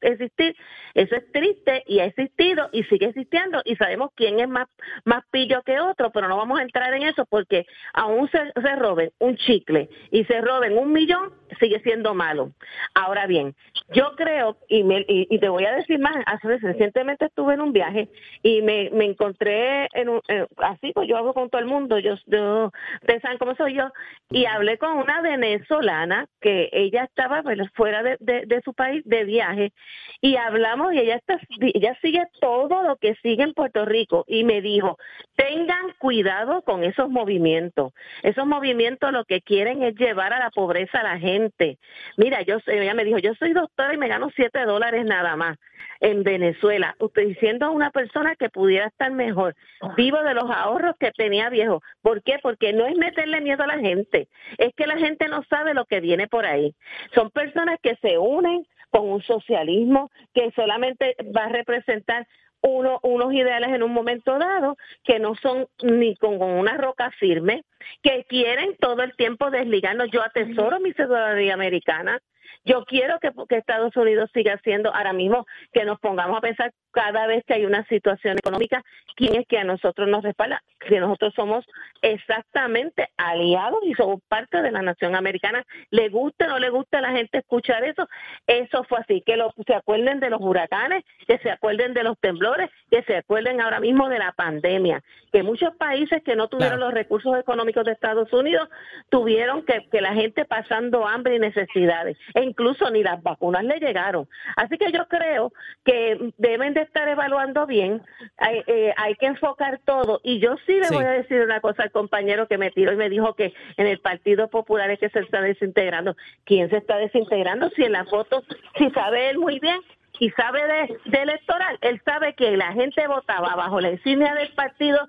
existir, 0.00 0.56
eso 0.94 1.16
es 1.16 1.32
triste 1.32 1.82
y 1.86 2.00
ha 2.00 2.04
existido 2.04 2.68
y 2.72 2.84
sigue 2.84 3.06
existiendo 3.06 3.60
y 3.64 3.76
sabemos 3.76 4.10
quién 4.14 4.40
es 4.40 4.48
más, 4.48 4.68
más 5.04 5.24
pillo 5.30 5.62
que 5.62 5.80
otro, 5.80 6.10
pero 6.10 6.28
no 6.28 6.36
vamos 6.36 6.58
a 6.58 6.62
entrar 6.62 6.92
en 6.94 7.02
eso 7.02 7.26
porque 7.26 7.66
aún 7.92 8.28
se, 8.30 8.76
roben 8.76 9.10
un 9.18 9.36
chicle 9.36 9.88
y 10.10 10.24
se 10.24 10.40
roben 10.40 10.76
un 10.78 10.92
millón, 10.92 11.32
sigue 11.60 11.80
siendo 11.80 12.14
malo. 12.14 12.52
Ahora 12.94 13.26
bien, 13.26 13.54
yo 13.92 14.14
creo, 14.16 14.58
y, 14.68 14.82
me, 14.84 15.04
y, 15.08 15.38
te 15.38 15.48
voy 15.48 15.64
a 15.64 15.74
decir 15.74 15.98
más, 15.98 16.16
recientemente 16.46 17.26
estuve 17.26 17.54
en 17.54 17.60
un 17.60 17.72
viaje 17.72 18.08
y 18.42 18.62
me, 18.62 18.90
me 18.90 19.04
encontré 19.04 19.88
en 19.92 20.08
un, 20.08 20.20
así, 20.58 20.92
pues 20.92 21.08
yo 21.08 21.16
hablo 21.16 21.34
con 21.34 21.50
todo 21.50 21.60
el 21.60 21.66
mundo, 21.66 21.98
yo, 21.98 22.14
yo, 22.26 22.70
ustedes 23.00 23.22
saben 23.22 23.38
cómo 23.38 23.54
soy 23.54 23.74
yo, 23.74 23.90
y 24.30 24.46
hablé 24.46 24.78
con 24.78 24.98
una 24.98 25.20
venezolana 25.22 26.26
que 26.40 26.68
ella 26.72 27.04
estaba 27.04 27.42
pues, 27.42 27.58
fuera 27.74 28.02
de, 28.02 28.16
de, 28.20 28.60
su 28.64 28.74
país 28.74 29.02
de 29.04 29.24
viaje 29.24 29.72
y 30.20 30.36
hablamos 30.36 30.92
y 30.94 30.98
ella, 30.98 31.16
está, 31.16 31.38
ella 31.60 31.96
sigue 32.00 32.22
todo 32.40 32.82
lo 32.82 32.96
que 32.96 33.14
sigue 33.22 33.42
en 33.42 33.54
Puerto 33.54 33.84
Rico 33.84 34.24
y 34.26 34.44
me 34.44 34.60
dijo, 34.60 34.98
tengan 35.36 35.92
cuidado 35.98 36.62
con 36.62 36.84
esos 36.84 37.08
movimientos, 37.08 37.92
esos 38.22 38.46
movimientos 38.46 39.12
lo 39.12 39.24
que 39.24 39.42
quieren 39.42 39.82
es 39.82 39.94
llevar 39.94 40.32
a 40.32 40.38
la 40.38 40.50
pobreza 40.50 41.00
a 41.00 41.04
la 41.04 41.18
gente. 41.18 41.78
Mira, 42.16 42.42
yo 42.42 42.58
ella 42.66 42.94
me 42.94 43.04
dijo, 43.04 43.18
yo 43.18 43.34
soy 43.34 43.52
doctora 43.52 43.94
y 43.94 43.98
me 43.98 44.08
gano 44.08 44.30
siete 44.34 44.64
dólares 44.64 45.04
nada 45.04 45.36
más 45.36 45.58
en 46.00 46.24
Venezuela, 46.38 46.94
usted 46.98 47.28
diciendo 47.28 47.66
a 47.66 47.70
una 47.70 47.90
persona 47.90 48.36
que 48.36 48.50
pudiera 48.50 48.86
estar 48.86 49.10
mejor, 49.10 49.54
vivo 49.96 50.22
de 50.22 50.34
los 50.34 50.50
ahorros 50.50 50.96
que 50.98 51.10
tenía 51.12 51.48
viejo. 51.48 51.82
¿Por 52.02 52.22
qué? 52.22 52.38
Porque 52.42 52.72
no 52.72 52.86
es 52.86 52.96
meterle 52.96 53.40
miedo 53.40 53.62
a 53.62 53.66
la 53.66 53.78
gente, 53.78 54.28
es 54.58 54.74
que 54.74 54.86
la 54.86 54.98
gente 54.98 55.28
no 55.28 55.42
sabe 55.44 55.72
lo 55.72 55.86
que 55.86 56.00
viene 56.00 56.28
por 56.28 56.44
ahí. 56.44 56.74
Son 57.14 57.30
personas 57.30 57.78
que 57.82 57.96
se 58.02 58.18
unen 58.18 58.66
con 58.90 59.08
un 59.08 59.22
socialismo 59.22 60.10
que 60.34 60.50
solamente 60.52 61.16
va 61.36 61.44
a 61.44 61.48
representar 61.48 62.26
uno, 62.62 62.98
unos 63.02 63.32
ideales 63.32 63.70
en 63.70 63.82
un 63.82 63.92
momento 63.92 64.38
dado 64.38 64.76
que 65.04 65.18
no 65.18 65.34
son 65.36 65.66
ni 65.82 66.16
con 66.16 66.40
una 66.40 66.76
roca 66.76 67.10
firme, 67.12 67.64
que 68.02 68.24
quieren 68.28 68.76
todo 68.78 69.02
el 69.02 69.14
tiempo 69.16 69.50
desligarnos. 69.50 70.10
Yo 70.10 70.22
atesoro 70.22 70.80
mi 70.80 70.92
ciudadanía 70.92 71.54
americana 71.54 72.20
Yo 72.66 72.84
quiero 72.84 73.18
que, 73.20 73.30
que 73.48 73.56
Estados 73.56 73.96
Unidos 73.96 74.28
siga 74.34 74.60
siendo 74.64 74.92
ahora 74.92 75.12
mismo 75.12 75.46
que 75.72 75.84
nos 75.84 76.00
pongamos 76.00 76.36
a 76.36 76.40
pensar 76.40 76.72
cada 76.90 77.26
vez 77.26 77.44
que 77.46 77.54
hay 77.54 77.66
una 77.66 77.86
situación 77.88 78.38
económica, 78.38 78.82
quién 79.16 79.36
es 79.36 79.46
que 79.46 79.58
a 79.58 79.64
nosotros 79.64 80.08
nos 80.08 80.24
respalda, 80.24 80.62
que 80.80 80.98
nosotros 80.98 81.32
somos 81.36 81.64
exactamente 82.00 83.10
aliados 83.18 83.80
y 83.84 83.94
somos 83.94 84.20
parte 84.28 84.62
de 84.62 84.72
la 84.72 84.80
nación 84.80 85.14
americana. 85.14 85.62
Le 85.90 86.08
guste 86.08 86.46
o 86.46 86.48
no 86.48 86.58
le 86.58 86.70
guste 86.70 86.96
a 86.96 87.02
la 87.02 87.10
gente 87.10 87.38
escuchar 87.38 87.84
eso, 87.84 88.08
eso 88.46 88.82
fue 88.84 88.98
así, 88.98 89.22
que 89.24 89.36
lo, 89.36 89.52
se 89.66 89.74
acuerden 89.74 90.20
de 90.20 90.30
los 90.30 90.40
huracanes, 90.40 91.04
que 91.28 91.38
se 91.38 91.50
acuerden 91.50 91.92
de 91.92 92.02
los 92.02 92.18
temblores, 92.18 92.70
que 92.90 93.02
se 93.02 93.16
acuerden 93.16 93.60
ahora 93.60 93.78
mismo 93.78 94.08
de 94.08 94.18
la 94.18 94.32
pandemia, 94.32 95.02
que 95.32 95.42
muchos 95.42 95.76
países 95.76 96.22
que 96.24 96.34
no 96.34 96.48
tuvieron 96.48 96.80
los 96.80 96.94
recursos 96.94 97.36
económicos 97.38 97.84
de 97.84 97.92
Estados 97.92 98.32
Unidos 98.32 98.70
tuvieron 99.10 99.66
que, 99.66 99.86
que 99.92 100.00
la 100.00 100.14
gente 100.14 100.46
pasando 100.46 101.06
hambre 101.06 101.36
y 101.36 101.38
necesidades, 101.38 102.16
incluso 102.56 102.90
ni 102.90 103.02
las 103.02 103.22
vacunas 103.22 103.64
le 103.64 103.78
llegaron. 103.78 104.26
Así 104.56 104.78
que 104.78 104.90
yo 104.90 105.06
creo 105.08 105.52
que 105.84 106.32
deben 106.38 106.72
de 106.72 106.82
estar 106.82 107.06
evaluando 107.06 107.66
bien, 107.66 108.02
hay, 108.38 108.62
eh, 108.66 108.94
hay 108.96 109.14
que 109.16 109.26
enfocar 109.26 109.78
todo, 109.84 110.20
y 110.24 110.40
yo 110.40 110.56
sí 110.66 110.80
le 110.80 110.88
voy 110.90 111.04
a 111.04 111.10
decir 111.10 111.42
una 111.42 111.60
cosa 111.60 111.82
al 111.82 111.90
compañero 111.90 112.48
que 112.48 112.56
me 112.56 112.70
tiró 112.70 112.92
y 112.92 112.96
me 112.96 113.10
dijo 113.10 113.34
que 113.34 113.52
en 113.76 113.86
el 113.86 114.00
Partido 114.00 114.48
Popular 114.48 114.90
es 114.90 114.98
que 114.98 115.10
se 115.10 115.20
está 115.20 115.42
desintegrando. 115.42 116.16
¿Quién 116.44 116.70
se 116.70 116.78
está 116.78 116.96
desintegrando? 116.96 117.68
Si 117.70 117.82
en 117.82 117.92
la 117.92 118.06
foto, 118.06 118.42
si 118.78 118.90
sabe 118.90 119.30
él 119.30 119.38
muy 119.38 119.60
bien 119.60 119.80
y 120.18 120.30
sabe 120.30 120.60
de, 120.66 121.18
electoral, 121.18 121.78
él 121.80 122.00
sabe 122.04 122.34
que 122.34 122.56
la 122.56 122.72
gente 122.72 123.06
votaba 123.06 123.54
bajo 123.54 123.80
la 123.80 123.90
insignia 123.90 124.34
del 124.34 124.52
partido 124.52 125.06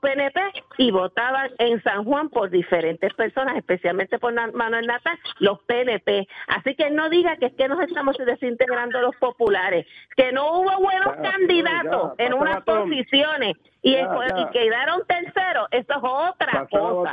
PNP 0.00 0.40
y 0.76 0.90
votaban 0.90 1.50
en 1.58 1.82
San 1.82 2.04
Juan 2.04 2.28
por 2.28 2.50
diferentes 2.50 3.14
personas, 3.14 3.56
especialmente 3.56 4.18
por 4.18 4.34
Manuel 4.52 4.86
Natal, 4.86 5.18
los 5.38 5.58
PNP. 5.60 6.28
Así 6.48 6.74
que 6.74 6.90
no 6.90 7.08
diga 7.08 7.36
que 7.36 7.46
es 7.46 7.54
que 7.54 7.68
nos 7.68 7.80
estamos 7.80 8.16
desintegrando 8.18 9.00
los 9.00 9.16
populares, 9.16 9.86
que 10.16 10.32
no 10.32 10.52
hubo 10.52 10.80
buenos 10.80 11.16
candidatos 11.16 12.12
en 12.18 12.34
unas 12.34 12.62
posiciones 12.62 13.56
y, 13.82 13.94
quedaron 14.52 15.02
terceros, 15.06 15.68
eso 15.70 15.92
es 15.92 16.02
otra 16.02 16.66
cosa. 16.70 17.12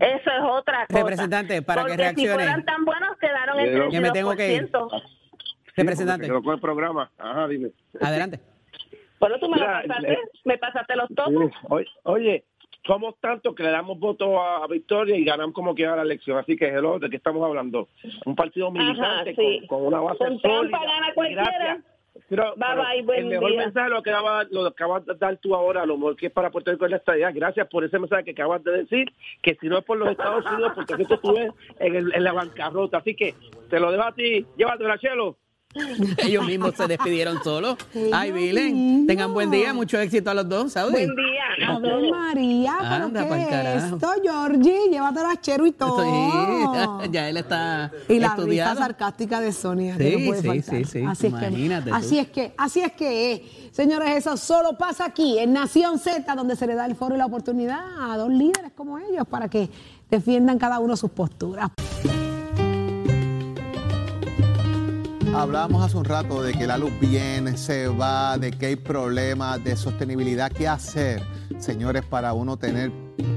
Eso 0.00 0.30
es 0.30 0.40
otra 0.42 0.86
cosa. 0.86 0.98
Representante, 0.98 1.62
para 1.62 1.84
que 1.84 1.96
reaccione. 1.96 2.30
si 2.30 2.34
fueran 2.34 2.64
tan 2.64 2.84
buenos, 2.84 3.16
quedaron 3.18 3.60
en 3.60 3.94
el 3.94 4.00
me 4.00 4.10
tengo 4.10 4.34
que 4.34 4.54
ir. 4.54 4.70
Representante. 5.76 6.28
con 6.28 6.54
el 6.54 6.60
programa. 6.60 7.10
Ajá, 7.18 7.48
dime. 7.48 7.70
Adelante. 8.00 8.40
Bueno, 9.18 9.38
tú 9.38 9.50
me 9.50 9.58
pasaste, 9.58 10.18
me 10.44 10.58
pasaste 10.58 10.96
los 10.96 11.08
topos. 11.14 11.52
Oye, 12.04 12.44
somos 12.86 13.14
tantos 13.20 13.54
que 13.54 13.62
le 13.62 13.70
damos 13.70 13.98
voto 13.98 14.40
a, 14.40 14.66
Victoria 14.66 15.16
y 15.16 15.24
ganamos 15.24 15.54
como 15.54 15.74
quiera 15.74 15.96
la 15.96 16.02
elección. 16.02 16.38
Así 16.38 16.56
que, 16.56 16.68
hello, 16.68 16.98
¿de 16.98 17.10
qué 17.10 17.16
estamos 17.16 17.44
hablando? 17.46 17.88
Un 18.24 18.34
partido 18.34 18.70
militante 18.70 19.34
con, 19.68 19.86
una 19.86 20.00
base 20.00 20.18
con 20.18 20.40
sólida. 20.40 20.78
Gana 20.78 21.14
cualquiera. 21.14 21.80
Pero, 22.28 22.54
bye 22.56 23.04
bye, 23.04 23.18
el 23.18 23.26
mejor 23.26 23.56
mensaje 23.56 23.88
lo, 23.88 24.02
que 24.02 24.10
lo 24.10 24.66
acabas 24.66 25.06
de 25.06 25.14
dar 25.14 25.36
tú 25.38 25.54
ahora, 25.54 25.86
lo 25.86 25.96
mejor 25.96 26.16
que 26.16 26.26
es 26.26 26.32
para 26.32 26.50
Puerto 26.50 26.70
Rico 26.70 26.84
es 26.84 26.90
la 26.90 26.96
estadía. 26.96 27.30
Gracias 27.30 27.66
por 27.68 27.84
ese 27.84 27.98
mensaje 27.98 28.24
que 28.24 28.30
acabas 28.32 28.62
de 28.64 28.72
decir, 28.72 29.12
que 29.42 29.56
si 29.60 29.68
no 29.68 29.78
es 29.78 29.84
por 29.84 29.98
los 29.98 30.10
Estados 30.10 30.44
Unidos, 30.46 30.72
porque 30.74 31.04
tú 31.04 31.14
estuve 31.14 31.52
en, 31.78 31.96
en 31.96 32.24
la 32.24 32.32
bancarrota. 32.32 32.98
Así 32.98 33.14
que 33.14 33.34
te 33.68 33.80
lo 33.80 33.90
dejo 33.90 34.04
a 34.04 34.14
ti. 34.14 34.46
Llévatela, 34.56 34.98
Chelo. 34.98 35.36
Ellos 36.18 36.44
mismos 36.46 36.74
se 36.76 36.88
despidieron 36.88 37.42
solos. 37.44 37.76
Ay, 38.12 38.32
Vilen, 38.32 39.06
tengan 39.06 39.32
buen 39.32 39.52
día, 39.52 39.72
mucho 39.72 40.00
éxito 40.00 40.30
a 40.30 40.34
los 40.34 40.48
dos, 40.48 40.72
Saudi. 40.72 40.92
Buen 40.92 41.14
día. 41.14 41.68
Ave 41.68 42.10
María, 42.10 42.76
¿pero 43.12 43.12
qué 43.12 43.76
es 43.76 43.84
esto, 43.84 44.08
Georgie? 44.20 44.90
Llévatelo 44.90 45.28
a 45.28 45.40
Chero 45.40 45.66
y 45.66 45.72
todo. 45.72 46.02
Sí, 46.02 47.08
ya 47.12 47.28
él 47.28 47.36
está 47.36 47.92
Y 48.08 48.18
la 48.18 48.34
risa 48.34 48.74
sarcástica 48.74 49.40
de 49.40 49.52
Sonia, 49.52 49.96
sí, 49.96 49.98
que 49.98 50.18
no 50.18 50.26
puede 50.26 50.62
sí, 50.62 50.62
Sí, 50.62 50.84
sí, 50.84 51.04
así 51.06 51.26
Imagínate 51.28 51.90
es 51.90 51.94
que, 51.94 51.96
así 51.96 52.18
es 52.18 52.28
que, 52.28 52.54
así 52.56 52.80
es 52.80 52.92
que 52.92 53.32
es. 53.32 53.40
Señores, 53.70 54.10
eso 54.16 54.36
solo 54.36 54.76
pasa 54.76 55.04
aquí, 55.04 55.38
en 55.38 55.52
Nación 55.52 56.00
Z, 56.00 56.34
donde 56.34 56.56
se 56.56 56.66
le 56.66 56.74
da 56.74 56.86
el 56.86 56.96
foro 56.96 57.14
y 57.14 57.18
la 57.18 57.26
oportunidad 57.26 57.80
a 58.00 58.16
dos 58.16 58.30
líderes 58.30 58.72
como 58.74 58.98
ellos 58.98 59.26
para 59.28 59.48
que 59.48 59.68
defiendan 60.10 60.58
cada 60.58 60.80
uno 60.80 60.96
sus 60.96 61.10
posturas. 61.12 61.70
Hablábamos 65.32 65.84
hace 65.84 65.96
un 65.96 66.04
rato 66.04 66.42
de 66.42 66.52
que 66.52 66.66
la 66.66 66.76
luz 66.76 66.90
viene, 67.00 67.56
se 67.56 67.86
va, 67.86 68.36
de 68.36 68.50
que 68.50 68.66
hay 68.66 68.76
problemas 68.76 69.62
de 69.62 69.76
sostenibilidad. 69.76 70.50
¿Qué 70.50 70.66
hacer, 70.66 71.22
señores, 71.58 72.04
para 72.04 72.32
uno 72.32 72.56
tener 72.56 72.90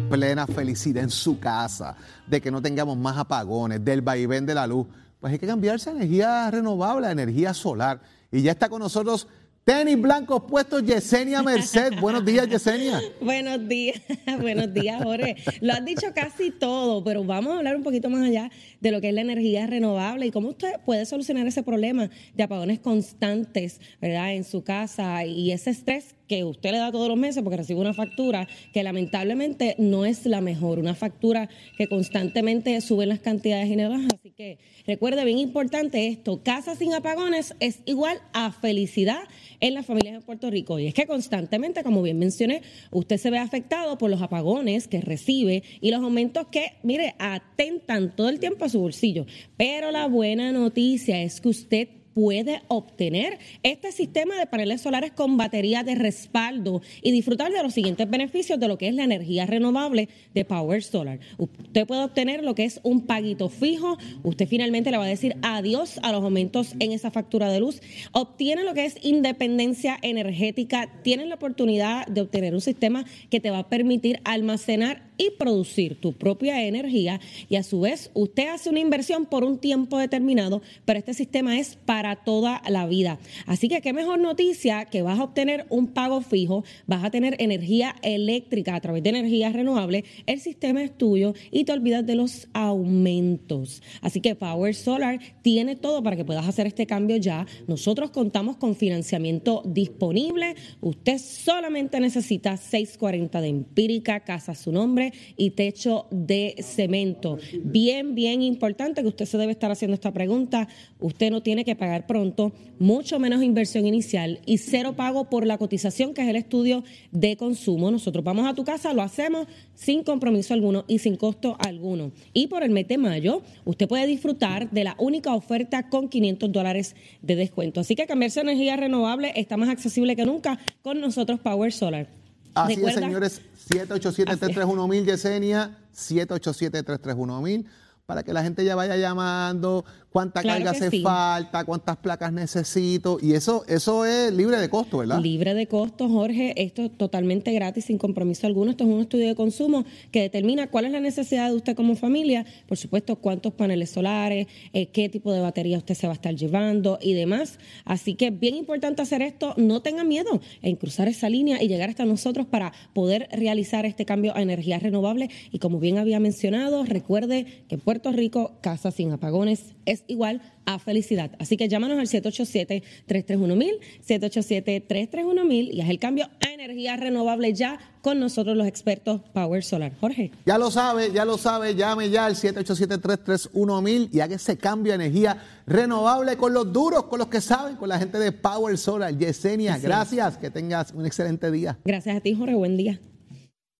plena 0.10 0.48
felicidad 0.48 1.04
en 1.04 1.12
su 1.12 1.40
casa? 1.40 1.96
De 2.26 2.42
que 2.42 2.50
no 2.50 2.64
tengamos 2.64 2.98
más 2.98 3.18
apagones, 3.18 3.86
del 3.86 4.02
vaivén 4.02 4.46
de 4.48 4.56
la 4.56 4.66
luz. 4.66 4.88
Pues 5.20 5.34
hay 5.34 5.40
que 5.40 5.46
cambiarse 5.46 5.92
a 5.92 5.94
energía 5.94 6.50
renovable, 6.50 7.08
a 7.08 7.12
energía 7.12 7.54
solar. 7.54 8.02
Y 8.32 8.42
ya 8.42 8.52
está 8.52 8.70
con 8.70 8.80
nosotros 8.80 9.28
Tenis 9.66 10.02
blancos 10.02 10.44
puestos, 10.44 10.84
Yesenia 10.84 11.42
Merced. 11.42 11.94
Buenos 12.02 12.26
días, 12.26 12.50
Yesenia. 12.50 13.00
Buenos 13.22 13.66
días, 13.66 14.02
buenos 14.42 14.74
días, 14.74 15.02
Jorge. 15.02 15.38
Lo 15.62 15.72
has 15.72 15.86
dicho 15.86 16.08
casi 16.14 16.52
todo, 16.52 17.02
pero 17.02 17.24
vamos 17.24 17.54
a 17.54 17.58
hablar 17.60 17.78
un 17.78 17.84
poquito 17.84 18.10
más 18.10 18.24
allá 18.24 18.52
de 18.84 18.92
lo 18.92 19.00
que 19.00 19.08
es 19.08 19.16
la 19.16 19.22
energía 19.22 19.66
renovable 19.66 20.26
y 20.26 20.32
cómo 20.32 20.50
usted 20.50 20.74
puede 20.86 21.06
solucionar 21.06 21.48
ese 21.48 21.64
problema 21.64 22.10
de 22.36 22.44
apagones 22.44 22.80
constantes, 22.80 23.80
¿verdad? 24.02 24.34
En 24.34 24.44
su 24.44 24.64
casa 24.64 25.26
y 25.26 25.52
ese 25.52 25.70
estrés 25.70 26.16
que 26.28 26.44
usted 26.44 26.72
le 26.72 26.78
da 26.78 26.92
todos 26.92 27.08
los 27.08 27.18
meses 27.18 27.44
porque 27.44 27.58
recibe 27.58 27.80
una 27.80 27.94
factura 27.94 28.48
que 28.74 28.84
lamentablemente 28.84 29.76
no 29.78 30.06
es 30.06 30.26
la 30.26 30.42
mejor, 30.42 30.80
una 30.80 30.96
factura 30.96 31.50
que 31.78 31.88
constantemente 31.88 32.80
sube 32.82 33.06
las 33.06 33.20
cantidades 33.20 33.70
y 33.70 33.82
Así 33.82 34.32
que 34.32 34.58
recuerde 34.86 35.24
bien 35.26 35.38
importante 35.38 36.08
esto, 36.08 36.42
casa 36.44 36.76
sin 36.76 36.94
apagones 36.94 37.56
es 37.60 37.80
igual 37.86 38.20
a 38.34 38.52
felicidad 38.52 39.22
en 39.60 39.74
las 39.74 39.86
familias 39.86 40.16
de 40.16 40.22
Puerto 40.22 40.50
Rico. 40.50 40.80
Y 40.80 40.88
es 40.88 40.94
que 40.94 41.08
constantemente, 41.08 41.84
como 41.84 42.02
bien 42.02 42.20
mencioné, 42.20 42.62
usted 42.92 43.18
se 43.18 43.30
ve 43.30 43.38
afectado 43.38 43.98
por 43.98 44.10
los 44.10 44.22
apagones 44.22 44.88
que 44.88 45.02
recibe 45.02 45.64
y 45.82 45.92
los 45.92 46.02
aumentos 46.02 46.48
que, 46.48 46.74
mire, 46.84 47.16
atentan 47.18 48.16
todo 48.16 48.30
el 48.30 48.40
tiempo 48.40 48.66
a 48.66 48.70
su 48.74 48.82
bolsillo. 48.82 49.26
Pero 49.56 49.92
la 49.92 50.08
buena 50.08 50.52
noticia 50.52 51.22
es 51.22 51.40
que 51.40 51.50
usted 51.50 51.88
puede 52.14 52.62
obtener 52.68 53.40
este 53.64 53.92
sistema 53.92 54.38
de 54.38 54.46
paneles 54.46 54.82
solares 54.82 55.12
con 55.12 55.38
batería 55.38 55.84
de 55.84 55.96
respaldo 55.96 56.82
y 57.02 57.12
disfrutar 57.12 57.52
de 57.52 57.64
los 57.64 57.74
siguientes 57.74 58.10
beneficios 58.10 58.60
de 58.60 58.68
lo 58.68 58.78
que 58.78 58.88
es 58.88 58.96
la 58.96 59.04
energía 59.04 59.46
renovable 59.46 60.10
de 60.34 60.46
Power 60.46 60.84
Solar. 60.84 61.20
Usted 61.38 61.88
puede 61.88 62.04
obtener 62.04 62.44
lo 62.44 62.56
que 62.56 62.66
es 62.66 62.80
un 62.84 63.02
paguito 63.02 63.50
fijo, 63.50 63.98
usted 64.24 64.48
finalmente 64.48 64.92
le 64.92 64.98
va 64.98 65.06
a 65.06 65.08
decir 65.08 65.36
adiós 65.42 66.00
a 66.04 66.12
los 66.12 66.24
aumentos 66.24 66.76
en 66.80 66.92
esa 66.92 67.12
factura 67.12 67.52
de 67.52 67.60
luz, 67.60 67.82
obtiene 68.12 68.64
lo 68.64 68.74
que 68.74 68.86
es 68.86 68.98
independencia 69.02 69.98
energética, 70.02 70.90
tiene 71.04 71.26
la 71.26 71.36
oportunidad 71.36 72.06
de 72.08 72.22
obtener 72.22 72.54
un 72.54 72.62
sistema 72.62 73.06
que 73.30 73.40
te 73.40 73.50
va 73.50 73.60
a 73.60 73.70
permitir 73.70 74.20
almacenar 74.24 75.13
y 75.18 75.32
producir 75.32 76.00
tu 76.00 76.14
propia 76.14 76.66
energía 76.66 77.20
y 77.50 77.56
a 77.56 77.64
su 77.64 77.82
vez 77.82 78.12
usted 78.14 78.48
hace 78.50 78.70
una 78.70 78.80
inversión 78.80 79.26
por 79.26 79.44
un 79.44 79.58
tiempo 79.58 79.98
determinado, 79.98 80.62
pero 80.86 81.00
este 81.00 81.14
sistema 81.14 81.60
es 81.60 81.76
para 81.76 82.16
toda 82.18 82.62
la 82.68 82.86
vida. 82.88 83.20
Así 83.46 83.68
que 83.68 83.82
qué 83.82 83.94
mejor 83.94 84.20
noticia 84.20 84.86
que 84.86 85.02
vas 85.02 85.20
a 85.20 85.24
obtener 85.24 85.66
un 85.70 85.88
pago 85.88 86.22
fijo, 86.22 86.64
vas 86.88 87.04
a 87.04 87.12
tener 87.12 87.36
energía 87.40 87.96
eléctrica 88.02 88.76
a 88.76 88.82
través 88.82 89.04
de 89.04 89.10
energía 89.10 89.52
renovable, 89.52 90.04
el 90.26 90.40
sistema 90.40 90.84
es 90.84 90.98
tuyo 90.98 91.34
y 91.52 91.64
te 91.64 91.72
olvidas 91.72 92.06
de 92.06 92.16
los 92.16 92.48
aumentos. 92.54 93.82
Así 94.02 94.22
que 94.22 94.36
Power 94.36 94.74
Solar 94.76 95.20
tiene 95.42 95.76
todo 95.76 96.02
para 96.04 96.16
que 96.16 96.26
puedas 96.26 96.48
hacer 96.48 96.68
este 96.68 96.86
cambio 96.86 97.18
ya. 97.18 97.46
Nosotros 97.68 98.12
contamos 98.12 98.58
con 98.58 98.76
financiamiento 98.76 99.62
disponible. 99.66 100.56
Usted 100.82 101.18
solamente 101.18 102.00
necesita 102.00 102.58
640 102.58 103.42
de 103.42 103.48
empírica, 103.48 104.20
casa 104.22 104.56
su 104.56 104.72
nombre 104.72 105.03
y 105.36 105.52
techo 105.52 106.06
de 106.12 106.56
cemento. 106.62 107.38
Bien, 107.64 108.16
bien 108.16 108.42
importante 108.42 109.02
que 109.02 109.08
usted 109.08 109.26
se 109.26 109.38
debe 109.38 109.52
estar 109.52 109.72
haciendo 109.72 109.96
esta 109.96 110.14
pregunta. 110.14 110.68
Usted 111.00 111.32
no 111.32 111.42
tiene 111.42 111.66
que 111.66 111.76
pagar 111.76 112.08
pronto, 112.08 112.54
mucho 112.80 113.20
menos 113.20 113.44
inversión 113.44 113.86
inicial 113.86 114.40
y 114.46 114.60
cero 114.60 114.94
pago 114.96 115.30
por 115.30 115.46
la 115.46 115.58
cotización, 115.58 116.14
que 116.14 116.22
es 116.22 116.28
el 116.28 116.36
estudio 116.36 116.84
de 117.12 117.36
consumo. 117.36 117.92
Nosotros 117.92 118.24
vamos 118.24 118.46
a 118.46 118.54
tu 118.54 118.64
casa, 118.64 118.94
lo 118.94 119.02
hacemos 119.02 119.48
sin 119.74 120.04
compromiso 120.04 120.54
alguno 120.54 120.86
y 120.88 121.00
sin 121.00 121.16
costo 121.16 121.58
alguno. 121.60 122.12
Y 122.34 122.48
por 122.48 122.64
el 122.64 122.72
mes 122.72 122.88
de 122.88 122.98
mayo, 122.98 123.42
usted 123.66 123.88
puede 123.88 124.08
disfrutar 124.08 124.70
de 124.72 124.84
la 124.84 124.96
única 125.00 125.34
oferta 125.34 125.90
con 125.90 126.10
500 126.10 126.52
dólares 126.52 126.96
de 127.22 127.36
descuento. 127.36 127.80
Así 127.80 127.96
que 127.96 128.06
cambiarse 128.06 128.40
a 128.40 128.44
energía 128.44 128.76
renovable 128.76 129.34
está 129.36 129.58
más 129.58 129.70
accesible 129.70 130.16
que 130.16 130.26
nunca 130.26 130.60
con 130.82 131.00
nosotros 131.02 131.40
Power 131.40 131.72
Solar. 131.72 132.23
Así 132.54 132.84
es, 132.86 132.94
señores, 132.94 133.42
787-331-1000, 133.70 135.06
Yesenia, 135.06 135.78
787-331-1000. 135.96 137.66
para 138.06 138.24
que 138.24 138.34
la 138.34 138.44
gente 138.44 138.66
ya 138.66 138.76
vaya 138.76 138.98
llamando 138.98 139.86
cuánta 140.14 140.44
carga 140.44 140.72
hace 140.72 141.02
falta, 141.02 141.66
cuántas 141.66 141.98
placas 141.98 142.32
necesito. 142.32 143.18
Y 143.20 143.34
eso, 143.34 143.66
eso 143.68 144.06
es 144.06 144.32
libre 144.32 144.58
de 144.60 144.70
costo, 144.70 145.00
¿verdad? 145.00 145.20
Libre 145.20 145.56
de 145.56 145.68
costo, 145.68 146.08
Jorge. 146.08 146.54
Esto 146.62 146.84
es 146.84 146.96
totalmente 146.96 147.52
gratis, 147.52 147.86
sin 147.86 147.98
compromiso 147.98 148.46
alguno. 148.46 148.72
Esto 148.72 148.84
es 148.84 148.92
un 148.92 149.02
estudio 149.02 149.28
de 149.28 149.36
consumo 149.36 149.86
que 150.12 150.22
determina 150.22 150.70
cuál 150.70 150.86
es 150.86 150.92
la 150.92 151.00
necesidad 151.00 151.50
de 151.50 151.56
usted 151.56 151.76
como 151.76 151.96
familia. 151.96 152.46
Por 152.68 152.78
supuesto, 152.78 153.16
cuántos 153.16 153.54
paneles 153.54 153.90
solares, 153.90 154.48
eh, 154.72 154.86
qué 154.88 155.10
tipo 155.10 155.34
de 155.34 155.42
batería 155.42 155.80
usted 155.80 155.96
se 155.96 156.06
va 156.06 156.14
a 156.14 156.16
estar 156.16 156.36
llevando 156.36 157.00
y 157.02 157.14
demás. 157.14 157.58
Así 157.84 158.14
que 158.14 158.28
es 158.28 158.40
bien 158.40 158.56
importante 158.56 159.02
hacer 159.02 159.24
esto. 159.24 159.56
No 159.58 159.82
tenga 159.82 160.04
miedo 160.04 160.40
en 160.62 160.76
cruzar 160.76 161.08
esa 161.08 161.28
línea 161.28 161.62
y 161.64 161.68
llegar 161.68 161.90
hasta 161.90 162.06
nosotros 162.06 162.46
para 162.46 162.72
poder 162.94 163.28
realizar 163.32 163.88
este 163.88 164.06
cambio 164.06 164.36
a 164.36 164.44
energías 164.44 164.84
renovables. 164.84 165.30
Y 165.52 165.58
como 165.58 165.80
bien 165.80 165.98
había 165.98 166.20
mencionado, 166.20 166.84
recuerde 166.86 167.66
que 167.68 167.76
en 167.76 167.82
Puerto 167.82 168.12
Rico, 168.12 168.60
casa 168.62 168.92
sin 168.92 169.12
apagones 169.12 169.74
es 169.86 170.03
igual 170.08 170.42
a 170.66 170.80
felicidad. 170.80 171.32
Así 171.40 171.58
que 171.58 171.68
llámanos 171.68 172.00
al 172.00 172.08
787-331-1000, 172.08 173.80
787-331-1000 174.08 175.74
y 175.74 175.82
haz 175.82 175.90
el 175.90 176.00
cambio 176.00 176.30
a 176.46 176.50
energía 176.52 176.96
renovable 176.98 177.54
ya 177.54 177.80
con 178.02 178.20
nosotros 178.20 178.56
los 178.58 178.68
expertos 178.68 179.22
Power 179.34 179.64
Solar. 179.64 179.94
Jorge. 180.00 180.32
Ya 180.46 180.58
lo 180.58 180.72
sabe, 180.72 181.12
ya 181.12 181.26
lo 181.26 181.38
sabe, 181.38 181.76
llame 181.76 182.10
ya 182.10 182.26
al 182.26 182.36
787-331-1000 182.36 184.10
y 184.12 184.20
haga 184.20 184.36
ese 184.36 184.58
cambio 184.58 184.94
a 184.94 184.96
energía 184.96 185.42
renovable 185.66 186.38
con 186.38 186.54
los 186.54 186.72
duros, 186.72 187.06
con 187.06 187.20
los 187.20 187.28
que 187.28 187.42
saben, 187.42 187.76
con 187.76 187.90
la 187.90 188.00
gente 188.00 188.20
de 188.20 188.32
Power 188.32 188.78
Solar. 188.78 189.18
Yesenia, 189.18 189.78
gracias, 189.78 190.38
que 190.38 190.50
tengas 190.50 190.92
un 190.92 191.06
excelente 191.06 191.52
día. 191.52 191.78
Gracias 191.86 192.18
a 192.18 192.20
ti, 192.20 192.34
Jorge, 192.34 192.56
buen 192.56 192.78
día. 192.78 193.00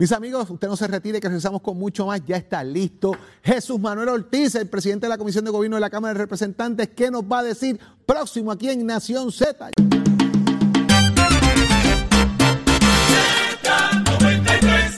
Mis 0.04 0.12
amigos, 0.12 0.50
usted 0.50 0.68
no 0.68 0.76
se 0.76 0.86
retire, 0.86 1.22
que 1.22 1.30
regresamos 1.30 1.62
con 1.62 1.78
mucho 1.78 2.08
más. 2.08 2.22
Ya 2.26 2.36
está 2.36 2.62
listo 2.62 3.14
Jesús 3.42 3.80
Manuel 3.80 4.10
Ortiz, 4.10 4.54
el 4.56 4.68
presidente 4.68 5.06
de 5.06 5.10
la 5.10 5.18
Comisión 5.18 5.46
de 5.46 5.52
Gobierno 5.52 5.78
de 5.78 5.80
la 5.80 5.90
Cámara 5.90 6.14
de 6.14 6.20
Representantes, 6.20 6.90
¿qué 6.94 7.10
nos 7.10 7.24
va 7.24 7.40
a 7.40 7.44
decir 7.44 7.80
próximo 8.06 8.52
aquí 8.52 8.70
en 8.70 8.86
Nación 8.86 9.32
Z. 9.32 9.70